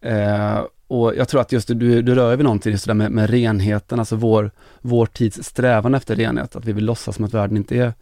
Eh, 0.00 0.60
och 0.86 1.16
jag 1.16 1.28
tror 1.28 1.40
att 1.40 1.52
just 1.52 1.68
det, 1.68 1.74
du, 1.74 2.02
du 2.02 2.14
rör 2.14 2.36
vid 2.36 2.44
någonting 2.44 2.72
just 2.72 2.84
det 2.84 2.90
där 2.90 2.94
med, 2.94 3.10
med 3.10 3.30
renheten, 3.30 3.98
alltså 3.98 4.16
vår, 4.16 4.50
vår 4.80 5.06
tids 5.06 5.44
strävan 5.44 5.94
efter 5.94 6.16
renhet, 6.16 6.56
att 6.56 6.64
vi 6.64 6.72
vill 6.72 6.84
låtsas 6.84 7.16
som 7.16 7.24
att 7.24 7.34
världen 7.34 7.56
inte 7.56 7.76
är, 7.76 7.92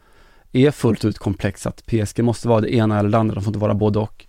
är 0.53 0.71
fullt 0.71 1.05
ut 1.05 1.19
komplex, 1.19 1.67
att 1.67 1.87
PSG 1.87 2.23
måste 2.23 2.49
vara 2.49 2.61
det 2.61 2.75
ena 2.75 2.99
eller 2.99 3.11
det 3.11 3.19
andra, 3.19 3.35
de 3.35 3.45
får 3.45 3.51
inte 3.51 3.59
vara 3.59 3.75
både 3.75 3.99
och. 3.99 4.27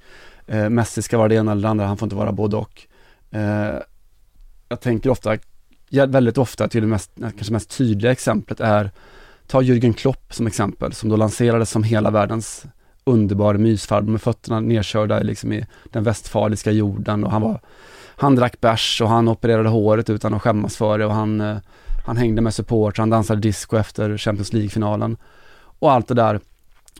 Eh, 0.47 0.69
Messi 0.69 1.01
ska 1.01 1.17
vara 1.17 1.27
det 1.27 1.35
ena 1.35 1.51
eller 1.51 1.61
det 1.61 1.69
andra, 1.69 1.85
han 1.85 1.97
får 1.97 2.05
inte 2.05 2.15
vara 2.15 2.31
både 2.31 2.57
och. 2.57 2.81
Eh, 3.31 3.75
jag 4.69 4.81
tänker 4.81 5.09
ofta, 5.09 5.37
väldigt 6.07 6.37
ofta 6.37 6.67
till 6.67 6.81
det 6.81 6.87
mest, 6.87 7.11
kanske 7.15 7.53
mest 7.53 7.77
tydliga 7.77 8.11
exemplet 8.11 8.59
är, 8.59 8.91
ta 9.47 9.61
Jürgen 9.61 9.93
Klopp 9.93 10.33
som 10.33 10.47
exempel, 10.47 10.93
som 10.93 11.09
då 11.09 11.15
lanserades 11.15 11.69
som 11.69 11.83
hela 11.83 12.11
världens 12.11 12.65
underbar 13.03 13.53
mysfarbror 13.53 14.11
med 14.11 14.21
fötterna 14.21 14.59
nedkörda 14.59 15.19
liksom 15.19 15.53
i 15.53 15.65
den 15.83 16.03
västfaliska 16.03 16.71
jorden 16.71 17.23
och 17.23 17.31
han 17.31 17.41
var 17.41 17.59
han 18.19 18.35
drack 18.35 18.61
bärs 18.61 19.01
och 19.01 19.09
han 19.09 19.27
opererade 19.27 19.69
håret 19.69 20.09
utan 20.09 20.33
att 20.33 20.41
skämmas 20.41 20.77
för 20.77 20.97
det 20.97 21.05
och 21.05 21.13
han, 21.13 21.41
eh, 21.41 21.57
han 22.05 22.17
hängde 22.17 22.41
med 22.41 22.53
support, 22.53 22.97
han 22.97 23.09
dansade 23.09 23.41
disco 23.41 23.77
efter 23.77 24.17
Champions 24.17 24.53
League-finalen. 24.53 25.17
Och 25.79 25.91
allt 25.91 26.07
det 26.07 26.13
där. 26.13 26.39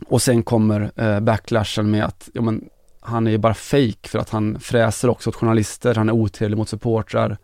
Och 0.06 0.22
sen 0.22 0.42
kommer 0.42 0.90
eh, 0.96 1.20
backlashen 1.20 1.90
med 1.90 2.04
att, 2.04 2.28
ja 2.32 2.42
men 2.42 2.64
han 3.00 3.26
är 3.26 3.30
ju 3.30 3.38
bara 3.38 3.54
fake 3.54 4.08
för 4.08 4.18
att 4.18 4.30
han 4.30 4.60
fräser 4.60 5.08
också 5.08 5.30
åt 5.30 5.36
journalister, 5.36 5.94
han 5.94 6.08
är 6.08 6.12
otrevlig 6.12 6.56
mot 6.58 6.68
supportrar. 6.68 7.36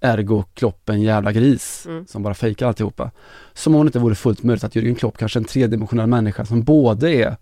Ergo 0.00 0.44
Klopp 0.54 0.88
en 0.88 1.02
jävla 1.02 1.32
gris 1.32 1.84
Mm. 1.88 2.06
som 2.06 2.22
bara 2.22 2.34
fejkar 2.34 2.66
alltihopa. 2.66 3.10
Som 3.54 3.74
om 3.74 3.84
det 3.84 3.88
inte 3.88 3.98
vore 3.98 4.14
fullt 4.14 4.42
möjligt 4.42 4.64
att 4.64 4.74
Jürgen 4.74 4.94
Klopp 4.94 5.18
kanske 5.18 5.38
är 5.38 5.40
en 5.40 5.44
tredimensionell 5.44 6.06
människa 6.06 6.44
som 6.44 6.62
både 6.62 7.10
är 7.14 7.36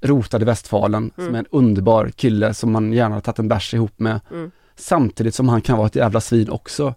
rotad 0.00 0.42
i 0.42 0.44
Västfalen, 0.44 1.10
som 1.14 1.24
Mm. 1.24 1.34
är 1.34 1.38
en 1.38 1.46
underbar 1.50 2.08
kille 2.08 2.54
som 2.54 2.72
man 2.72 2.92
gärna 2.92 3.14
har 3.14 3.20
tagit 3.20 3.38
en 3.38 3.48
bärs 3.48 3.74
ihop 3.74 3.98
med. 4.00 4.20
Mm. 4.30 4.50
Samtidigt 4.76 5.34
som 5.34 5.48
han 5.48 5.60
kan 5.60 5.76
vara 5.78 5.86
ett 5.86 5.96
jävla 5.96 6.20
svin 6.20 6.50
också. 6.50 6.94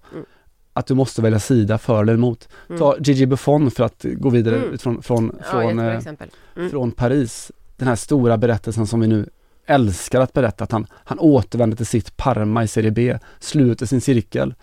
Mm. 0.78 0.80
Att 0.80 0.88
du 0.88 0.93
måste 0.93 1.21
välja 1.21 1.39
sida 1.39 1.78
för 1.78 2.01
eller 2.01 2.13
emot. 2.13 2.49
Mm. 2.69 2.80
Ta 2.80 2.95
Gigi 2.99 3.25
Buffon 3.25 3.71
för 3.71 3.84
att 3.84 4.05
gå 4.17 4.30
vidare 4.30 4.55
Mm. 4.55 4.78
från, 4.78 4.95
Ja, 4.95 5.01
från, 5.01 5.78
jättebra 5.78 5.93
eh. 5.95 6.28
Mm. 6.57 6.69
från 6.69 6.91
Paris. 6.91 7.51
Den 7.78 7.88
här 7.88 7.95
stora 7.95 8.38
berättelsen 8.38 8.88
som 8.88 8.99
vi 8.99 9.07
nu 9.07 9.30
älskar 9.65 10.21
att 10.21 10.34
berätta, 10.34 10.63
att 10.63 10.71
han, 10.71 10.88
han 10.93 11.19
återvänder 11.19 11.78
till 11.78 11.86
sitt 11.86 12.17
Parma 12.17 12.63
i 12.63 12.67
Serie 12.67 12.91
B, 12.91 13.17
sluter 13.39 13.86
sin 13.86 14.01
cirkel. 14.01 14.53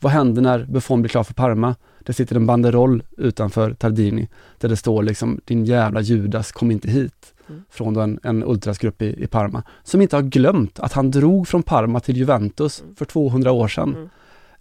Vad 0.00 0.12
händer 0.12 0.42
när 0.42 0.64
Buffon 0.64 1.02
blir 1.02 1.08
klar 1.08 1.24
för 1.24 1.34
Parma? 1.34 1.74
Det 2.04 2.12
sitter 2.12 2.36
en 2.36 2.46
banderoll 2.46 3.02
utanför 3.16 3.74
Tardini 3.74 4.28
där 4.58 4.68
det 4.68 4.76
står 4.76 5.02
liksom 5.02 5.40
din 5.44 5.64
jävla 5.64 6.00
Judas, 6.00 6.52
kom 6.52 6.70
inte 6.70 6.90
hit. 6.90 7.34
Mm. 7.48 7.62
Från 7.70 7.96
en, 7.96 8.20
en 8.22 8.44
ultrasgrupp 8.44 9.02
i, 9.02 9.22
i 9.24 9.26
Parma. 9.26 9.62
Som 9.84 10.02
inte 10.02 10.16
har 10.16 10.22
glömt 10.22 10.80
att 10.80 10.92
han 10.92 11.10
drog 11.10 11.48
från 11.48 11.62
Parma 11.62 12.00
till 12.00 12.16
Juventus 12.16 12.82
för 12.96 13.04
200 13.04 13.52
år 13.52 13.68
sedan. 13.68 14.10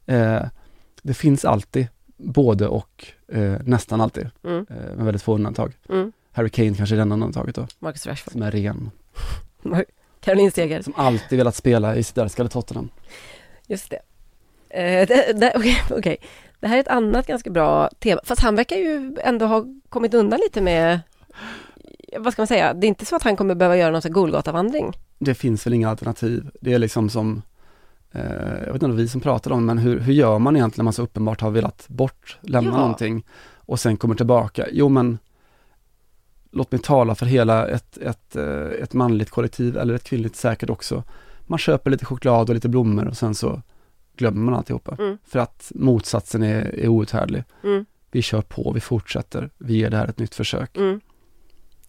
Eh, 0.05 0.41
det 1.02 1.14
finns 1.14 1.45
alltid 1.45 1.88
både 2.18 2.68
och, 2.68 3.06
eh, 3.32 3.56
nästan 3.66 4.02
alltid. 4.02 4.30
Mm. 4.43 4.66
Eh, 4.70 4.95
med 4.95 5.06
väldigt 5.06 5.22
få 5.22 5.36
undantag. 5.36 5.74
Mm. 5.89 6.12
Harry 6.32 6.50
Kane 6.50 6.76
kanske 6.76 6.95
är 6.95 6.97
den 6.97 7.12
undantaget 7.12 7.56
då. 7.56 7.68
Marcus 7.80 8.08
Rashford. 8.08 8.32
Som 8.32 8.41
är 8.41 8.52
ren. 8.52 8.91
Caroline 10.22 10.52
Seger. 10.52 10.82
Som 10.82 10.93
alltid 10.97 11.38
velat 11.38 11.56
spela 11.56 11.95
i 11.95 12.04
sitt 12.04 12.18
älskade 12.18 12.50
Tottenham. 12.50 12.89
Just 13.68 13.89
det. 13.89 14.00
Eh, 14.70 15.08
det, 15.08 15.39
det 15.39 15.54
Okej, 15.56 15.78
okej. 15.89 16.18
det 16.60 16.68
här 16.68 16.76
är 16.76 16.80
ett 16.80 16.88
annat 16.88 17.28
ganska 17.28 17.50
bra 17.50 17.89
tema. 18.00 18.22
Fast 18.24 18.41
han 18.41 18.56
verkar 18.56 18.76
ju 18.76 19.16
ändå 19.24 19.45
ha 19.45 19.66
kommit 19.89 20.14
undan 20.14 20.39
lite 20.39 20.62
med, 20.62 21.00
vad 22.18 22.34
ska 22.34 22.41
man 22.41 22.47
säga, 22.47 22.74
det 22.74 22.88
är 22.88 22.89
inte 22.89 23.06
så 23.06 23.16
att 23.16 23.24
han 23.24 23.36
kommer 23.36 23.56
behöva 23.56 23.78
göra 23.78 23.91
någon 23.91 24.12
Golgatavandring. 24.12 24.97
Det 25.20 25.36
finns 25.36 25.66
väl 25.66 25.74
inga 25.74 25.89
alternativ. 25.89 26.50
Det 26.62 26.74
är 26.74 26.80
liksom 26.80 27.10
som, 27.10 27.41
jag 28.12 28.66
vet 28.66 28.74
inte 28.74 28.86
om 28.86 28.91
det 28.91 28.97
vi 28.97 29.07
som 29.07 29.22
pratade 29.22 29.55
om, 29.55 29.66
men 29.66 29.78
hur, 29.78 29.99
hur 29.99 30.14
gör 30.14 30.39
man 30.39 30.55
egentligen 30.55 30.84
när 30.84 30.88
man 30.88 30.93
så 30.93 31.01
uppenbart 31.03 31.41
har 31.41 31.51
velat 31.51 31.86
bort, 31.88 32.38
lämna 32.41 32.72
Ja. 32.72 32.78
någonting 32.78 33.26
och 33.55 33.80
sen 33.80 33.97
kommer 33.97 34.16
tillbaka? 34.16 34.68
Jo 34.72 34.89
men, 34.89 35.18
låt 36.51 36.72
mig 36.72 36.82
tala 36.82 37.16
för 37.16 37.26
hela 37.26 37.68
ett, 37.68 37.97
ett, 37.97 38.36
eh, 38.36 38.66
ett 38.84 38.93
manligt 38.93 39.30
kollektiv 39.30 39.78
eller 39.78 39.93
ett 39.93 40.03
kvinnligt 40.03 40.36
säkert 40.36 40.70
också. 40.70 41.03
Man 41.41 41.60
köper 41.60 41.91
lite 41.91 42.05
choklad 42.05 42.49
och 42.49 42.55
lite 42.55 42.70
blommor 42.70 43.07
och 43.07 43.18
sen 43.18 43.36
så 43.36 43.62
glömmer 44.16 44.41
man 44.41 44.53
alltihopa. 44.53 44.95
Mm. 44.99 45.18
För 45.26 45.39
att 45.39 45.72
motsatsen 45.76 46.43
är, 46.43 46.76
är 46.80 46.88
outhärdlig. 46.88 47.43
Mm. 47.64 47.86
Vi 48.12 48.22
kör 48.22 48.41
på, 48.41 48.72
vi 48.72 48.80
fortsätter, 48.80 49.49
vi 49.57 49.78
ger 49.78 49.89
det 49.89 49.97
här 49.97 50.07
ett 50.07 50.20
nytt 50.20 50.36
försök. 50.36 50.78
Mm. 50.78 51.01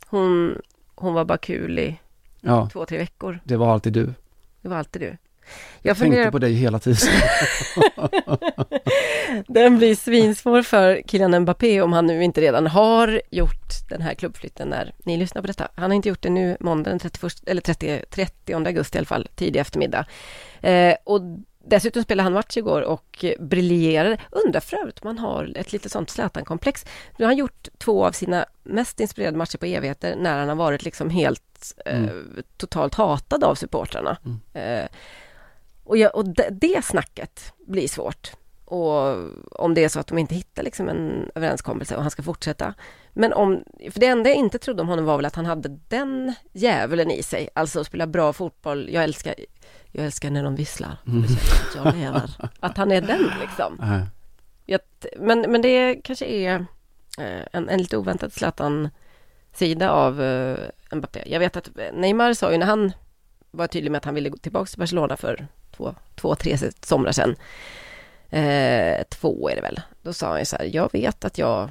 Hon, 0.06 0.54
hon 0.94 1.14
var 1.14 1.24
bara 1.24 1.38
kul 1.38 1.78
i 1.78 2.00
Ja, 2.40 2.68
två, 2.72 2.84
tre 2.86 2.98
veckor. 2.98 3.40
det 3.44 3.56
var 3.56 3.72
alltid 3.72 3.92
du. 3.92 4.14
Det 4.62 4.68
var 4.68 4.76
alltid 4.76 5.02
du. 5.02 5.16
Jag 5.82 5.90
Jag 5.90 5.96
tänkte 5.96 6.16
funderar 6.16 6.30
på 6.30 6.38
dig 6.38 6.52
hela 6.52 6.78
tiden. 6.78 6.98
Den 9.48 9.78
blir 9.78 9.94
svinsvår 9.94 10.62
för 10.62 11.02
Kylian 11.06 11.40
Mbappé 11.42 11.80
om 11.80 11.92
han 11.92 12.06
nu 12.06 12.24
inte 12.24 12.40
redan 12.40 12.66
har 12.66 13.22
gjort 13.30 13.88
den 13.88 14.02
här 14.02 14.14
klubbflytten 14.14 14.68
när 14.68 14.92
ni 15.04 15.16
lyssnar 15.16 15.42
på 15.42 15.46
detta. 15.46 15.68
Han 15.74 15.90
har 15.90 15.96
inte 15.96 16.08
gjort 16.08 16.22
det 16.22 16.30
nu 16.30 16.56
måndag 16.60 16.90
den 16.90 16.98
31, 16.98 17.32
eller 17.46 17.60
30, 17.60 18.02
30 18.10 18.54
augusti 18.54 18.96
i 18.96 18.98
alla 18.98 19.06
fall, 19.06 19.28
tidig 19.34 19.60
eftermiddag. 19.60 20.06
Eh, 20.60 20.94
och 21.04 21.20
dessutom 21.64 22.02
spelade 22.02 22.24
han 22.24 22.32
match 22.32 22.56
igår 22.56 22.82
och 22.82 23.24
briljerade. 23.38 24.18
Undrar 24.30 24.60
för 24.60 24.76
övrigt 24.76 24.98
om 24.98 25.06
han 25.06 25.18
har 25.18 25.52
ett 25.56 25.72
litet 25.72 25.92
sånt 25.92 26.10
Zlatan-komplex. 26.10 26.84
Nu 27.18 27.24
har 27.24 27.30
han 27.30 27.38
gjort 27.38 27.68
två 27.78 28.06
av 28.06 28.12
sina 28.12 28.44
mest 28.62 29.00
inspirerade 29.00 29.38
matcher 29.38 29.58
på 29.58 29.66
evigheter 29.66 30.16
när 30.16 30.38
han 30.38 30.48
har 30.48 30.56
varit 30.56 30.84
liksom 30.84 31.10
helt 31.10 31.42
eh, 31.86 31.98
Mm. 31.98 32.42
totalt 32.56 32.94
hatad 32.94 33.44
av 33.44 33.54
supportrarna. 33.54 34.16
Eh, 34.54 34.84
och, 35.90 35.96
jag, 35.96 36.14
och 36.14 36.28
det, 36.28 36.48
det 36.50 36.84
snacket 36.84 37.52
blir 37.66 37.88
svårt. 37.88 38.32
Och 38.64 39.16
om 39.50 39.74
det 39.74 39.84
är 39.84 39.88
så 39.88 40.00
att 40.00 40.06
de 40.06 40.18
inte 40.18 40.34
hittar 40.34 40.62
liksom 40.62 40.88
en 40.88 41.30
överenskommelse 41.34 41.96
och 41.96 42.02
han 42.02 42.10
ska 42.10 42.22
fortsätta. 42.22 42.74
Men 43.12 43.32
om, 43.32 43.64
för 43.90 44.00
det 44.00 44.06
enda 44.06 44.30
jag 44.30 44.36
inte 44.36 44.58
trodde 44.58 44.82
om 44.82 44.88
honom 44.88 45.04
var 45.04 45.16
väl 45.16 45.26
att 45.26 45.34
han 45.34 45.46
hade 45.46 45.68
den 45.88 46.34
djävulen 46.52 47.10
i 47.10 47.22
sig, 47.22 47.48
alltså 47.54 47.80
att 47.80 47.86
spela 47.86 48.06
bra 48.06 48.32
fotboll. 48.32 48.88
Jag 48.92 49.04
älskar, 49.04 49.34
jag 49.92 50.04
älskar 50.04 50.30
när 50.30 50.44
de 50.44 50.54
visslar. 50.54 50.96
Mm. 51.06 51.24
Att 51.24 51.74
jag 51.74 51.94
lever. 51.94 52.30
Att 52.60 52.76
han 52.76 52.92
är 52.92 53.00
den 53.00 53.30
liksom. 53.40 53.76
Nej. 53.80 54.02
Jag, 54.66 54.80
men, 55.18 55.40
men 55.40 55.62
det 55.62 55.94
kanske 55.94 56.26
är 56.26 56.54
eh, 57.18 57.46
en, 57.52 57.68
en 57.68 57.78
lite 57.78 57.96
oväntad 57.96 58.32
Zlatan-sida 58.32 59.90
av 59.90 60.22
eh, 60.22 60.58
Mbappé. 60.92 61.22
Jag 61.26 61.40
vet 61.40 61.56
att 61.56 61.70
Neymar 61.92 62.34
sa 62.34 62.52
ju 62.52 62.58
när 62.58 62.66
han 62.66 62.92
var 63.50 63.66
tydlig 63.66 63.90
med 63.90 63.98
att 63.98 64.04
han 64.04 64.14
ville 64.14 64.28
gå 64.28 64.36
tillbaka 64.36 64.66
till 64.68 64.78
Barcelona 64.78 65.16
för 65.16 65.46
två, 65.76 65.94
två 66.14 66.34
tre 66.34 66.56
somrar 66.82 67.12
sedan. 67.12 67.36
Eh, 68.30 69.02
två 69.08 69.50
är 69.50 69.56
det 69.56 69.62
väl. 69.62 69.80
Då 70.02 70.12
sa 70.12 70.28
han 70.28 70.38
ju 70.38 70.44
så 70.44 70.56
här, 70.56 70.70
jag 70.72 70.92
vet 70.92 71.24
att 71.24 71.38
jag 71.38 71.70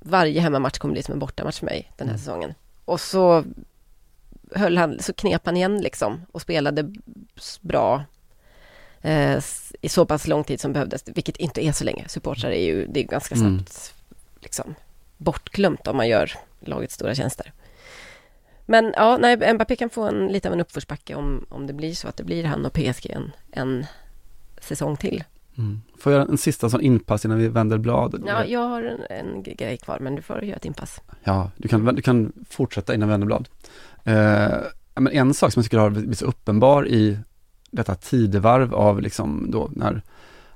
varje 0.00 0.40
hemmamatch 0.40 0.78
kommer 0.78 0.92
bli 0.92 1.02
som 1.02 1.12
en 1.12 1.18
bortamatch 1.18 1.58
för 1.58 1.66
mig 1.66 1.92
den 1.96 2.08
här 2.08 2.16
säsongen. 2.16 2.54
Och 2.84 3.00
så 3.00 3.44
höll 4.54 4.76
han, 4.78 4.98
så 5.02 5.12
knep 5.12 5.42
han 5.46 5.56
igen 5.56 5.80
liksom 5.80 6.20
och 6.32 6.42
spelade 6.42 6.92
bra 7.60 8.04
eh, 9.02 9.38
i 9.80 9.88
så 9.88 10.06
pass 10.06 10.26
lång 10.26 10.44
tid 10.44 10.60
som 10.60 10.72
behövdes, 10.72 11.02
vilket 11.06 11.36
inte 11.36 11.64
är 11.66 11.72
så 11.72 11.84
länge. 11.84 12.04
Supportrar 12.08 12.50
är 12.50 12.64
ju, 12.64 12.86
det 12.86 13.00
är 13.00 13.04
ganska 13.04 13.34
Mm. 13.34 13.58
snabbt 13.66 13.94
liksom 14.40 14.74
bortglömt 15.16 15.86
om 15.86 15.96
man 15.96 16.08
gör 16.08 16.32
laget 16.60 16.90
stora 16.90 17.14
tjänster. 17.14 17.52
Men 18.66 18.92
ja, 18.96 19.18
nej, 19.20 19.54
Mbappé 19.54 19.76
kan 19.76 19.90
få 19.90 20.02
en 20.02 20.28
lite 20.28 20.48
av 20.48 20.54
en 20.54 20.60
uppförsbacke 20.60 21.14
om, 21.14 21.46
om 21.48 21.66
det 21.66 21.72
blir 21.72 21.94
så 21.94 22.08
att 22.08 22.16
det 22.16 22.24
blir 22.24 22.44
han 22.44 22.66
och 22.66 22.72
PSG 22.72 23.10
en, 23.10 23.32
en 23.52 23.86
säsong 24.60 24.96
till. 24.96 25.24
Mm. 25.58 25.80
Får 25.98 26.12
jag 26.12 26.20
göra 26.20 26.30
en 26.30 26.38
sista 26.38 26.70
sån 26.70 26.80
inpass 26.80 27.24
innan 27.24 27.38
vi 27.38 27.48
vänder 27.48 27.78
blad? 27.78 28.24
Ja, 28.26 28.44
jag 28.44 28.68
har 28.68 28.82
en, 28.82 29.00
en 29.10 29.42
grej 29.42 29.76
kvar, 29.76 29.98
men 30.00 30.14
du 30.14 30.22
får 30.22 30.44
göra 30.44 30.56
ett 30.56 30.64
inpass. 30.64 31.00
Ja, 31.24 31.50
du 31.56 31.68
kan, 31.68 31.84
du 31.84 32.02
kan 32.02 32.32
fortsätta 32.50 32.94
innan 32.94 33.08
vi 33.08 33.12
vänder 33.12 33.26
blad. 33.26 33.48
Eh, 34.04 34.58
men 34.94 35.12
en 35.12 35.34
sak 35.34 35.52
som 35.52 35.60
jag 35.60 35.64
tycker 35.64 35.78
har 35.78 35.90
blivit 35.90 36.18
så 36.18 36.26
uppenbar 36.26 36.88
i 36.88 37.18
detta 37.70 37.94
tidevarv 37.94 38.74
av 38.74 39.00
liksom 39.00 39.50
då 39.50 39.70
när 39.72 40.02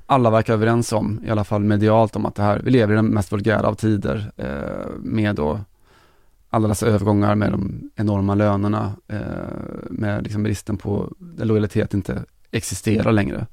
alla 0.07 0.31
verkar 0.31 0.53
överens 0.53 0.93
om, 0.93 1.21
i 1.27 1.31
alla 1.31 1.45
fall 1.45 1.65
medialt, 1.65 2.17
om 2.17 2.27
att 2.27 2.35
det 2.35 2.43
här, 2.43 2.61
vi 2.65 2.71
lever 2.71 2.93
i 2.93 2.97
den 2.97 3.07
mest 3.07 3.33
vulgära 3.33 3.69
av 3.69 3.75
tider 3.75 4.33
eh, 4.37 4.91
med 4.99 5.35
då 5.35 5.61
alla 6.51 6.69
dessa 6.69 6.87
övergångar 6.87 7.35
med 7.35 7.53
de 7.53 7.91
enorma 7.97 8.35
lönerna, 8.35 8.93
eh, 9.09 9.21
med 9.91 10.23
liksom 10.23 10.43
bristen 10.43 10.77
på, 10.77 11.13
lojalitet 11.39 11.95
inte 11.95 12.25
existerar 12.51 13.13
längre. 13.13 13.47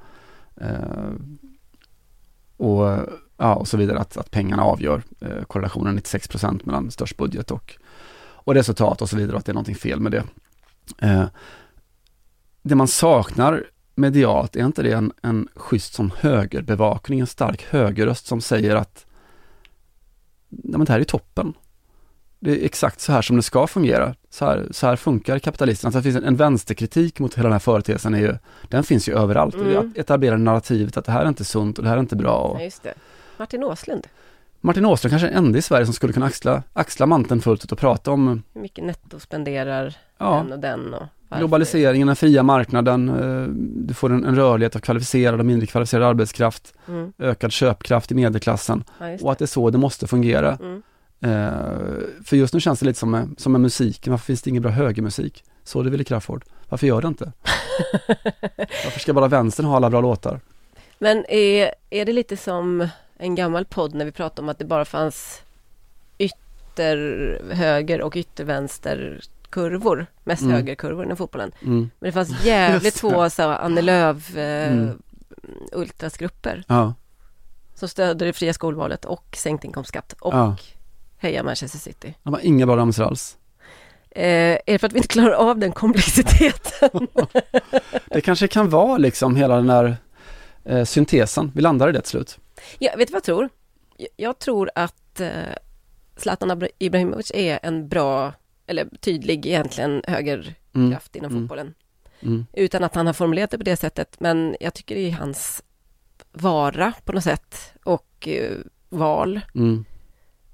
Eh, 0.61 1.11
och, 2.57 2.99
ja, 3.37 3.55
och 3.55 3.67
så 3.67 3.77
vidare, 3.77 3.99
att, 3.99 4.17
att 4.17 4.31
pengarna 4.31 4.63
avgör 4.63 5.03
eh, 5.19 5.43
korrelationen 5.43 5.95
96 5.95 6.27
procent 6.27 6.65
mellan 6.65 6.91
störst 6.91 7.17
budget 7.17 7.51
och, 7.51 7.75
och 8.17 8.53
resultat 8.53 9.01
och 9.01 9.09
så 9.09 9.17
vidare, 9.17 9.33
och 9.33 9.39
att 9.39 9.45
det 9.45 9.51
är 9.51 9.53
någonting 9.53 9.75
fel 9.75 9.99
med 9.99 10.11
det. 10.11 10.23
Eh, 10.97 11.25
det 12.61 12.75
man 12.75 12.87
saknar 12.87 13.63
medialt, 13.95 14.55
är 14.55 14.65
inte 14.65 14.83
det 14.83 14.91
en, 14.91 15.11
en 15.21 15.47
schysst 15.55 15.93
som 15.93 16.11
högerbevakning, 16.17 17.19
en 17.19 17.27
stark 17.27 17.63
högerröst 17.63 18.27
som 18.27 18.41
säger 18.41 18.75
att 18.75 19.05
nej, 20.49 20.77
men 20.77 20.85
det 20.85 20.91
här 20.91 20.99
är 20.99 21.03
toppen. 21.03 21.53
Det 22.45 22.61
är 22.61 22.65
exakt 22.65 23.01
så 23.01 23.11
här 23.11 23.21
som 23.21 23.35
det 23.35 23.41
ska 23.41 23.67
fungera. 23.67 24.15
Så 24.29 24.45
här, 24.45 24.67
så 24.71 24.87
här 24.87 24.95
funkar 24.95 25.39
kapitalismen. 25.39 25.87
Alltså 25.87 25.99
det 25.99 26.03
finns 26.03 26.15
en, 26.15 26.23
en 26.23 26.35
vänsterkritik 26.35 27.19
mot 27.19 27.33
hela 27.37 27.43
den 27.43 27.51
här 27.51 27.59
företeelsen, 27.59 28.13
är 28.13 28.19
ju, 28.19 28.35
den 28.69 28.83
finns 28.83 29.09
ju 29.09 29.17
överallt. 29.17 29.55
Mm. 29.55 29.77
Att 29.77 29.97
etablera 29.97 30.37
narrativet 30.37 30.97
att 30.97 31.05
det 31.05 31.11
här 31.11 31.23
är 31.23 31.27
inte 31.27 31.45
sunt 31.45 31.77
och 31.77 31.83
det 31.83 31.89
här 31.89 31.97
är 31.97 32.01
inte 32.01 32.15
bra. 32.15 32.37
Och 32.37 32.59
Ja, 32.59 32.63
just 32.63 32.83
det. 32.83 32.93
Martin 33.37 33.63
Åslund, 33.63 34.07
Martin 34.61 34.85
Åström 34.85 35.09
kanske 35.09 35.27
är 35.27 35.31
den 35.33 35.45
enda 35.45 35.59
i 35.59 35.61
Sverige 35.61 35.85
som 35.85 35.93
skulle 35.93 36.13
kunna 36.13 36.25
axla, 36.25 36.63
axla 36.73 37.05
manteln 37.05 37.41
fullt 37.41 37.63
ut 37.65 37.71
och 37.71 37.77
prata 37.77 38.11
om 38.11 38.43
hur 38.53 38.61
mycket 38.61 38.83
netto 38.83 39.19
spenderar 39.19 39.95
Ja. 40.17 40.35
den 40.43 40.51
och 40.53 40.59
den 40.59 40.93
och 40.93 41.03
varför? 41.29 41.39
globaliseringen, 41.41 42.07
den 42.07 42.15
fria 42.15 42.43
marknaden, 42.43 43.09
eh, 43.09 43.47
du 43.87 43.93
får 43.93 44.11
en, 44.11 44.25
en 44.25 44.35
rörlighet 44.35 44.75
av 44.75 44.79
kvalificerad 44.79 45.39
och 45.39 45.45
mindre 45.45 45.67
kvalificerad 45.67 46.03
arbetskraft, 46.03 46.73
Mm. 46.87 47.13
ökad 47.17 47.51
köpkraft 47.51 48.11
i 48.11 48.15
medelklassen 48.15 48.83
Ja, 48.99 49.17
och 49.21 49.31
att 49.31 49.37
det 49.39 49.45
är 49.45 49.47
så 49.47 49.69
det 49.69 49.77
måste 49.77 50.07
fungera. 50.07 50.55
Mm. 50.61 50.81
Eh, 51.25 52.23
för 52.25 52.35
just 52.35 52.53
nu 52.53 52.59
känns 52.59 52.79
det 52.79 52.85
lite 52.85 52.99
som 52.99 53.11
med, 53.11 53.35
som 53.37 53.51
med 53.51 53.61
musiken, 53.61 54.11
varför 54.11 54.25
finns 54.25 54.41
det 54.41 54.49
ingen 54.49 54.61
bra 54.63 54.71
högermusik? 54.71 55.43
Så 55.63 55.83
det 55.83 55.89
ville 55.89 56.03
Crafoord. 56.03 56.43
Varför 56.69 56.87
gör 56.87 57.01
det 57.01 57.07
inte? 57.07 57.31
Varför 58.83 58.99
ska 58.99 59.13
bara 59.13 59.27
vänstern 59.27 59.65
ha 59.65 59.75
alla 59.75 59.89
bra 59.89 60.01
låtar? 60.01 60.39
Men 60.99 61.25
är, 61.29 61.71
är 61.89 62.05
det 62.05 62.13
lite 62.13 62.37
som 62.37 62.87
en 63.17 63.35
gammal 63.35 63.65
podd 63.65 63.93
när 63.93 64.05
vi 64.05 64.11
pratade 64.11 64.41
om 64.41 64.49
att 64.49 64.59
det 64.59 64.65
bara 64.65 64.85
fanns 64.85 65.41
ytterhöger 66.17 68.01
och 68.01 68.15
yttervänster 68.15 69.21
kurvor, 69.49 70.05
mest 70.23 70.41
Mm. 70.41 70.53
högerkurvor 70.55 71.03
inom 71.05 71.17
fotbollen. 71.17 71.51
Mm. 71.61 71.89
Men 71.99 72.07
det 72.07 72.11
fanns 72.11 72.45
jävligt 72.45 72.99
få 72.99 73.29
så 73.29 73.49
Annie 73.49 73.81
Lööf 73.81 74.35
eh, 74.37 74.71
Mm. 74.73 75.01
ultrasgrupper 75.71 76.63
Ja, 76.67 76.93
som 77.75 77.87
stödde 77.89 78.25
det 78.25 78.33
fria 78.33 78.53
skolvalet 78.53 79.05
och 79.05 79.25
sänkt 79.37 79.63
inkomstskatt 79.63 80.13
och 80.19 80.33
Ja. 80.33 80.55
Heja 81.17 81.43
Manchester 81.43 81.79
City. 81.79 82.13
de 82.23 82.33
har 82.33 82.41
inga 82.41 82.65
bra 82.65 82.77
ramsor 82.77 83.03
alls. 83.03 83.37
Eh, 84.11 84.23
är 84.53 84.59
det 84.65 84.79
för 84.79 84.87
att 84.87 84.93
vi 84.93 84.97
inte 84.97 85.07
klarar 85.07 85.31
av 85.31 85.57
den 85.59 85.71
komplexiteten? 85.71 87.07
Det 88.05 88.21
kanske 88.21 88.47
kan 88.47 88.69
vara 88.69 88.97
liksom 88.97 89.35
hela 89.35 89.55
den 89.55 89.67
där 89.67 89.97
eh, 90.65 90.83
syntesen, 90.83 91.51
vi 91.55 91.61
landar 91.61 91.89
i 91.89 91.91
det 91.91 92.01
till 92.01 92.09
slut. 92.09 92.39
Ja, 92.79 92.91
vet 92.97 93.07
du 93.07 93.11
vad 93.11 93.17
jag 93.17 93.23
tror? 93.23 93.49
Jag- 93.97 94.09
Jag 94.15 94.39
tror 94.39 94.69
att 94.75 95.19
eh, 95.19 95.29
Zlatan 96.17 96.63
Ibrahimovic 96.79 97.31
är 97.35 97.59
en 97.63 97.87
bra, 97.87 98.33
eller 98.67 98.85
tydlig 99.01 99.45
egentligen 99.45 100.01
högerkraft 100.07 100.55
Mm. 100.75 100.99
inom 101.13 101.31
Mm. 101.31 101.41
fotbollen. 101.43 101.73
Mm. 102.21 102.45
Utan 102.53 102.83
att 102.83 102.95
han 102.95 103.05
har 103.05 103.13
formulerat 103.13 103.51
det 103.51 103.57
på 103.57 103.63
det 103.63 103.75
sättet, 103.77 104.15
men 104.19 104.55
jag 104.59 104.73
tycker 104.73 104.95
det 104.95 105.07
är 105.09 105.11
hans 105.11 105.63
vara 106.31 106.93
på 107.05 107.11
något 107.11 107.23
sätt 107.23 107.55
och 107.83 108.27
eh, 108.27 108.51
val 108.89 109.41
Mm. 109.55 109.85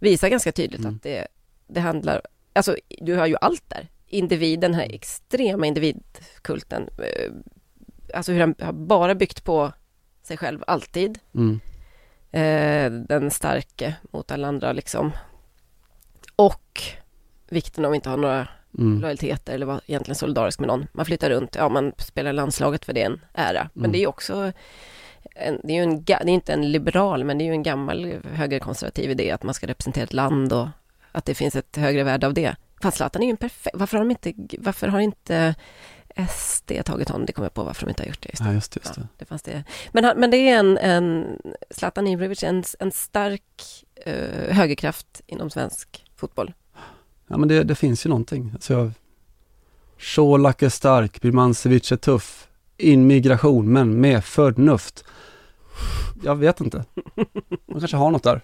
Visar 0.02 0.30
ganska 0.30 0.52
tydligt 0.52 0.80
Mm. 0.82 0.96
att 0.96 1.04
det, 1.04 1.28
det 1.68 1.80
handlar, 1.80 2.22
alltså 2.54 2.76
du 3.02 3.16
har 3.16 3.28
ju 3.28 3.36
allt 3.42 3.64
där. 3.70 3.88
Individ, 4.08 4.60
den 4.60 4.74
här 4.74 4.94
extrema 4.94 5.66
individkulten. 5.66 6.90
eh, 6.98 7.32
Alltså 8.14 8.32
hur 8.32 8.40
han 8.40 8.56
har 8.60 8.74
bara 8.74 9.16
byggt 9.16 9.44
på 9.44 9.72
sig 10.24 10.38
själv 10.38 10.64
alltid. 10.68 11.20
Mm. 11.36 11.60
Eh, 12.32 12.92
den 13.08 13.32
starke 13.32 13.96
mot 14.12 14.32
alla 14.32 14.48
andra 14.48 14.74
liksom. 14.74 15.12
Och 16.36 16.82
vikten 17.50 17.86
av 17.86 17.92
att 17.92 17.96
inte 17.96 18.10
ha 18.10 18.16
några 18.18 18.48
Mm. 18.80 19.02
lojaliteter 19.02 19.54
eller 19.54 19.66
vara 19.66 19.82
egentligen 19.88 20.16
solidarisk 20.16 20.60
med 20.60 20.68
någon. 20.68 20.88
Man 20.94 21.06
flyttar 21.06 21.30
runt, 21.30 21.56
ja 21.56 21.70
man 21.70 21.94
spelar 21.98 22.34
landslaget 22.34 22.86
för 22.86 22.94
det 22.94 23.02
är 23.02 23.06
en 23.06 23.22
ära. 23.34 23.70
Men 23.74 23.82
Mm. 23.86 23.92
det 23.92 24.04
är 24.04 24.08
också 24.08 24.52
en, 25.36 25.60
det 25.64 25.74
är 25.74 25.78
ju 25.78 25.84
en, 25.84 26.04
det 26.04 26.14
är 26.14 26.28
inte 26.28 26.54
en 26.54 26.72
liberal, 26.72 27.24
men 27.24 27.38
det 27.38 27.44
är 27.44 27.46
ju 27.46 27.52
en 27.52 27.64
gammal 27.64 28.14
högerkonservativ 28.34 29.12
idé 29.12 29.32
att 29.32 29.44
man 29.44 29.54
ska 29.54 29.68
representera 29.68 30.04
ett 30.04 30.14
land 30.14 30.54
och 30.54 30.68
att 31.12 31.26
det 31.26 31.36
finns 31.36 31.56
ett 31.56 31.78
högre 31.78 32.04
värde 32.04 32.28
av 32.28 32.34
det. 32.34 32.56
Fast 32.82 32.98
Zlatan 32.98 33.22
är 33.22 33.26
ju 33.26 33.32
en 33.32 33.38
perfekt, 33.38 33.76
varför 33.76 33.98
har 33.98 34.06
de 34.06 34.12
inte, 34.12 34.34
varför 34.60 34.88
har 34.88 35.00
inte 35.00 35.56
SD 36.30 36.72
tagit 36.86 37.10
honom? 37.10 37.26
Det 37.26 37.34
kommer 37.34 37.46
jag 37.46 37.54
på 37.54 37.64
varför 37.64 37.86
de 37.86 37.90
inte 37.90 38.04
har 38.04 38.08
gjort 38.08 38.22
det. 38.22 38.30
Just 38.30 38.44
det. 38.44 38.50
Ja, 38.50 38.54
just 38.54 38.72
det. 38.72 38.80
Just 38.86 38.98
Ja, 38.98 39.02
det. 39.04 39.08
det 39.18 39.26
fanns 39.26 39.42
det. 39.42 39.64
Men, 39.92 40.20
men 40.20 40.32
det 40.32 40.38
är 40.38 40.60
en, 40.60 40.78
en 40.78 41.38
Zlatan 41.70 42.08
Ibrahimovic, 42.08 42.44
en, 42.44 42.64
en 42.80 42.92
stark 42.92 43.44
eh, 43.96 44.56
högerkraft 44.56 45.22
inom 45.28 45.50
svensk 45.50 46.06
fotboll. 46.16 46.54
Ja 47.28 47.38
men 47.38 47.50
det, 47.50 47.64
det 47.64 47.76
finns 47.76 48.06
ju 48.06 48.10
någonting. 48.10 48.52
Alltså 48.54 48.74
jag... 48.74 48.92
Colak 50.16 50.62
är 50.62 50.70
stark, 50.70 51.22
Birmancevic 51.22 51.92
är 51.92 51.98
tuff. 51.98 52.48
In 52.82 53.08
migration, 53.08 53.74
men 53.74 54.02
med 54.02 54.24
förnuft. 54.26 55.04
Jag 56.24 56.36
vet 56.36 56.62
inte. 56.62 56.86
Man 57.66 57.80
kanske 57.80 57.98
har 57.98 58.12
något 58.12 58.24
där. 58.24 58.42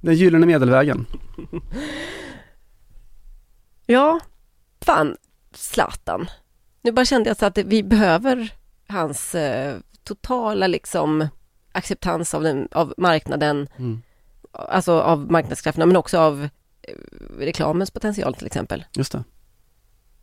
Den 0.00 0.14
gyllene 0.14 0.46
medelvägen. 0.46 1.06
Ja, 3.86 4.20
fan, 4.80 5.16
Zlatan. 5.52 6.26
Nu 6.82 6.92
bara 6.92 7.04
kände 7.04 7.30
jag 7.30 7.36
så 7.36 7.46
att 7.46 7.58
vi 7.58 7.82
behöver 7.82 8.52
hans 8.88 9.34
eh, 9.34 9.76
totala 10.04 10.66
liksom 10.66 11.28
acceptans 11.72 12.34
av, 12.34 12.42
den, 12.42 12.68
av 12.72 12.94
marknaden, 12.98 13.68
Mm. 13.78 14.02
alltså 14.52 15.00
av 15.00 15.30
marknadskrafterna, 15.32 15.86
men 15.86 15.96
också 15.96 16.18
av 16.18 16.48
eh, 16.82 16.94
reklamens 17.38 17.90
potential 17.90 18.34
till 18.34 18.46
exempel. 18.46 18.84
Just 18.92 19.12
det. 19.12 19.24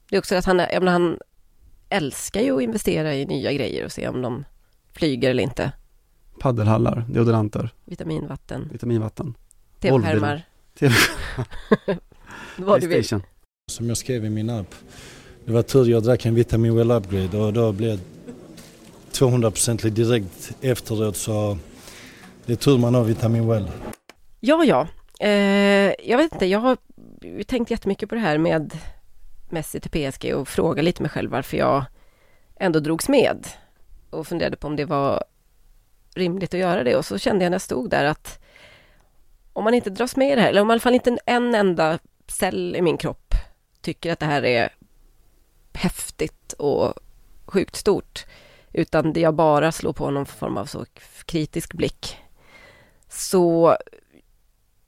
Det 0.10 0.16
är 0.16 0.20
också 0.20 0.36
att 0.36 0.45
han, 0.45 0.60
är- 0.60 0.72
jag 0.74 0.84
menar, 0.84 0.91
han 0.91 1.20
älskar 1.92 2.42
ju 2.42 2.56
att 2.56 2.62
investera 2.62 3.16
i 3.16 3.26
nya 3.26 3.54
grejer 3.54 3.86
och 3.86 3.92
se 3.92 4.08
om 4.08 4.22
de 4.22 4.46
flyger 4.94 5.30
eller 5.30 5.44
inte. 5.44 5.72
Paddelhallar, 6.39 7.06
deodoranter, 7.10 7.70
Vitaminvatten, 7.86 8.70
vitaminvatten. 8.72 9.34
tv-skärmar, 9.80 10.44
TV 10.80 10.96
vad 12.58 12.82
du 12.82 12.88
vill. 12.88 13.06
Som 13.72 13.88
jag 13.88 13.98
skrev 13.98 14.26
i 14.26 14.30
min 14.30 14.50
app. 14.50 14.76
Det 15.46 15.52
var 15.52 15.62
tur 15.62 15.86
jag 15.86 16.04
drack 16.04 16.26
en 16.26 16.36
Vitamin 16.36 16.76
Well 16.76 16.92
Upgrade 16.92 17.38
och 17.38 17.54
då 17.54 17.72
blev 17.72 18.00
200% 19.12 19.89
direkt 19.89 20.52
efteråt 20.62 21.18
så 21.18 21.58
det 22.46 22.54
är 22.54 22.58
tur 22.58 22.78
man 22.78 22.96
har 22.96 23.04
Vitamin 23.04 23.48
Well. 23.48 23.72
Ja, 24.39 24.64
ja. 24.64 24.88
Eh, 25.20 25.94
jag 26.04 26.18
vet 26.18 26.34
inte, 26.34 26.46
jag 26.46 26.60
har 26.60 26.78
ju 27.22 27.44
tänkt 27.44 27.72
jättemycket 27.72 28.10
på 28.10 28.16
det 28.16 28.22
här 28.22 28.38
med 28.38 28.78
Messi 29.52 29.80
till 29.80 30.12
PSG 30.12 30.36
och 30.36 30.47
frågat 30.47 30.86
lite 30.86 31.02
mig 31.02 31.12
själv 31.12 31.32
varför 31.32 31.58
jag 31.58 31.86
ändå 32.56 32.80
drogs 32.80 33.10
med 33.10 33.47
och 34.10 34.28
funderade 34.28 34.58
på 34.58 34.68
om 34.68 34.76
det 34.76 34.86
var 34.86 35.24
rimligt 36.16 36.54
att 36.54 36.60
göra 36.60 36.84
det 36.84 36.95
och 36.95 37.06
så 37.06 37.18
kände 37.18 37.45
jag 37.45 37.49
när 37.49 37.56
jag 37.56 37.62
stod 37.62 37.89
där 37.89 38.06
att 38.06 38.39
om 39.54 39.64
man 39.64 39.74
inte 39.74 39.89
dras 39.89 40.16
med 40.16 40.32
i 40.32 40.36
det 40.36 40.41
här, 40.41 40.49
eller 40.49 40.62
om 40.62 40.70
i 40.70 40.72
alla 40.72 40.80
fall 40.80 40.93
inte 40.93 41.18
en 41.26 41.56
enda 41.56 41.99
cell 42.28 42.76
i 42.76 42.82
min 42.82 42.97
kropp 42.97 43.34
tycker 43.82 44.12
att 44.12 44.20
det 44.20 44.26
här 44.26 44.45
är 44.45 44.74
häftigt 45.74 46.54
och 46.54 46.93
sjukt 47.45 47.76
stort, 47.76 48.26
utan 48.74 49.14
det 49.14 49.20
jag 49.20 49.34
bara 49.34 49.72
slår 49.72 49.93
på 49.93 50.12
någon 50.12 50.26
form 50.26 50.58
av 50.58 50.66
så 50.66 50.86
kritisk 51.26 51.74
blick, 51.74 52.18
så 53.08 53.78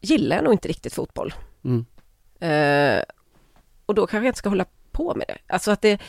gillar 0.02 0.36
jag 0.36 0.44
nog 0.44 0.54
inte 0.54 0.68
riktigt 0.68 0.94
fotboll. 0.94 1.34
Mm. 1.64 1.86
Eh, 2.40 3.04
och 3.86 3.96
då 3.96 4.08
kanske 4.08 4.26
jag 4.26 4.30
inte 4.30 4.40
ska 4.40 4.50
hålla 4.50 4.66
på 4.92 5.16
med 5.16 5.28
det. 5.28 5.38
Alltså 5.48 5.72
att 5.72 5.82
det, 5.82 6.00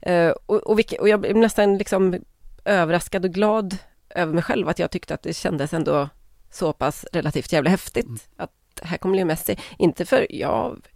eh, 0.00 0.30
och, 0.46 0.56
och, 0.56 0.78
vilka, 0.78 1.00
och 1.00 1.08
jag 1.08 1.20
blev 1.20 1.36
nästan 1.36 1.78
liksom 1.78 2.18
överraskad 2.64 3.24
och 3.24 3.30
glad 3.30 3.76
över 4.10 4.32
mig 4.32 4.42
själv 4.42 4.68
att 4.68 4.78
jag 4.78 4.90
tyckte 4.90 5.14
att 5.14 5.22
det 5.22 5.34
kändes 5.34 5.72
ändå 5.72 6.08
så 6.50 6.72
pass 6.72 7.06
relativt 7.12 7.52
jävla 7.52 7.70
häftigt. 7.70 8.28
Att 8.36 8.50
här 8.82 8.96
kommer 8.96 9.16
Leo 9.16 9.26
Messi, 9.26 9.56
inte 9.78 10.04
för 10.04 10.26
jag 10.30 10.86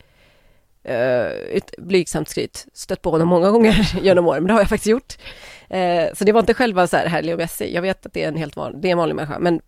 eh, 0.82 1.26
ett 1.26 1.74
blygsamt 1.78 2.28
skryt, 2.28 2.66
stött 2.72 3.02
på 3.02 3.10
honom 3.10 3.28
många 3.28 3.50
gånger 3.50 3.98
genom 4.02 4.26
åren, 4.26 4.42
men 4.42 4.46
det 4.46 4.52
har 4.52 4.60
jag 4.60 4.68
faktiskt 4.68 4.86
gjort. 4.86 5.18
Eh, 5.68 6.14
så 6.14 6.24
det 6.24 6.32
var 6.32 6.40
inte 6.40 6.54
själva 6.54 6.86
så 6.86 6.96
här, 6.96 7.06
här 7.06 7.22
Leo 7.22 7.36
Messi, 7.36 7.74
jag 7.74 7.82
vet 7.82 8.06
att 8.06 8.12
det 8.12 8.24
är 8.24 8.28
en 8.28 8.36
helt 8.36 8.56
vanlig, 8.56 8.82
det 8.82 8.88
är 8.88 8.92
en 8.92 8.98
vanlig 8.98 9.14
människa, 9.14 9.38
men 9.38 9.60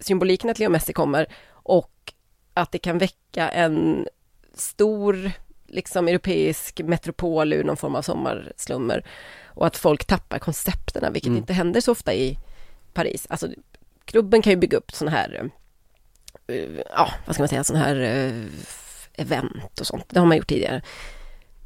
symboliken 0.00 0.50
att 0.50 0.58
Leo 0.58 0.70
Messi 0.70 0.92
kommer 0.92 1.26
och 1.50 2.12
att 2.54 2.72
det 2.72 2.78
kan 2.78 2.98
väcka 2.98 3.48
en 3.48 4.06
stor 4.54 5.32
liksom 5.68 6.08
europeisk 6.08 6.80
metropol 6.80 7.52
ur 7.52 7.64
någon 7.64 7.76
form 7.76 7.94
av 7.94 8.02
sommarslummer 8.02 9.04
och 9.46 9.66
att 9.66 9.76
folk 9.76 10.04
tappar 10.04 10.38
koncepterna, 10.38 11.10
vilket 11.10 11.28
Mm. 11.28 11.38
inte 11.38 11.52
händer 11.52 11.80
så 11.80 11.92
ofta 11.92 12.14
i 12.14 12.38
Paris. 12.92 13.26
Alltså, 13.30 13.48
klubben 14.04 14.42
kan 14.42 14.50
ju 14.50 14.56
bygga 14.56 14.78
upp 14.78 14.92
sådana 14.92 15.16
här, 15.16 15.50
eh, 16.46 16.80
ja, 16.90 17.10
vad 17.26 17.34
ska 17.34 17.42
man 17.42 17.48
säga, 17.48 17.64
sådana 17.64 17.84
här 17.84 18.00
eh, 18.00 18.44
event 19.14 19.80
och 19.80 19.86
sånt. 19.86 20.04
Det 20.08 20.18
har 20.18 20.26
man 20.26 20.36
gjort 20.36 20.48
tidigare. 20.48 20.82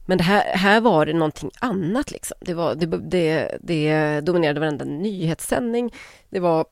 Men 0.06 0.18
det 0.18 0.24
här, 0.24 0.56
här 0.56 0.80
var 0.80 1.06
det 1.06 1.12
någonting 1.12 1.50
annat 1.60 2.10
liksom. 2.10 2.36
Det, 2.40 2.54
var, 2.54 2.74
det, 2.74 2.86
det, 2.86 3.58
det 3.60 4.20
dominerade 4.20 4.60
varenda 4.60 4.84
nyhetssändning. 4.84 5.94
Det 6.30 6.40
var 6.40 6.66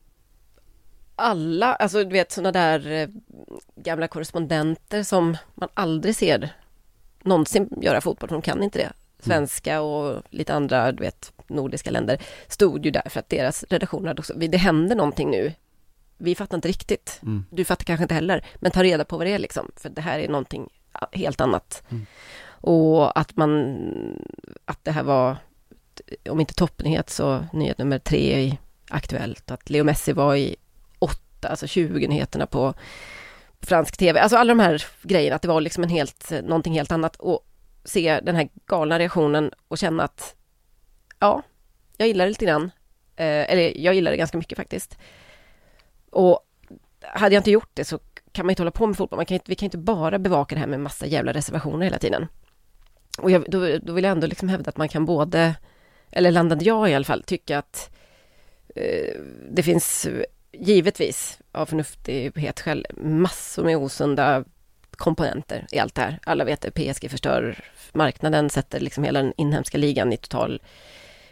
alla, 1.16 1.74
alltså 1.74 2.04
du 2.04 2.10
vet 2.10 2.32
sådana 2.32 2.52
där 2.52 2.90
eh, 2.90 3.08
gamla 3.76 4.08
korrespondenter 4.08 5.02
som 5.02 5.36
man 5.54 5.68
aldrig 5.74 6.16
ser 6.16 6.54
någonsin 7.24 7.68
göra 7.82 8.00
fotboll, 8.00 8.28
för 8.28 8.36
de 8.36 8.42
kan 8.42 8.62
inte 8.62 8.78
det. 8.78 8.92
Svenska 9.22 9.80
och 9.80 10.22
lite 10.30 10.54
andra, 10.54 10.92
du 10.92 11.02
vet, 11.02 11.32
nordiska 11.46 11.90
länder 11.90 12.18
stod 12.48 12.84
ju 12.84 12.90
där 12.90 13.08
för 13.08 13.20
att 13.20 13.28
deras 13.28 13.64
redaktioner 13.70 14.08
hade 14.08 14.20
också, 14.20 14.34
det 14.34 14.56
händer 14.56 14.96
någonting 14.96 15.30
nu. 15.30 15.52
Vi 16.18 16.34
fattar 16.34 16.56
inte 16.56 16.68
riktigt. 16.68 17.20
Mm. 17.22 17.44
Du 17.50 17.64
fattar 17.64 17.84
kanske 17.84 18.04
inte 18.04 18.14
heller, 18.14 18.44
men 18.56 18.70
ta 18.70 18.82
reda 18.82 19.04
på 19.04 19.16
vad 19.16 19.26
det 19.26 19.32
är 19.32 19.38
liksom, 19.38 19.70
för 19.76 19.88
det 19.88 20.00
här 20.00 20.18
är 20.18 20.28
någonting 20.28 20.68
helt 21.12 21.40
annat. 21.40 21.82
Mm. 21.90 22.06
Och 22.62 23.18
att 23.18 23.36
man, 23.36 23.76
att 24.64 24.84
det 24.84 24.90
här 24.90 25.02
var, 25.02 25.36
om 26.30 26.40
inte 26.40 26.54
toppnyhet 26.54 27.10
så 27.10 27.44
nyhet 27.52 27.78
nummer 27.78 27.98
tre 27.98 28.40
i 28.40 28.58
Aktuellt, 28.88 29.50
att 29.50 29.70
Leo 29.70 29.84
Messi 29.84 30.12
var 30.12 30.36
i 30.36 30.56
åtta, 30.98 31.48
alltså 31.48 31.66
20 31.66 32.08
nyheterna 32.08 32.46
på 32.46 32.74
fransk 33.62 33.96
tv, 33.96 34.20
alltså 34.20 34.36
alla 34.36 34.54
de 34.54 34.60
här 34.60 34.84
grejerna, 35.02 35.36
att 35.36 35.42
det 35.42 35.48
var 35.48 35.60
liksom 35.60 35.84
en 35.84 35.90
helt, 35.90 36.32
eh, 36.32 36.42
någonting 36.42 36.72
helt 36.72 36.92
annat 36.92 37.16
och 37.16 37.46
se 37.84 38.20
den 38.22 38.36
här 38.36 38.48
galna 38.66 38.98
reaktionen 38.98 39.52
och 39.68 39.78
känna 39.78 40.02
att 40.02 40.34
ja, 41.18 41.42
jag 41.96 42.08
gillar 42.08 42.24
det 42.24 42.28
lite 42.28 42.44
grann. 42.44 42.70
Eh, 43.16 43.52
eller 43.52 43.78
jag 43.78 43.94
gillar 43.94 44.10
det 44.10 44.16
ganska 44.16 44.38
mycket 44.38 44.58
faktiskt. 44.58 44.98
Och 46.10 46.40
hade 47.02 47.34
jag 47.34 47.40
inte 47.40 47.50
gjort 47.50 47.70
det 47.74 47.84
så 47.84 47.98
kan 48.32 48.46
man 48.46 48.50
inte 48.50 48.62
hålla 48.62 48.70
på 48.70 48.86
med 48.86 48.96
fotboll. 48.96 49.16
Man 49.16 49.26
kan 49.26 49.34
inte, 49.34 49.50
vi 49.50 49.54
kan 49.54 49.66
inte 49.66 49.78
bara 49.78 50.18
bevaka 50.18 50.54
det 50.54 50.60
här 50.60 50.68
med 50.68 50.80
massa 50.80 51.06
jävla 51.06 51.32
reservationer 51.32 51.84
hela 51.84 51.98
tiden. 51.98 52.26
Och 53.18 53.30
jag, 53.30 53.44
då, 53.50 53.78
då 53.82 53.92
vill 53.92 54.04
jag 54.04 54.10
ändå 54.10 54.26
liksom 54.26 54.48
hävda 54.48 54.68
att 54.68 54.76
man 54.76 54.88
kan 54.88 55.04
både 55.04 55.54
eller 56.12 56.30
landade 56.30 56.64
jag 56.64 56.90
i 56.90 56.94
alla 56.94 57.04
fall, 57.04 57.22
tycka 57.22 57.58
att 57.58 57.90
eh, 58.76 59.20
det 59.50 59.62
finns 59.62 60.08
givetvis 60.52 61.38
av 61.52 61.66
förnuftighet 61.66 62.60
själv, 62.60 62.84
massor 62.96 63.64
med 63.64 63.76
osunda 63.76 64.44
komponenter 64.90 65.66
i 65.72 65.78
allt 65.78 65.94
det 65.94 66.02
här. 66.02 66.18
Alla 66.24 66.44
vet 66.44 66.64
att 66.64 66.74
PSG 66.74 67.10
förstör 67.10 67.64
marknaden, 67.92 68.50
sätter 68.50 68.80
liksom 68.80 69.04
hela 69.04 69.22
den 69.22 69.32
inhemska 69.36 69.78
ligan 69.78 70.12
i 70.12 70.16
total 70.16 70.62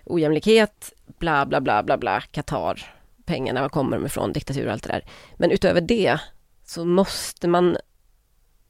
ojämlikhet, 0.04 0.92
bla 1.18 1.46
bla 1.46 1.60
bla 1.60 1.82
bla 1.82 1.98
bla, 1.98 2.20
Qatar, 2.20 2.94
pengarna 3.24 3.60
var 3.60 3.68
kommer 3.68 3.96
de 3.96 4.06
ifrån, 4.06 4.32
diktatur 4.32 4.66
och 4.66 4.72
allt 4.72 4.82
det 4.82 4.92
där. 4.92 5.04
Men 5.36 5.50
utöver 5.50 5.80
det 5.80 6.20
så 6.64 6.84
måste 6.84 7.48
man 7.48 7.76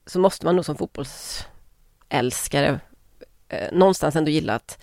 så 0.06 0.20
måste 0.20 0.46
man 0.46 0.56
nog 0.56 0.64
som 0.64 0.76
fotbollsälskare 0.76 2.80
eh, 3.48 3.72
någonstans 3.72 4.16
ändå 4.16 4.30
gilla 4.30 4.54
att 4.54 4.78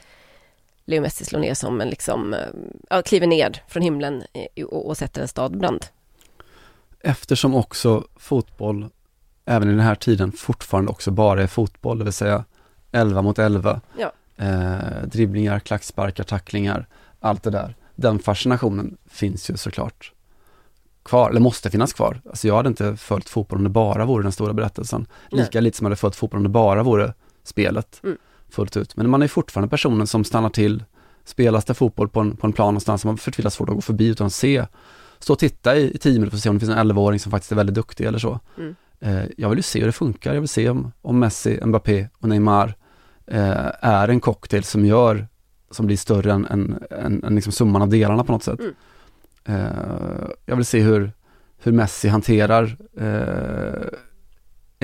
Leo 0.86 1.02
Messi 1.02 1.26
slår 1.26 1.40
ner 1.40 1.54
som 1.54 1.82
en 1.82 1.90
liksom, 1.90 2.34
eh, 2.34 2.40
ja, 2.90 3.02
kliver 3.02 3.28
ner 3.28 3.64
från 3.68 3.84
himlen 3.84 4.24
och, 4.66 4.88
och 4.88 4.98
sätter 4.98 5.22
en 5.22 5.28
stad 5.28 5.58
brand. 5.58 5.86
Eftersom 7.00 7.56
också 7.56 8.08
fotboll, 8.16 8.90
även 9.46 9.68
i 9.68 9.72
den 9.72 9.80
här 9.82 9.96
tiden, 9.96 10.32
fortfarande 10.32 10.92
också 10.92 11.12
bara 11.12 11.44
är 11.44 11.48
fotboll, 11.48 11.98
det 11.98 12.04
vill 12.04 12.14
säga 12.14 12.44
11 12.92 13.22
mot 13.22 13.40
11. 13.40 13.82
Ja. 13.98 14.12
Eh, 14.38 15.08
dribblingar, 15.08 15.60
klacksparkar, 15.60 16.24
tacklingar, 16.24 16.88
allt 17.20 17.44
det 17.44 17.50
där. 17.50 17.76
Den 17.96 18.20
fascinationen 18.20 18.98
finns 19.10 19.50
ju 19.50 19.58
såklart 19.58 20.12
kvar, 21.04 21.30
eller 21.30 21.40
måste 21.40 21.70
finnas 21.70 21.94
kvar. 21.94 22.22
Alltså 22.30 22.48
jag 22.48 22.56
hade 22.56 22.70
inte 22.70 22.98
följt 22.98 23.30
fotboll 23.30 23.58
om 23.58 23.64
det 23.64 23.70
bara 23.70 24.06
vore 24.06 24.24
den 24.24 24.32
stora 24.32 24.54
berättelsen. 24.54 25.06
Lika 25.32 25.60
lite 25.62 25.78
som 25.78 25.86
jag 25.86 25.90
hade 25.90 25.96
följt 25.96 26.16
fotboll 26.16 26.38
om 26.38 26.44
det 26.44 26.50
bara 26.50 26.84
vore 26.84 27.14
spelet 27.44 28.00
Mm. 28.04 28.18
Fullt 28.56 28.78
ut. 28.78 28.96
Men 28.96 29.10
man 29.10 29.22
är 29.22 29.28
fortfarande 29.28 29.70
personen 29.70 30.08
som 30.08 30.24
stannar 30.24 30.50
till, 30.50 30.84
spelas 31.26 31.66
det 31.66 31.74
fotboll 31.74 32.10
på 32.10 32.20
en, 32.20 32.38
på 32.38 32.48
en 32.48 32.54
plan 32.54 32.68
någonstans 32.68 33.02
som 33.02 33.10
man 33.10 33.18
förtvivlat 33.18 33.54
svårt 33.54 33.70
att 33.70 33.76
gå 33.76 33.82
förbi 33.82 34.08
utan 34.08 34.28
att 34.28 34.34
se, 34.34 34.66
stå 35.20 35.34
och 35.34 35.40
titta 35.40 35.76
i, 35.78 35.96
i 35.96 35.98
tio 35.98 36.14
minuter 36.14 36.30
för 36.30 36.38
att 36.38 36.44
se 36.44 36.50
om 36.50 36.56
det 36.56 36.60
finns 36.60 36.78
en 36.78 36.92
11-åring 36.92 37.20
som 37.20 37.32
faktiskt 37.32 37.52
är 37.52 37.56
väldigt 37.56 37.76
duktig 37.76 38.06
eller 38.06 38.20
så. 38.20 38.40
Mm. 38.58 38.76
Eh, 39.00 39.24
jag 39.38 39.50
vill 39.50 39.60
ju 39.60 39.64
se 39.64 39.80
hur 39.80 39.86
det 39.86 39.92
funkar, 39.92 40.34
jag 40.34 40.42
vill 40.42 40.50
se 40.50 40.70
om, 40.70 40.92
om 41.02 41.20
Messi, 41.20 41.60
Mbappé 41.66 42.08
och 42.20 42.30
Neymar 42.30 42.76
eh, 43.28 43.72
är 43.82 44.08
en 44.08 44.20
cocktail 44.20 44.64
som 44.64 44.86
gör, 44.86 45.28
som 45.72 45.86
blir 45.86 45.98
större 45.98 46.32
än, 46.34 46.46
än, 46.46 46.84
än, 46.90 47.24
än 47.24 47.36
liksom 47.36 47.52
summan 47.52 47.82
av 47.82 47.90
delarna 47.90 48.24
på 48.24 48.32
något 48.32 48.44
sätt. 48.44 48.60
Mm. 48.60 48.74
Eh, 49.46 50.28
jag 50.46 50.56
vill 50.56 50.66
se 50.66 50.80
hur, 50.80 51.12
hur 51.58 51.72
Messi 51.72 52.08
hanterar 52.08 52.78
eh, 52.98 53.88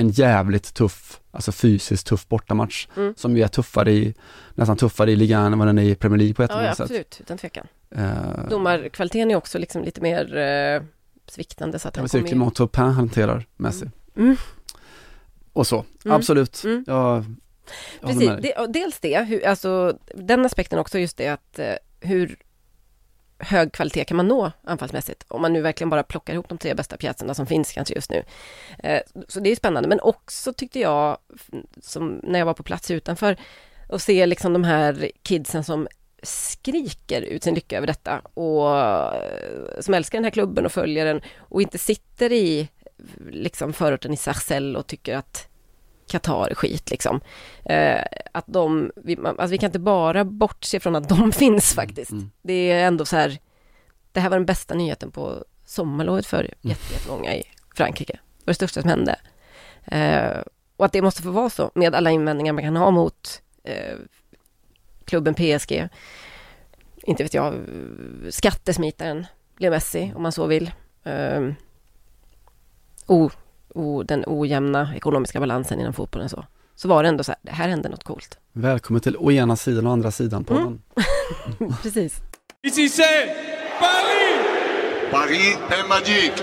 en 0.02 0.10
jävligt 0.10 0.74
tuff, 0.74 1.20
alltså 1.30 1.52
fysiskt 1.52 2.06
tuff 2.06 2.28
bortamatch 2.28 2.86
Mm. 2.96 3.14
som 3.16 3.36
ju 3.36 3.42
är 3.42 3.48
tuffare 3.48 3.92
i, 3.92 4.14
nästan 4.54 4.76
tuffare 4.76 5.12
i 5.12 5.16
ligan 5.16 5.52
än 5.52 5.58
vad 5.58 5.68
den 5.68 5.78
är 5.78 5.82
i 5.82 5.94
Premier 5.94 6.18
League 6.18 6.34
på 6.34 6.42
ett 6.42 6.50
Ja, 6.50 6.56
eller 6.56 6.64
ja 6.64 6.68
annat 6.68 6.76
sätt. 6.76 6.84
absolut, 6.84 7.16
utan 7.20 7.38
tvekan. 7.38 7.66
Eh, 7.90 8.48
Domarkvaliteten 8.50 9.30
är 9.30 9.36
också 9.36 9.58
liksom 9.58 9.82
lite 9.84 10.00
mer 10.00 10.36
eh, 10.36 10.82
sviktande 11.26 11.78
så 11.78 11.88
att 11.88 11.96
han 11.96 12.08
kommer 12.08 12.26
Clément 12.26 12.54
Taupin 12.54 12.84
hanterar 12.84 13.46
Messi. 13.56 13.86
Mm. 14.16 14.36
Och 15.52 15.66
så, 15.66 15.84
Mm. 16.04 16.16
absolut. 16.16 16.64
Mm. 16.64 16.84
Jag, 16.86 17.24
jag 18.00 18.10
Precis, 18.10 18.30
dels 18.68 19.00
det, 19.00 19.22
hur, 19.22 19.46
alltså 19.46 19.98
den 20.14 20.46
aspekten 20.46 20.78
också 20.78 20.98
just 20.98 21.16
det 21.16 21.28
att 21.28 21.58
eh, 21.58 21.74
hur 22.00 22.36
hög 23.42 23.72
kvalitet 23.72 24.04
kan 24.04 24.16
man 24.16 24.28
nå 24.28 24.52
anfallsmässigt 24.64 25.24
om 25.28 25.42
man 25.42 25.52
nu 25.52 25.60
verkligen 25.60 25.90
bara 25.90 26.02
plockar 26.02 26.34
ihop 26.34 26.48
de 26.48 26.58
tre 26.58 26.74
bästa 26.74 26.96
pjäserna 26.96 27.34
som 27.34 27.46
finns 27.46 27.72
kanske 27.72 27.94
just 27.94 28.10
nu. 28.10 28.24
Eh, 28.78 29.00
så 29.28 29.40
det 29.40 29.50
är 29.50 29.56
spännande, 29.56 29.88
men 29.88 30.00
också 30.00 30.52
tyckte 30.52 30.80
jag, 30.80 31.18
som 31.80 32.20
när 32.22 32.38
jag 32.38 32.46
var 32.46 32.54
på 32.54 32.62
plats 32.62 32.90
utanför, 32.90 33.36
och 33.88 34.02
se 34.02 34.26
liksom 34.26 34.52
de 34.52 34.64
här 34.64 35.10
kidsen 35.22 35.64
som 35.64 35.88
skriker 36.22 37.22
ut 37.22 37.42
sin 37.42 37.54
lycka 37.54 37.76
över 37.76 37.86
detta 37.86 38.18
och 38.18 38.80
eh, 38.80 39.80
som 39.80 39.94
älskar 39.94 40.18
den 40.18 40.24
här 40.24 40.30
klubben 40.30 40.66
och 40.66 40.72
följer 40.72 41.04
den 41.04 41.20
och 41.38 41.62
inte 41.62 41.78
sitter 41.78 42.32
i 42.32 42.68
liksom 43.30 43.72
förorten 43.72 44.12
i 44.12 44.16
Sarcelles 44.16 44.78
och 44.78 44.86
tycker 44.86 45.16
att 45.16 45.48
Qatar 46.12 46.48
är 46.50 46.54
skit 46.54 46.90
liksom. 46.90 47.20
Eh, 47.64 48.00
att 48.32 48.44
de, 48.46 48.90
vi, 48.96 49.16
alltså 49.24 49.46
vi 49.46 49.58
kan 49.58 49.68
inte 49.68 49.78
bara 49.78 50.24
bortse 50.24 50.80
från 50.80 50.96
att 50.96 51.08
de 51.08 51.32
finns 51.42 51.74
faktiskt. 51.74 52.10
Mm. 52.10 52.30
Det 52.42 52.70
är 52.70 52.86
ändå 52.86 53.04
så 53.04 53.16
här, 53.16 53.38
det 54.12 54.20
här 54.20 54.30
var 54.30 54.36
den 54.36 54.46
bästa 54.46 54.74
nyheten 54.74 55.10
på 55.10 55.44
sommarlovet 55.64 56.26
för 56.26 56.54
jätte- 56.60 56.92
jättemånga 56.94 57.34
i 57.34 57.42
Frankrike. 57.76 58.12
Det 58.12 58.44
var 58.46 58.50
det 58.50 58.54
största 58.54 58.80
som 58.80 58.90
hände. 58.90 59.16
Eh, 59.84 60.42
och 60.76 60.84
att 60.84 60.92
det 60.92 61.02
måste 61.02 61.22
få 61.22 61.30
vara 61.30 61.50
så 61.50 61.70
med 61.74 61.94
alla 61.94 62.10
invändningar 62.10 62.52
man 62.52 62.64
kan 62.64 62.76
ha 62.76 62.90
mot 62.90 63.42
eh, 63.64 63.96
klubben 65.04 65.34
PSG. 65.34 65.88
Inte 67.04 67.22
vet 67.22 67.34
jag, 67.34 67.54
skattesmitaren 68.30 69.26
Leo 69.58 69.70
Messi 69.70 70.12
om 70.16 70.22
man 70.22 70.32
så 70.32 70.46
vill. 70.46 70.70
Eh, 71.04 71.40
o, 73.06 73.30
o, 73.74 74.02
den 74.02 74.24
ojämna 74.26 74.94
ekonomiska 74.96 75.40
balansen 75.40 75.80
inom 75.80 75.92
fotbollen 75.92 76.28
så. 76.28 76.44
Så 76.74 76.88
var 76.88 77.02
det 77.02 77.08
ändå 77.08 77.24
så 77.24 77.32
här, 77.32 77.38
det 77.42 77.52
här 77.52 77.68
hände 77.68 77.88
något 77.88 78.04
coolt. 78.04 78.38
Välkommen 78.52 79.00
till 79.00 79.16
å 79.16 79.30
ena 79.32 79.56
sidan 79.56 79.86
och 79.86 79.92
andra 79.92 80.10
sidan 80.10 80.44
på 80.44 80.54
Mm. 80.54 80.78
den. 81.58 81.72
Precis. 81.82 82.16
Ici 82.66 82.88
c'est 82.88 83.26
Paris 83.80 85.10
Paris 85.10 85.56
est 85.70 85.88
magique. 85.88 86.42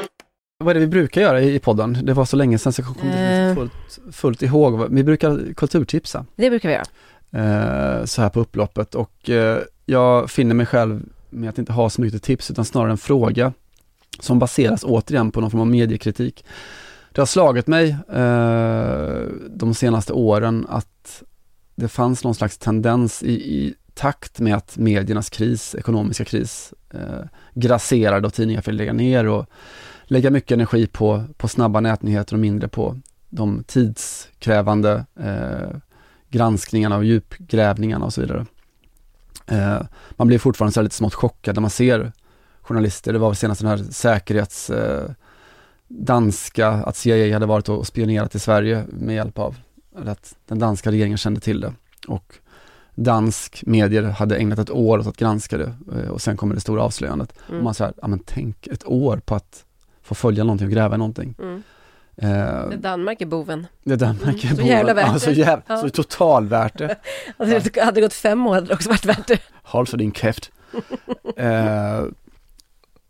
Vad 0.57 0.69
är 0.69 0.73
det 0.73 0.79
vi 0.79 0.87
brukar 0.87 1.21
göra 1.21 1.41
i 1.41 1.55
i 1.55 1.59
podden? 1.59 1.97
Det 2.03 2.13
var 2.13 2.25
så 2.25 2.35
länge 2.35 2.57
sedan 2.57 2.73
så 2.73 2.81
jag 2.81 2.87
kommer 2.97 3.11
inte 3.11 3.19
Eh. 3.23 3.55
fullt, 3.55 3.99
fullt 4.15 4.41
ihåg. 4.41 4.93
Vi 4.93 5.03
brukar 5.03 5.53
kulturtipsa 5.53 6.25
Det 6.35 6.49
brukar 6.49 6.69
vi 6.69 6.75
göra. 6.75 7.99
eh, 7.99 8.05
så 8.05 8.21
här 8.21 8.29
på 8.29 8.39
upploppet 8.39 8.95
och 8.95 9.29
eh, 9.29 9.59
jag 9.85 10.31
finner 10.31 10.55
mig 10.55 10.65
själv 10.65 11.01
med 11.29 11.49
att 11.49 11.57
inte 11.57 11.73
ha 11.73 11.89
så 11.89 12.01
mycket 12.01 12.23
tips 12.23 12.51
utan 12.51 12.65
snarare 12.65 12.91
en 12.91 12.97
fråga 12.97 13.53
som 14.19 14.39
baseras 14.39 14.83
återigen 14.83 15.31
på 15.31 15.41
någon 15.41 15.51
form 15.51 15.61
av 15.61 15.67
mediekritik. 15.67 16.45
Det 17.11 17.21
har 17.21 17.25
slagit 17.25 17.67
mig 17.67 17.97
eh, 18.09 19.23
de 19.49 19.73
senaste 19.73 20.13
åren 20.13 20.65
att 20.69 21.23
det 21.75 21.87
fanns 21.87 22.23
någon 22.23 22.35
slags 22.35 22.57
tendens 22.57 23.23
i, 23.23 23.31
i 23.31 23.75
takt 23.93 24.39
med 24.39 24.55
att 24.55 24.77
mediernas 24.77 25.29
kris, 25.29 25.75
ekonomiska 25.75 26.25
kris, 26.25 26.73
eh, 26.93 27.25
grasserade 27.53 28.27
och 28.27 28.33
tidningar 28.33 28.61
fick 28.61 28.73
lägga 28.73 28.93
ner 28.93 29.27
och 29.27 29.45
lägga 30.03 30.31
mycket 30.31 30.51
energi 30.51 30.87
på, 30.87 31.23
på 31.37 31.47
snabba 31.47 31.79
nätnyheter 31.79 32.33
och 32.33 32.39
mindre 32.39 32.67
på 32.67 32.99
de 33.29 33.63
tidskrävande 33.67 35.05
eh, 35.19 35.77
granskningarna 36.29 36.97
och 36.97 37.05
djupgrävningarna 37.05 38.05
och 38.05 38.13
så 38.13 38.21
vidare. 38.21 38.45
Eh, 39.47 39.81
man 40.11 40.27
blir 40.27 40.39
fortfarande 40.39 40.73
så 40.73 40.81
lite 40.81 40.95
smått 40.95 41.13
chockad 41.13 41.55
när 41.55 41.61
man 41.61 41.69
ser 41.69 42.11
journalister, 42.61 43.13
det 43.13 43.19
var 43.19 43.33
senast 43.33 43.61
den 43.61 43.69
här 43.69 43.77
säkerhets 43.77 44.69
eh, 44.69 45.09
danska, 45.89 46.67
att 46.69 46.95
CIA 46.95 47.33
hade 47.35 47.45
varit 47.45 47.69
och 47.69 47.87
spionerat 47.87 48.35
i 48.35 48.39
Sverige 48.39 48.83
med 48.89 49.15
hjälp 49.15 49.39
av, 49.39 49.55
eller 49.99 50.11
att 50.11 50.35
den 50.47 50.59
danska 50.59 50.91
regeringen 50.91 51.17
kände 51.17 51.39
till 51.39 51.61
det. 51.61 51.73
Och 52.07 52.33
dansk 52.95 53.63
medier 53.65 54.03
hade 54.03 54.37
ägnat 54.37 54.59
ett 54.59 54.69
år 54.69 54.99
åt 54.99 55.07
att 55.07 55.17
granska 55.17 55.57
det 55.57 55.73
eh, 55.95 56.09
och 56.09 56.21
sen 56.21 56.37
kommer 56.37 56.55
det 56.55 56.61
stora 56.61 56.83
avslöjandet. 56.83 57.33
Mm. 57.47 57.57
Och 57.57 57.63
man 57.63 57.73
säger, 57.73 57.93
ja 58.01 58.07
men 58.07 58.19
tänk 58.19 58.67
ett 58.67 58.85
år 58.87 59.17
på 59.25 59.35
att 59.35 59.65
få 60.01 60.15
följa 60.15 60.43
någonting 60.43 60.67
och 60.67 60.73
gräva 60.73 60.95
i 60.95 60.97
någonting. 60.97 61.35
Mm. 61.39 61.63
Eh, 62.17 62.69
Det 62.69 62.77
Danmark 62.77 63.21
är 63.21 63.25
boven. 63.25 63.67
det 63.83 63.95
Danmark 63.95 64.43
Mm, 64.43 64.55
är 64.59 64.61
så 64.61 64.67
jävla 64.67 64.93
värt 64.93 65.13
det. 65.13 65.19
så, 65.19 65.31
jävla, 65.31 65.63
Ja. 65.67 65.77
så 65.77 65.89
total 65.89 66.47
värt 66.47 66.77
det. 66.77 66.95
Alltså, 67.37 67.69
det 67.73 67.81
hade 67.81 67.95
det 67.95 68.01
gått 68.01 68.13
fem 68.13 68.47
år 68.47 68.53
hade 68.55 68.67
det 68.67 68.73
också 68.73 68.89
varit 68.89 69.05
värt 69.05 69.27
det. 69.27 69.39
Håll 69.63 69.87
för 69.87 69.97
din 69.97 70.11
käft. 70.11 70.51
eh, 71.37 72.03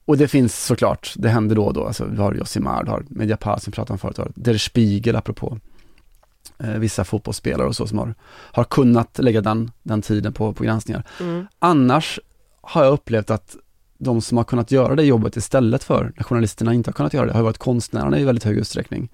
och 0.10 0.18
det 0.18 0.28
finns 0.28 0.66
såklart, 0.66 1.14
det 1.16 1.30
händer 1.30 1.56
då 1.56 1.64
och 1.64 1.74
då, 1.74 1.86
alltså 1.86 2.06
vi 2.06 2.18
har 2.18 2.34
Josimar, 2.34 2.84
du 2.84 2.92
har 2.92 3.04
Mediapart 3.10 3.64
som 3.64 3.74
pratade 3.74 3.94
om 3.94 4.00
förut, 4.00 4.32
Der 4.36 4.58
Spiegel 4.58 5.16
apropå 5.16 5.58
eh, 6.58 6.74
vissa 6.74 7.04
fotbollsspelare 7.04 7.68
och 7.68 7.76
så 7.76 7.88
som 7.88 7.98
har, 7.98 8.16
har 8.30 8.64
kunnat 8.64 9.20
lägga 9.20 9.42
den, 9.42 9.72
den 9.84 10.02
tiden 10.02 10.34
på, 10.34 10.54
på 10.54 10.64
granskningar. 10.64 11.04
Mm. 11.20 11.48
Annars 11.60 12.20
har 12.62 12.84
jag 12.84 12.94
upplevt 12.94 13.32
att 13.32 13.56
de 13.98 14.22
som 14.22 14.38
har 14.38 14.44
kunnat 14.44 14.72
göra 14.72 14.96
det 14.96 15.04
jobbet 15.04 15.38
istället 15.38 15.84
för, 15.84 16.12
när 16.16 16.24
journalisterna 16.24 16.74
inte 16.74 16.90
har 16.90 16.94
kunnat 16.94 17.14
göra 17.14 17.26
det, 17.26 17.34
har 17.34 17.44
varit 17.44 17.58
konstnärerna 17.58 18.20
i 18.20 18.24
väldigt 18.24 18.44
hög 18.44 18.58
utsträckning. 18.58 19.10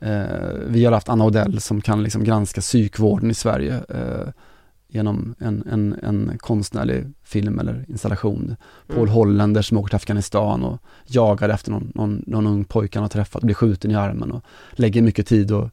Eh, 0.00 0.22
vi 0.66 0.84
har 0.84 0.92
haft 0.92 1.08
Anna 1.08 1.24
Odell 1.24 1.60
som 1.60 1.80
kan 1.80 2.02
liksom 2.02 2.24
granska 2.24 2.60
psykvården 2.60 3.30
i 3.30 3.34
Sverige 3.34 3.80
eh, 3.88 4.28
genom 4.92 5.34
en, 5.38 5.64
en, 5.70 5.96
en 6.02 6.38
konstnärlig 6.38 7.04
film 7.22 7.58
eller 7.58 7.84
installation. 7.88 8.56
Paul 8.86 8.98
Mm. 8.98 9.14
Hollander 9.14 9.62
som 9.62 9.78
åker 9.78 9.88
till 9.88 9.96
Afghanistan 9.96 10.62
och 10.62 10.82
jagar 11.06 11.48
efter 11.48 11.70
någon, 11.70 11.92
någon, 11.94 12.24
någon 12.26 12.46
ung 12.46 12.64
pojke 12.64 12.98
han 12.98 13.04
har 13.04 13.08
träffat, 13.08 13.42
blir 13.42 13.54
skjuten 13.54 13.90
i 13.90 13.94
armen 13.94 14.32
och 14.32 14.44
lägger 14.70 15.02
mycket 15.02 15.26
tid 15.26 15.52
och, 15.52 15.70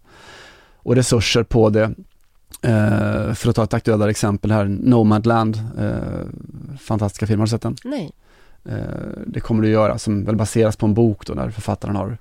och 0.75 0.95
resurser 0.95 1.43
på 1.43 1.69
det. 1.69 1.93
Eh, 2.61 3.33
för 3.33 3.49
att 3.49 3.55
ta 3.55 3.63
ett 3.63 3.73
aktuellare 3.73 4.09
exempel 4.09 4.51
här, 4.51 4.65
Nomadland, 4.65 5.59
eh, 5.77 6.77
fantastiska 6.79 7.27
film, 7.27 7.39
har 7.39 7.45
du 7.45 7.49
sett 7.49 7.61
den? 7.61 7.75
Nej. 7.83 8.11
Eh, 8.65 8.77
det 9.27 9.39
kommer 9.39 9.63
att 9.63 9.69
göra, 9.69 9.97
som 9.97 10.25
väl 10.25 10.35
baseras 10.35 10.75
på 10.75 10.85
en 10.85 10.93
bok 10.93 11.25
då, 11.25 11.33
där 11.33 11.49
författaren 11.49 11.95
har 11.95 12.17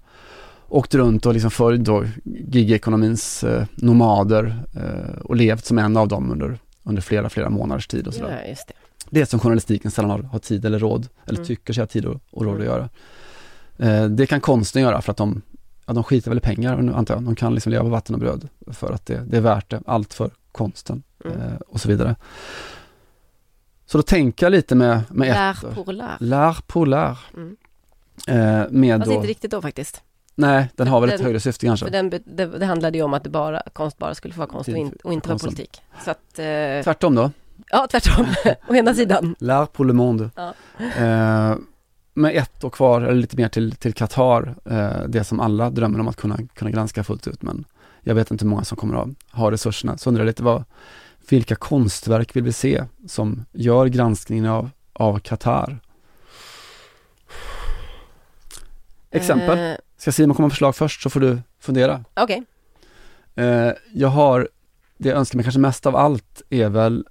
åkt 0.68 0.94
runt 0.94 1.26
och 1.26 1.32
liksom 1.32 1.50
följt 1.50 1.84
då 1.84 2.04
gigekonomins 2.24 3.44
eh, 3.44 3.64
nomader 3.74 4.62
eh, 4.74 5.20
och 5.20 5.36
levt 5.36 5.64
som 5.64 5.78
en 5.78 5.96
av 5.96 6.08
dem 6.08 6.30
under, 6.30 6.58
under 6.88 7.02
flera, 7.02 7.28
flera 7.28 7.50
månaders 7.50 7.86
tid 7.86 8.06
och 8.06 8.14
sådär. 8.14 8.40
Ja, 8.42 8.48
just 8.48 8.68
det. 8.68 8.74
Det 9.10 9.26
som 9.26 9.40
journalistiken 9.40 9.90
sällan 9.90 10.10
har, 10.10 10.22
har 10.22 10.38
tid 10.38 10.64
eller 10.64 10.78
råd, 10.78 11.08
eller 11.26 11.38
Mm. 11.38 11.46
tycker 11.46 11.72
sig 11.72 11.82
ha 11.82 11.86
tid 11.86 12.04
och, 12.04 12.20
och 12.30 12.44
råd 12.44 12.58
att 12.60 12.64
göra. 12.64 12.88
Eh, 13.78 14.04
det 14.04 14.26
kan 14.26 14.40
konsten 14.40 14.82
göra 14.82 15.02
för 15.02 15.10
att 15.10 15.16
de, 15.16 15.42
ja, 15.86 15.92
de 15.92 16.04
skiter 16.04 16.30
väl 16.30 16.38
i 16.38 16.40
pengar 16.40 16.92
antar 16.94 17.14
jag. 17.14 17.22
De 17.24 17.34
kan 17.34 17.54
liksom 17.54 17.70
leva 17.72 17.84
på 17.84 17.90
vatten 17.90 18.14
och 18.14 18.20
bröd 18.20 18.48
för 18.66 18.92
att 18.92 19.06
det, 19.06 19.24
det 19.26 19.36
är 19.36 19.40
värt 19.40 19.70
det, 19.70 19.82
allt 19.86 20.14
för 20.14 20.30
konsten 20.52 21.02
Mm. 21.24 21.38
eh, 21.40 21.54
och 21.68 21.80
så 21.80 21.88
vidare. 21.88 22.16
Så 23.86 23.98
då 23.98 24.02
tänker 24.02 24.46
jag 24.46 24.50
lite 24.50 24.74
med, 24.74 25.00
med 25.10 25.28
ett. 25.28 25.62
Lär 25.62 25.74
pour 25.74 25.92
lär. 25.92 26.16
Lär 26.20 26.56
pour 26.66 26.86
lär. 26.86 27.18
Mm. 27.36 27.56
Eh, 28.28 28.66
med 28.70 28.98
Fast 29.00 29.10
då, 29.10 29.14
inte 29.16 29.28
riktigt 29.28 29.50
då 29.50 29.62
faktiskt. 29.62 30.02
Nej, 30.38 30.68
den 30.76 30.88
har 30.88 31.00
väl 31.00 31.10
ett 31.10 31.16
Den- 31.16 31.24
högre 31.26 31.40
syfte 31.40 31.66
kanske. 31.66 31.86
För 31.86 31.92
den, 31.92 32.10
det, 32.10 32.46
det 32.46 32.66
handlade 32.66 32.98
ju 32.98 33.04
om 33.04 33.14
att 33.14 33.24
det 33.24 33.30
bara, 33.30 33.62
konst 33.72 33.98
bara 33.98 34.14
skulle 34.14 34.34
få 34.34 34.38
vara 34.38 34.50
konst 34.50 34.68
och, 34.68 34.76
in, 34.76 34.92
och 35.04 35.12
inte 35.12 35.28
vara 35.28 35.38
politik. 35.38 35.82
Så 36.04 36.10
att, 36.10 36.38
eh, 36.38 36.44
Tvärtom 36.84 37.14
då. 37.14 37.30
ja 37.70 37.86
tvärtom, 37.90 38.26
å 38.68 38.74
ena 38.74 38.94
sidan. 38.94 39.34
Lär 39.38 39.66
pour 39.66 39.84
le 39.84 39.92
monde. 39.92 40.30
Ja. 40.36 40.52
Eh, 40.78 41.56
med 42.14 42.36
ett 42.36 42.64
år 42.64 42.70
kvar, 42.70 43.00
eller 43.00 43.14
lite 43.14 43.36
mer 43.36 43.48
till, 43.48 43.72
till 43.72 43.94
Qatar, 43.94 44.54
eh, 44.70 45.02
det 45.08 45.24
som 45.24 45.40
alla 45.40 45.70
drömmer 45.70 46.00
om 46.00 46.08
att 46.08 46.16
kunna, 46.16 46.38
kunna 46.54 46.70
granska 46.70 47.04
fullt 47.04 47.26
ut, 47.26 47.42
men 47.42 47.64
jag 48.02 48.14
vet 48.14 48.30
inte 48.30 48.44
hur 48.44 48.50
många 48.50 48.64
som 48.64 48.76
kommer 48.76 49.02
att 49.02 49.08
ha 49.32 49.50
resurserna. 49.50 49.98
Så 49.98 50.10
undrar 50.10 50.24
jag 50.24 50.26
lite 50.26 50.42
vad, 50.42 50.64
vilka 51.28 51.54
konstverk 51.56 52.36
vill 52.36 52.44
vi 52.44 52.52
se 52.52 52.84
som 53.06 53.44
gör 53.52 53.86
granskningen 53.86 54.46
av, 54.46 54.70
av 54.92 55.18
Qatar? 55.18 55.78
Exempel. 59.10 59.76
Ska 59.98 60.12
Simon 60.12 60.36
komma 60.36 60.46
med 60.46 60.52
förslag 60.52 60.76
först 60.76 61.02
så 61.02 61.10
får 61.10 61.20
du 61.20 61.38
fundera. 61.60 62.04
Okej. 62.14 62.44
Eh, 63.34 63.72
jag 63.92 64.08
har, 64.08 64.48
det 64.96 65.08
jag 65.08 65.18
önskar 65.18 65.36
mig 65.36 65.44
kanske 65.44 65.60
mest 65.60 65.86
av 65.86 65.96
allt 65.96 66.42
är 66.50 66.68
väl 66.68 67.06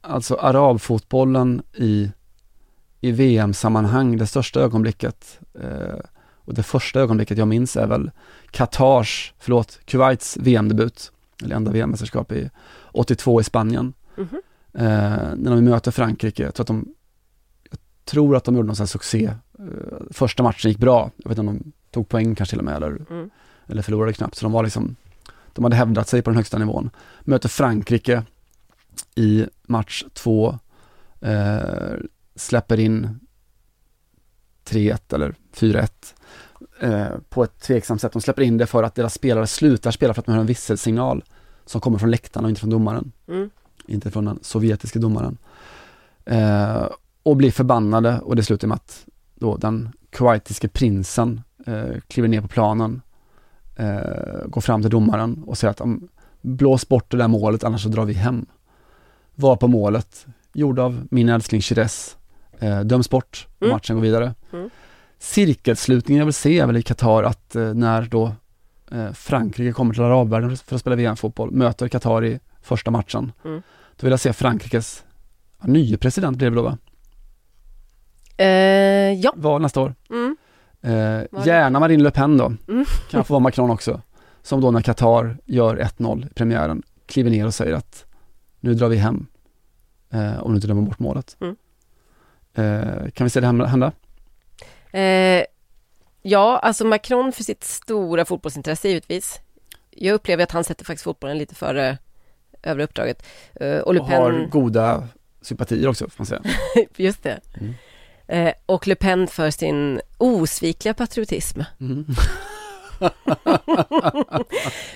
alltså 0.00 0.34
arabfotbollen 0.34 1.62
i, 1.74 2.10
i 3.00 3.12
VM-sammanhang, 3.12 4.16
det 4.16 4.26
största 4.26 4.60
ögonblicket. 4.60 5.40
Eh, 5.60 6.00
och 6.34 6.54
det 6.54 6.62
första 6.62 7.00
ögonblicket 7.00 7.38
jag 7.38 7.48
minns 7.48 7.76
är 7.76 7.86
väl 7.86 8.10
Qatars, 8.50 9.34
förlåt, 9.38 9.80
Kuwaits 9.84 10.36
VM-debut, 10.36 11.12
eller 11.42 11.56
enda 11.56 11.72
VM-mästerskap 11.72 12.32
i 12.32 12.50
82 12.92 13.40
i 13.40 13.44
Spanien. 13.44 13.94
Mhm. 14.16 14.42
Eh, 14.72 15.34
när 15.36 15.50
de 15.50 15.64
möter 15.64 15.90
Frankrike, 15.90 16.42
jag 16.42 16.54
tror 16.54 16.64
att 16.64 16.68
de, 16.68 16.94
jag 17.70 17.78
tror 18.04 18.36
att 18.36 18.44
de 18.44 18.56
gjorde 18.56 18.66
någon 18.66 18.76
sån 18.76 18.84
här 18.84 18.88
succé. 18.88 19.24
Eh, 19.58 19.64
första 20.10 20.42
matchen 20.42 20.70
gick 20.70 20.78
bra, 20.78 21.10
jag 21.16 21.28
vet 21.28 21.38
inte 21.38 21.50
om 21.50 21.58
de 21.58 21.72
tog 21.96 22.08
poäng 22.08 22.34
kanske 22.34 22.52
till 22.52 22.58
och 22.58 22.64
med 22.64 22.76
eller 22.76 23.00
Mm. 23.10 23.30
eller 23.66 23.82
förlorade 23.82 24.12
knappt, 24.12 24.34
så 24.36 24.44
de 24.44 24.52
var 24.52 24.62
liksom, 24.64 24.96
de 25.52 25.64
hade 25.64 25.76
hävdat 25.76 26.08
sig 26.08 26.22
på 26.22 26.30
den 26.30 26.36
högsta 26.36 26.58
nivån. 26.58 26.90
Möter 27.20 27.48
Frankrike 27.48 28.22
i 29.14 29.46
match 29.66 30.04
två, 30.14 30.58
eh, 31.20 31.94
släpper 32.34 32.80
in 32.80 33.20
3-1 34.64 35.12
eller 35.12 35.34
4-1 35.52 36.14
eh, 36.80 37.06
på 37.28 37.44
ett 37.44 37.60
tveksamt 37.60 38.00
sätt. 38.00 38.12
De 38.12 38.22
släpper 38.22 38.42
in 38.42 38.58
det 38.58 38.66
för 38.66 38.82
att 38.82 38.94
deras 38.94 39.14
spelare 39.14 39.46
slutar 39.46 39.90
spela 39.90 40.14
för 40.14 40.20
att 40.20 40.26
de 40.26 40.32
har 40.32 40.40
en 40.40 40.46
visselsignal 40.46 41.24
som 41.66 41.80
kommer 41.80 41.98
från 41.98 42.10
läktaren 42.10 42.44
och 42.44 42.50
inte 42.50 42.60
från 42.60 42.70
domaren. 42.70 43.12
Mm. 43.28 43.50
Inte 43.86 44.10
från 44.10 44.24
den 44.24 44.38
sovjetiska 44.42 44.98
domaren. 44.98 45.38
Eh, 46.24 46.86
och 47.22 47.36
blir 47.36 47.50
förbannade 47.50 48.20
och 48.20 48.36
det 48.36 48.42
slutar 48.42 48.68
med 48.68 48.74
att 48.74 49.06
då 49.34 49.56
den 49.56 49.92
kuwaitiske 50.10 50.68
prinsen 50.68 51.42
eh, 51.66 52.00
kliver 52.08 52.28
ner 52.28 52.40
på 52.40 52.48
planen, 52.48 53.02
eh, 53.76 54.46
går 54.46 54.60
fram 54.60 54.82
till 54.82 54.90
domaren 54.90 55.42
och 55.46 55.58
säger 55.58 55.70
att 55.70 55.80
blås 56.40 56.88
bort 56.88 57.10
det 57.10 57.16
där 57.16 57.28
målet 57.28 57.64
annars 57.64 57.82
så 57.82 57.88
drar 57.88 58.04
vi 58.04 58.12
hem. 58.12 58.46
Var 59.34 59.56
på 59.56 59.68
målet, 59.68 60.26
gjord 60.52 60.78
av 60.78 61.06
min 61.10 61.28
älskling 61.28 61.60
Chires, 61.60 62.16
eh, 62.58 62.80
döms 62.80 63.10
bort 63.10 63.46
och 63.56 63.62
Mm. 63.62 63.74
matchen 63.74 63.96
går 63.96 64.02
vidare. 64.02 64.34
Mm. 64.52 64.70
Cirkelslutningen 65.18 66.18
jag 66.18 66.26
vill 66.26 66.34
se 66.34 66.58
är 66.58 66.66
väl 66.66 66.76
i 66.76 66.82
Qatar 66.82 67.22
att 67.22 67.56
eh, 67.56 67.74
när 67.74 68.02
då 68.02 68.32
eh, 68.90 69.12
Frankrike 69.12 69.72
kommer 69.72 69.94
till 69.94 70.02
arabvärlden 70.02 70.56
för 70.56 70.74
att 70.74 70.80
spela 70.80 70.96
VM-fotboll, 70.96 71.50
möter 71.50 71.88
Qatar 71.88 72.24
i 72.24 72.40
första 72.62 72.90
matchen. 72.90 73.32
Mm. 73.44 73.62
Då 73.96 74.04
vill 74.06 74.10
jag 74.10 74.20
se 74.20 74.32
Frankrikes 74.32 75.04
ja, 75.60 75.66
nye 75.66 75.96
president 75.96 76.38
blir 76.38 76.50
det 76.50 76.56
då 76.56 76.62
va? 76.62 76.78
Eh, 78.36 79.12
ja. 79.12 79.32
Val 79.36 79.62
nästa 79.62 79.80
år. 79.80 79.94
Mm. 80.10 80.36
Eh, 80.86 81.46
gärna 81.46 81.80
Marine 81.80 82.02
Le 82.02 82.10
Pen 82.10 82.36
då. 82.36 82.52
Mm. 82.68 82.84
Kan 83.10 83.24
få 83.24 83.32
vara 83.34 83.40
Macron 83.40 83.70
också. 83.70 84.00
Som 84.42 84.60
då 84.60 84.70
när 84.70 84.80
Qatar 84.80 85.38
gör 85.44 85.76
1-0 85.76 86.26
i 86.26 86.34
premiären, 86.34 86.82
kliver 87.06 87.30
ner 87.30 87.46
och 87.46 87.54
säger 87.54 87.72
att 87.74 88.04
nu 88.60 88.74
drar 88.74 88.88
vi 88.88 88.96
hem. 88.96 89.26
Eh, 90.10 90.42
om 90.42 90.50
du 90.50 90.56
inte 90.56 90.66
dömer 90.66 90.82
bort 90.82 90.98
målet. 90.98 91.36
Mm. 91.40 91.56
Eh, 92.54 93.10
kan 93.10 93.24
vi 93.24 93.30
se 93.30 93.40
det 93.40 93.46
hända-? 93.46 93.92
Eh, 94.92 95.44
ja, 96.22 96.58
alltså 96.58 96.84
Macron 96.84 97.32
för 97.32 97.44
sitt 97.44 97.64
stora 97.64 98.24
fotbollsintresse 98.24 98.88
givetvis. 98.88 99.40
Jag 99.90 100.14
upplever 100.14 100.44
att 100.44 100.52
han 100.52 100.64
sätter 100.64 100.84
faktiskt 100.84 101.04
fotbollen 101.04 101.38
lite 101.38 101.54
före 101.54 101.98
övriga 102.62 102.84
uppdraget. 102.84 103.26
Eh, 103.54 103.78
och 103.78 103.96
Och 103.96 104.06
har 104.06 104.46
goda 104.50 105.08
sympatier 105.40 105.88
också 105.88 106.08
får 106.08 106.22
man 106.22 106.26
säga. 106.26 106.42
just 106.96 107.22
det. 107.22 107.40
Mm. 107.60 107.74
Eh, 108.28 108.52
och 108.66 108.86
Le 108.86 108.94
Pen 108.94 109.26
för 109.26 109.50
sin 109.50 110.00
osvikliga 110.18 110.94
patriotism. 110.94 111.60
Mm. 111.80 112.06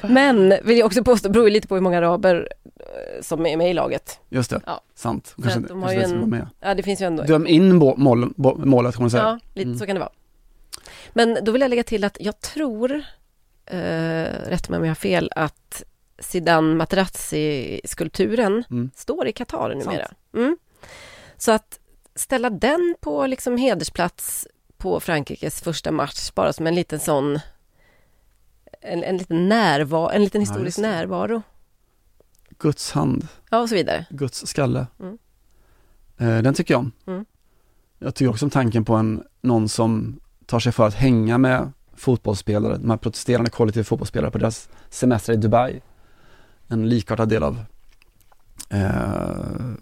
Men, 0.03 0.55
vill 0.65 0.79
jag 0.79 0.87
också 0.87 1.05
påstå, 1.05 1.29
beror 1.29 1.51
lite 1.51 1.69
på 1.69 1.75
hur 1.75 1.83
många 1.83 1.99
araber 1.99 2.49
eh, 2.77 3.23
som 3.23 3.47
är 3.47 3.57
med 3.57 3.71
i 3.71 3.75
laget. 3.75 4.21
Just 4.29 4.51
det, 4.51 4.61
Ja. 4.67 4.81
sant. 4.95 5.35
Kanske, 5.43 5.61
de 5.61 5.83
har 5.83 5.95
kanske 5.95 6.15
en, 6.15 6.47
ja 6.61 6.75
det 6.75 6.83
finns 6.83 7.01
ju 7.03 7.07
ändå 7.07 7.23
Döm 7.23 7.47
in 7.47 7.75
må, 7.77 7.97
mål, 7.97 8.33
målet 8.59 8.95
kan 8.95 9.03
man 9.03 9.11
säga. 9.11 9.23
Ja, 9.23 9.39
lite 9.55 9.69
Mm. 9.69 9.79
så 9.79 9.87
kan 9.87 9.95
det 9.97 10.01
vara. 10.01 10.13
Men 11.13 11.39
då 11.43 11.53
vill 11.53 11.61
jag 11.63 11.69
lägga 11.69 11.83
till 11.83 12.05
att 12.05 12.17
jag 12.21 12.41
tror, 12.41 13.03
eh, 13.67 14.25
rätt 14.47 14.69
mig 14.69 14.79
om 14.79 14.85
jag 14.85 14.91
har 14.91 14.95
fel, 14.95 15.31
att 15.37 15.83
Zidane 16.19 16.75
Materazzi-skulpturen 16.75 18.65
Mm. 18.71 18.91
står 18.95 19.27
i 19.29 19.33
Qatar 19.33 19.69
numera. 19.69 20.07
Sant. 20.07 20.17
Mm. 20.35 20.57
Så 21.39 21.53
att 21.53 21.80
ställa 22.21 22.51
den 22.51 22.95
på 23.01 23.27
liksom 23.27 23.57
hedersplats 23.57 24.47
på 24.77 25.01
Frankrikes 25.01 25.61
första 25.61 25.91
match, 25.93 26.31
bara 26.35 26.53
som 26.53 26.67
en 26.67 26.75
liten 26.75 27.01
sån 27.01 27.39
en, 28.81 29.05
en 29.05 29.17
liten 29.17 29.49
närvaro, 29.49 30.11
en 30.11 30.25
liten 30.25 30.41
Ja, 30.41 30.49
historisk 30.49 30.77
det. 30.77 30.83
närvaro. 30.83 31.43
Guds 32.59 32.93
hand, 32.93 33.29
Ja, 33.51 33.59
och 33.61 33.69
så 33.69 33.75
vidare. 33.75 34.07
Guds 34.11 34.47
skalle. 34.47 34.87
Mm. 35.01 35.19
Eh, 36.19 36.43
den 36.43 36.55
tycker 36.55 36.75
jag 36.75 36.79
om. 36.81 36.93
Mm. 37.07 37.25
Jag 37.99 38.15
tycker 38.15 38.31
också 38.31 38.47
om 38.47 38.51
tanken 38.51 38.85
på 38.85 38.95
en, 38.95 39.25
någon 39.41 39.69
som 39.69 40.21
tar 40.47 40.61
sig 40.61 40.73
för 40.73 40.87
att 40.87 40.95
hänga 40.95 41.39
med 41.39 41.73
fotbollsspelare, 41.95 42.77
de 42.79 42.91
här 42.91 42.97
protesterande 42.97 43.51
kollektiva 43.51 43.85
fotbollsspelare 43.85 44.31
på 44.31 44.39
deras 44.39 44.69
semester 44.91 45.33
i 45.33 45.37
Dubai. 45.37 45.81
En 46.69 46.89
likartad 46.89 47.29
del 47.29 47.43
av 47.43 47.65
eh, 48.71 49.75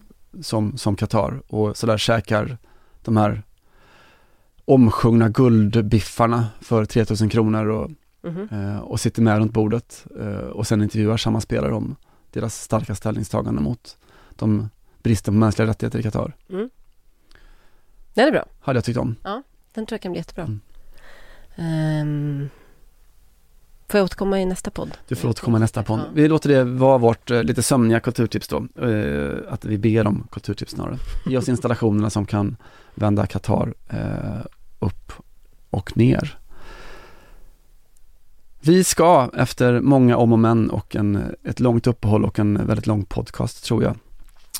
som, 0.42 0.76
som 0.78 0.96
Qatar 0.96 1.42
och 1.48 1.76
sådär 1.76 1.98
käkar 1.98 2.58
de 3.04 3.16
här 3.16 3.42
omsjungna 4.64 5.28
guldbiffarna 5.28 6.46
för 6.60 6.84
3000 6.84 7.28
kronor 7.28 7.66
och, 7.68 7.90
Mhm. 8.22 8.48
eh, 8.52 8.78
och 8.78 9.00
sitter 9.00 9.22
med 9.22 9.38
runt 9.38 9.52
bordet 9.52 10.06
eh, 10.20 10.28
och 10.36 10.66
sen 10.66 10.82
intervjuar 10.82 11.16
samma 11.16 11.40
spelare 11.40 11.72
om 11.74 11.96
deras 12.30 12.62
starka 12.62 12.94
ställningstagande 12.94 13.60
mot 13.62 13.98
de 14.30 14.68
bristen 15.02 15.34
på 15.34 15.38
mänskliga 15.38 15.68
rättigheter 15.68 15.98
i 15.98 16.02
Qatar. 16.02 16.36
Mm. 16.50 16.70
Den 18.14 18.26
är 18.28 18.32
bra. 18.32 18.44
Hade 18.60 18.76
jag 18.76 18.84
tyckt 18.84 18.98
om. 18.98 19.16
Den 19.74 19.86
tror 19.86 19.94
jag 19.96 20.02
kan 20.02 20.12
bli 20.12 20.18
jättebra. 20.20 20.44
Mm. 20.44 20.60
Ehm, 21.56 22.48
får 23.88 23.98
jag 23.98 24.04
återkomma 24.04 24.40
i 24.40 24.46
nästa 24.46 24.70
podd? 24.70 24.90
Du 25.08 25.16
får 25.16 25.28
återkomma 25.28 25.56
i 25.56 25.60
nästa 25.60 25.82
podd. 25.82 26.00
Vi 26.14 26.28
låter 26.28 26.48
det 26.48 26.64
vara 26.64 26.98
vårt 26.98 27.30
eh, 27.30 27.42
lite 27.42 27.62
sömniga 27.62 28.00
kulturtips 28.00 28.48
då. 28.48 28.56
Eh, 28.86 29.36
att 29.48 29.64
vi 29.64 29.78
ber 29.78 30.06
om 30.06 30.26
kulturtips 30.30 30.72
snarare. 30.72 30.96
Ge 31.26 31.38
oss 31.38 31.48
installationerna 31.48 32.10
som 32.10 32.26
kan 32.26 32.56
vända 32.94 33.26
Qatar 33.26 33.74
eh, 33.88 34.46
upp 34.78 35.12
och 35.70 35.96
ner. 35.96 36.38
Vi 38.60 38.84
ska 38.84 39.30
efter 39.34 39.80
många 39.80 40.16
om 40.16 40.32
och 40.32 40.38
men 40.38 40.70
och 40.70 40.96
en, 40.96 41.36
ett 41.44 41.60
långt 41.60 41.86
uppehåll 41.86 42.24
och 42.24 42.38
en 42.38 42.66
väldigt 42.66 42.86
lång 42.86 43.04
podcast 43.04 43.64
tror 43.64 43.82
jag 43.82 43.96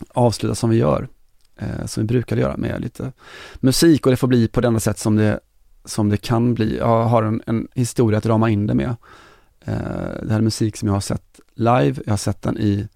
avsluta 0.09 0.55
som 0.55 0.70
vi 0.70 0.76
gör. 0.76 1.09
Eh, 1.57 1.87
som 1.87 2.03
vi 2.03 2.07
brukar 2.07 2.37
göra 2.37 2.57
med 2.57 2.81
lite 2.81 3.12
musik 3.61 4.07
och 4.07 4.11
det 4.11 4.16
får 4.16 4.29
bli 4.29 4.49
på 4.49 4.61
det 4.61 4.68
enda 4.68 4.81
sätt 4.81 4.99
som 4.99 5.16
det, 5.16 5.41
som 5.89 6.09
det 6.09 6.16
kan 6.16 6.55
bli. 6.55 6.76
Jag 6.78 7.05
har 7.05 7.22
en, 7.22 7.43
en 7.47 7.68
historia 7.74 8.18
att 8.18 8.26
rama 8.26 8.51
in 8.51 8.66
det 8.66 8.74
med. 8.74 8.97
Eh, 9.61 10.22
det 10.22 10.30
här 10.30 10.39
är 10.39 10.41
musik 10.41 10.76
som 10.76 10.89
jag 10.89 10.95
har 10.95 11.01
sett 11.01 11.41
live. 11.55 12.03
Jag 12.05 12.12
har 12.12 12.16
sett 12.16 12.43
den 12.43 12.59
i 12.59 12.89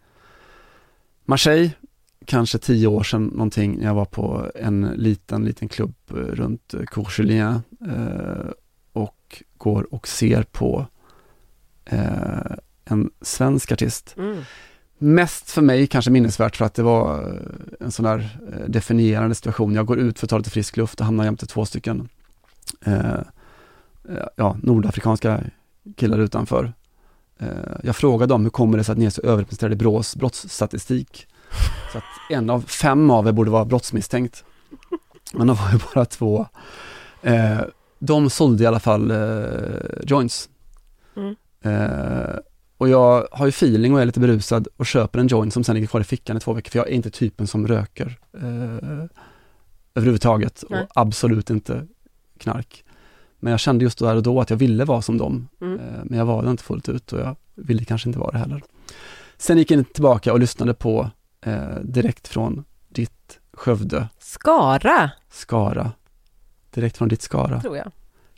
Marseille, 1.24 1.70
kanske 2.24 2.59
tio 2.59 2.86
år 2.86 3.03
sedan 3.03 3.26
någonting, 3.26 3.78
när 3.78 3.86
jag 3.86 3.95
var 3.95 4.05
på 4.05 4.51
en 4.55 4.90
liten, 4.97 5.45
liten 5.45 5.68
klubb 5.68 5.95
eh, 6.11 6.14
runt 6.14 6.74
eh, 6.74 6.80
Courchulien 6.86 7.62
eh, 7.86 8.51
och 8.93 9.43
går 9.59 9.95
och 9.95 10.09
ser 10.09 10.43
på 10.43 10.86
eh, 11.84 12.57
en 12.84 13.11
svensk 13.20 13.72
artist. 13.72 14.14
Mm. 14.18 14.43
mest 14.99 15.51
för 15.51 15.62
mig 15.62 15.86
kanske 15.86 16.11
minnesvärt 16.11 16.57
för 16.57 16.64
att 16.64 16.74
det 16.74 16.82
var 16.82 17.28
eh, 17.28 17.86
en 17.86 17.93
sån 17.93 18.05
där 18.05 18.38
definierande 18.68 19.34
situation. 19.34 19.74
Jag 19.74 19.86
går 19.86 19.99
ut 19.99 20.18
för 20.18 20.26
att 20.26 20.30
ta 20.30 20.38
lite 20.38 20.51
frisk 20.51 20.76
luft 20.76 21.01
och 21.01 21.07
hamnar 21.07 21.24
jämte 21.24 21.47
två 21.47 21.64
stycken 21.64 22.09
eh, 22.86 23.20
ja, 24.36 24.56
nordafrikanska 24.62 25.40
killar 25.96 26.18
utanför. 26.18 26.72
Eh, 27.38 27.48
jag 27.82 27.96
frågade 27.96 28.34
dem 28.34 28.42
hur 28.42 28.50
kommer 28.50 28.78
det 28.78 28.84
sig 28.84 28.92
att 28.92 28.98
ni 28.98 29.04
är 29.04 29.10
så 29.10 29.22
överrepresenterade 29.22 29.74
i 29.74 29.76
Brås 29.76 30.16
brottsstatistik? 30.16 31.26
Så 31.92 31.98
att 31.98 32.04
en 32.30 32.50
av 32.50 32.60
fem 32.60 33.10
av 33.10 33.28
er 33.28 33.32
borde 33.32 33.50
vara 33.50 33.64
brottsmisstänkt. 33.64 34.44
Men 35.32 35.46
de 35.46 35.56
var 35.56 35.72
ju 35.72 35.78
bara 35.94 36.04
två. 36.04 36.46
Eh, 37.22 37.60
de 37.98 38.30
sålde 38.30 38.64
i 38.64 38.66
alla 38.66 38.80
fall 38.80 39.10
eh, 39.10 40.02
joints. 40.06 40.48
Mm. 41.16 41.36
Eh, 41.62 42.36
och 42.78 42.88
jag 42.88 43.28
har 43.32 43.46
ju 43.46 43.50
feeling 43.50 43.94
och 43.94 44.00
är 44.00 44.06
lite 44.06 44.20
berusad 44.20 44.68
och 44.76 44.86
köper 44.86 45.18
en 45.18 45.26
joint 45.26 45.52
som 45.52 45.64
sen 45.64 45.74
ligger 45.74 45.88
kvar 45.88 46.00
i 46.00 46.04
fickan 46.04 46.36
i 46.36 46.40
två 46.40 46.52
veckor, 46.52 46.70
för 46.70 46.78
jag 46.78 46.88
är 46.88 46.92
inte 46.92 47.10
typen 47.10 47.46
som 47.46 47.66
röker 47.68 48.18
eh, 48.40 49.06
överhuvudtaget 49.94 50.64
Nej. 50.70 50.82
och 50.82 50.88
absolut 50.94 51.50
inte 51.50 51.86
knark. 52.43 52.84
Men 53.40 53.51
jag 53.51 53.61
kände 53.61 53.84
just 53.84 53.99
där 53.99 54.16
och 54.16 54.22
då 54.22 54.40
att 54.40 54.51
jag 54.51 54.57
ville 54.57 54.84
vara 54.84 55.03
som 55.03 55.18
dem, 55.18 55.49
Mm. 55.61 55.78
eh, 55.78 56.01
men 56.05 56.18
jag 56.18 56.26
var 56.26 56.43
det 56.43 56.51
inte 56.51 56.62
fullt 56.64 56.88
ut 56.88 57.12
och 57.12 57.20
jag 57.20 57.36
ville 57.55 57.84
kanske 57.84 58.09
inte 58.09 58.18
vara 58.18 58.30
det 58.30 58.38
heller. 58.38 58.62
Sen 59.36 59.59
gick 59.59 59.70
jag 59.70 59.93
tillbaka 59.93 60.32
och 60.32 60.40
lyssnade 60.40 60.74
på 60.74 61.11
eh, 61.47 61.74
direkt 61.82 62.28
från 62.28 62.64
ditt 62.88 63.38
Skövde, 63.53 64.09
Skara, 64.18 65.11
Skara, 65.30 65.93
direkt 66.74 66.97
från 66.97 67.09
ditt 67.09 67.22
Skara, 67.22 67.61
tror 67.61 67.76
jag. 67.76 67.90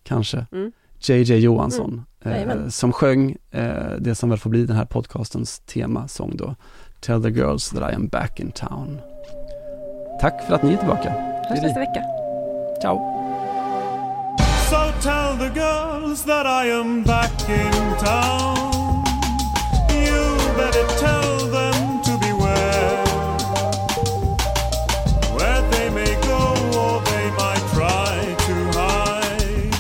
kanske. 0.02 0.46
Mm. 0.52 0.72
JJ 1.00 1.34
Johansson, 1.38 2.04
Mm. 2.20 2.48
eh, 2.50 2.68
som 2.68 2.92
sjöng 2.92 3.36
eh, 3.50 3.90
det 3.98 4.14
som 4.14 4.28
väl 4.30 4.38
får 4.38 4.50
bli 4.50 4.66
den 4.66 4.76
här 4.76 4.84
podcastens 4.84 5.58
temasång 5.58 6.36
då. 6.36 6.54
Tell 7.00 7.22
the 7.22 7.30
girls 7.30 7.70
that 7.70 7.92
I 7.92 7.94
am 7.94 8.08
back 8.08 8.40
in 8.40 8.50
town. 8.52 8.98
Tack 10.20 10.46
för 10.46 10.54
att 10.54 10.62
ni 10.62 10.72
är 10.72 10.76
tillbaka. 10.76 11.10
Hörs 11.48 11.62
nästa 11.62 11.80
vecka. 11.80 12.02
Ciao. 12.82 12.98
Tell 15.04 15.36
the 15.36 15.50
girls 15.50 16.24
that 16.24 16.46
I 16.46 16.70
am 16.70 17.02
back 17.02 17.48
in 17.48 17.72
town. 18.04 19.04
You 19.90 20.36
better 20.56 20.86
tell 20.98 21.38
them 21.50 22.02
to 22.04 22.18
beware. 22.18 23.04
Where 25.36 25.70
they 25.70 25.90
may 25.90 26.14
go 26.26 26.40
or 26.80 27.02
they 27.04 27.30
might 27.30 27.64
try 27.74 28.34
to 28.46 28.78
hide. 28.78 29.74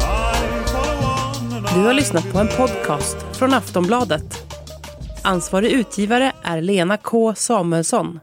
I 0.00 0.64
follow 0.66 1.04
on 1.04 1.52
and 1.52 1.74
Du 1.74 1.80
har 1.86 1.94
lyssnat 1.94 2.32
på 2.32 2.38
en 2.38 2.48
podcast 2.48 3.16
från 3.32 3.54
Aftonbladet. 3.54 4.54
Ansvarig 5.22 5.70
utgivare 5.72 6.32
är 6.42 6.60
Lena 6.60 6.96
K 6.96 7.34
Samuelsson. 7.34 8.20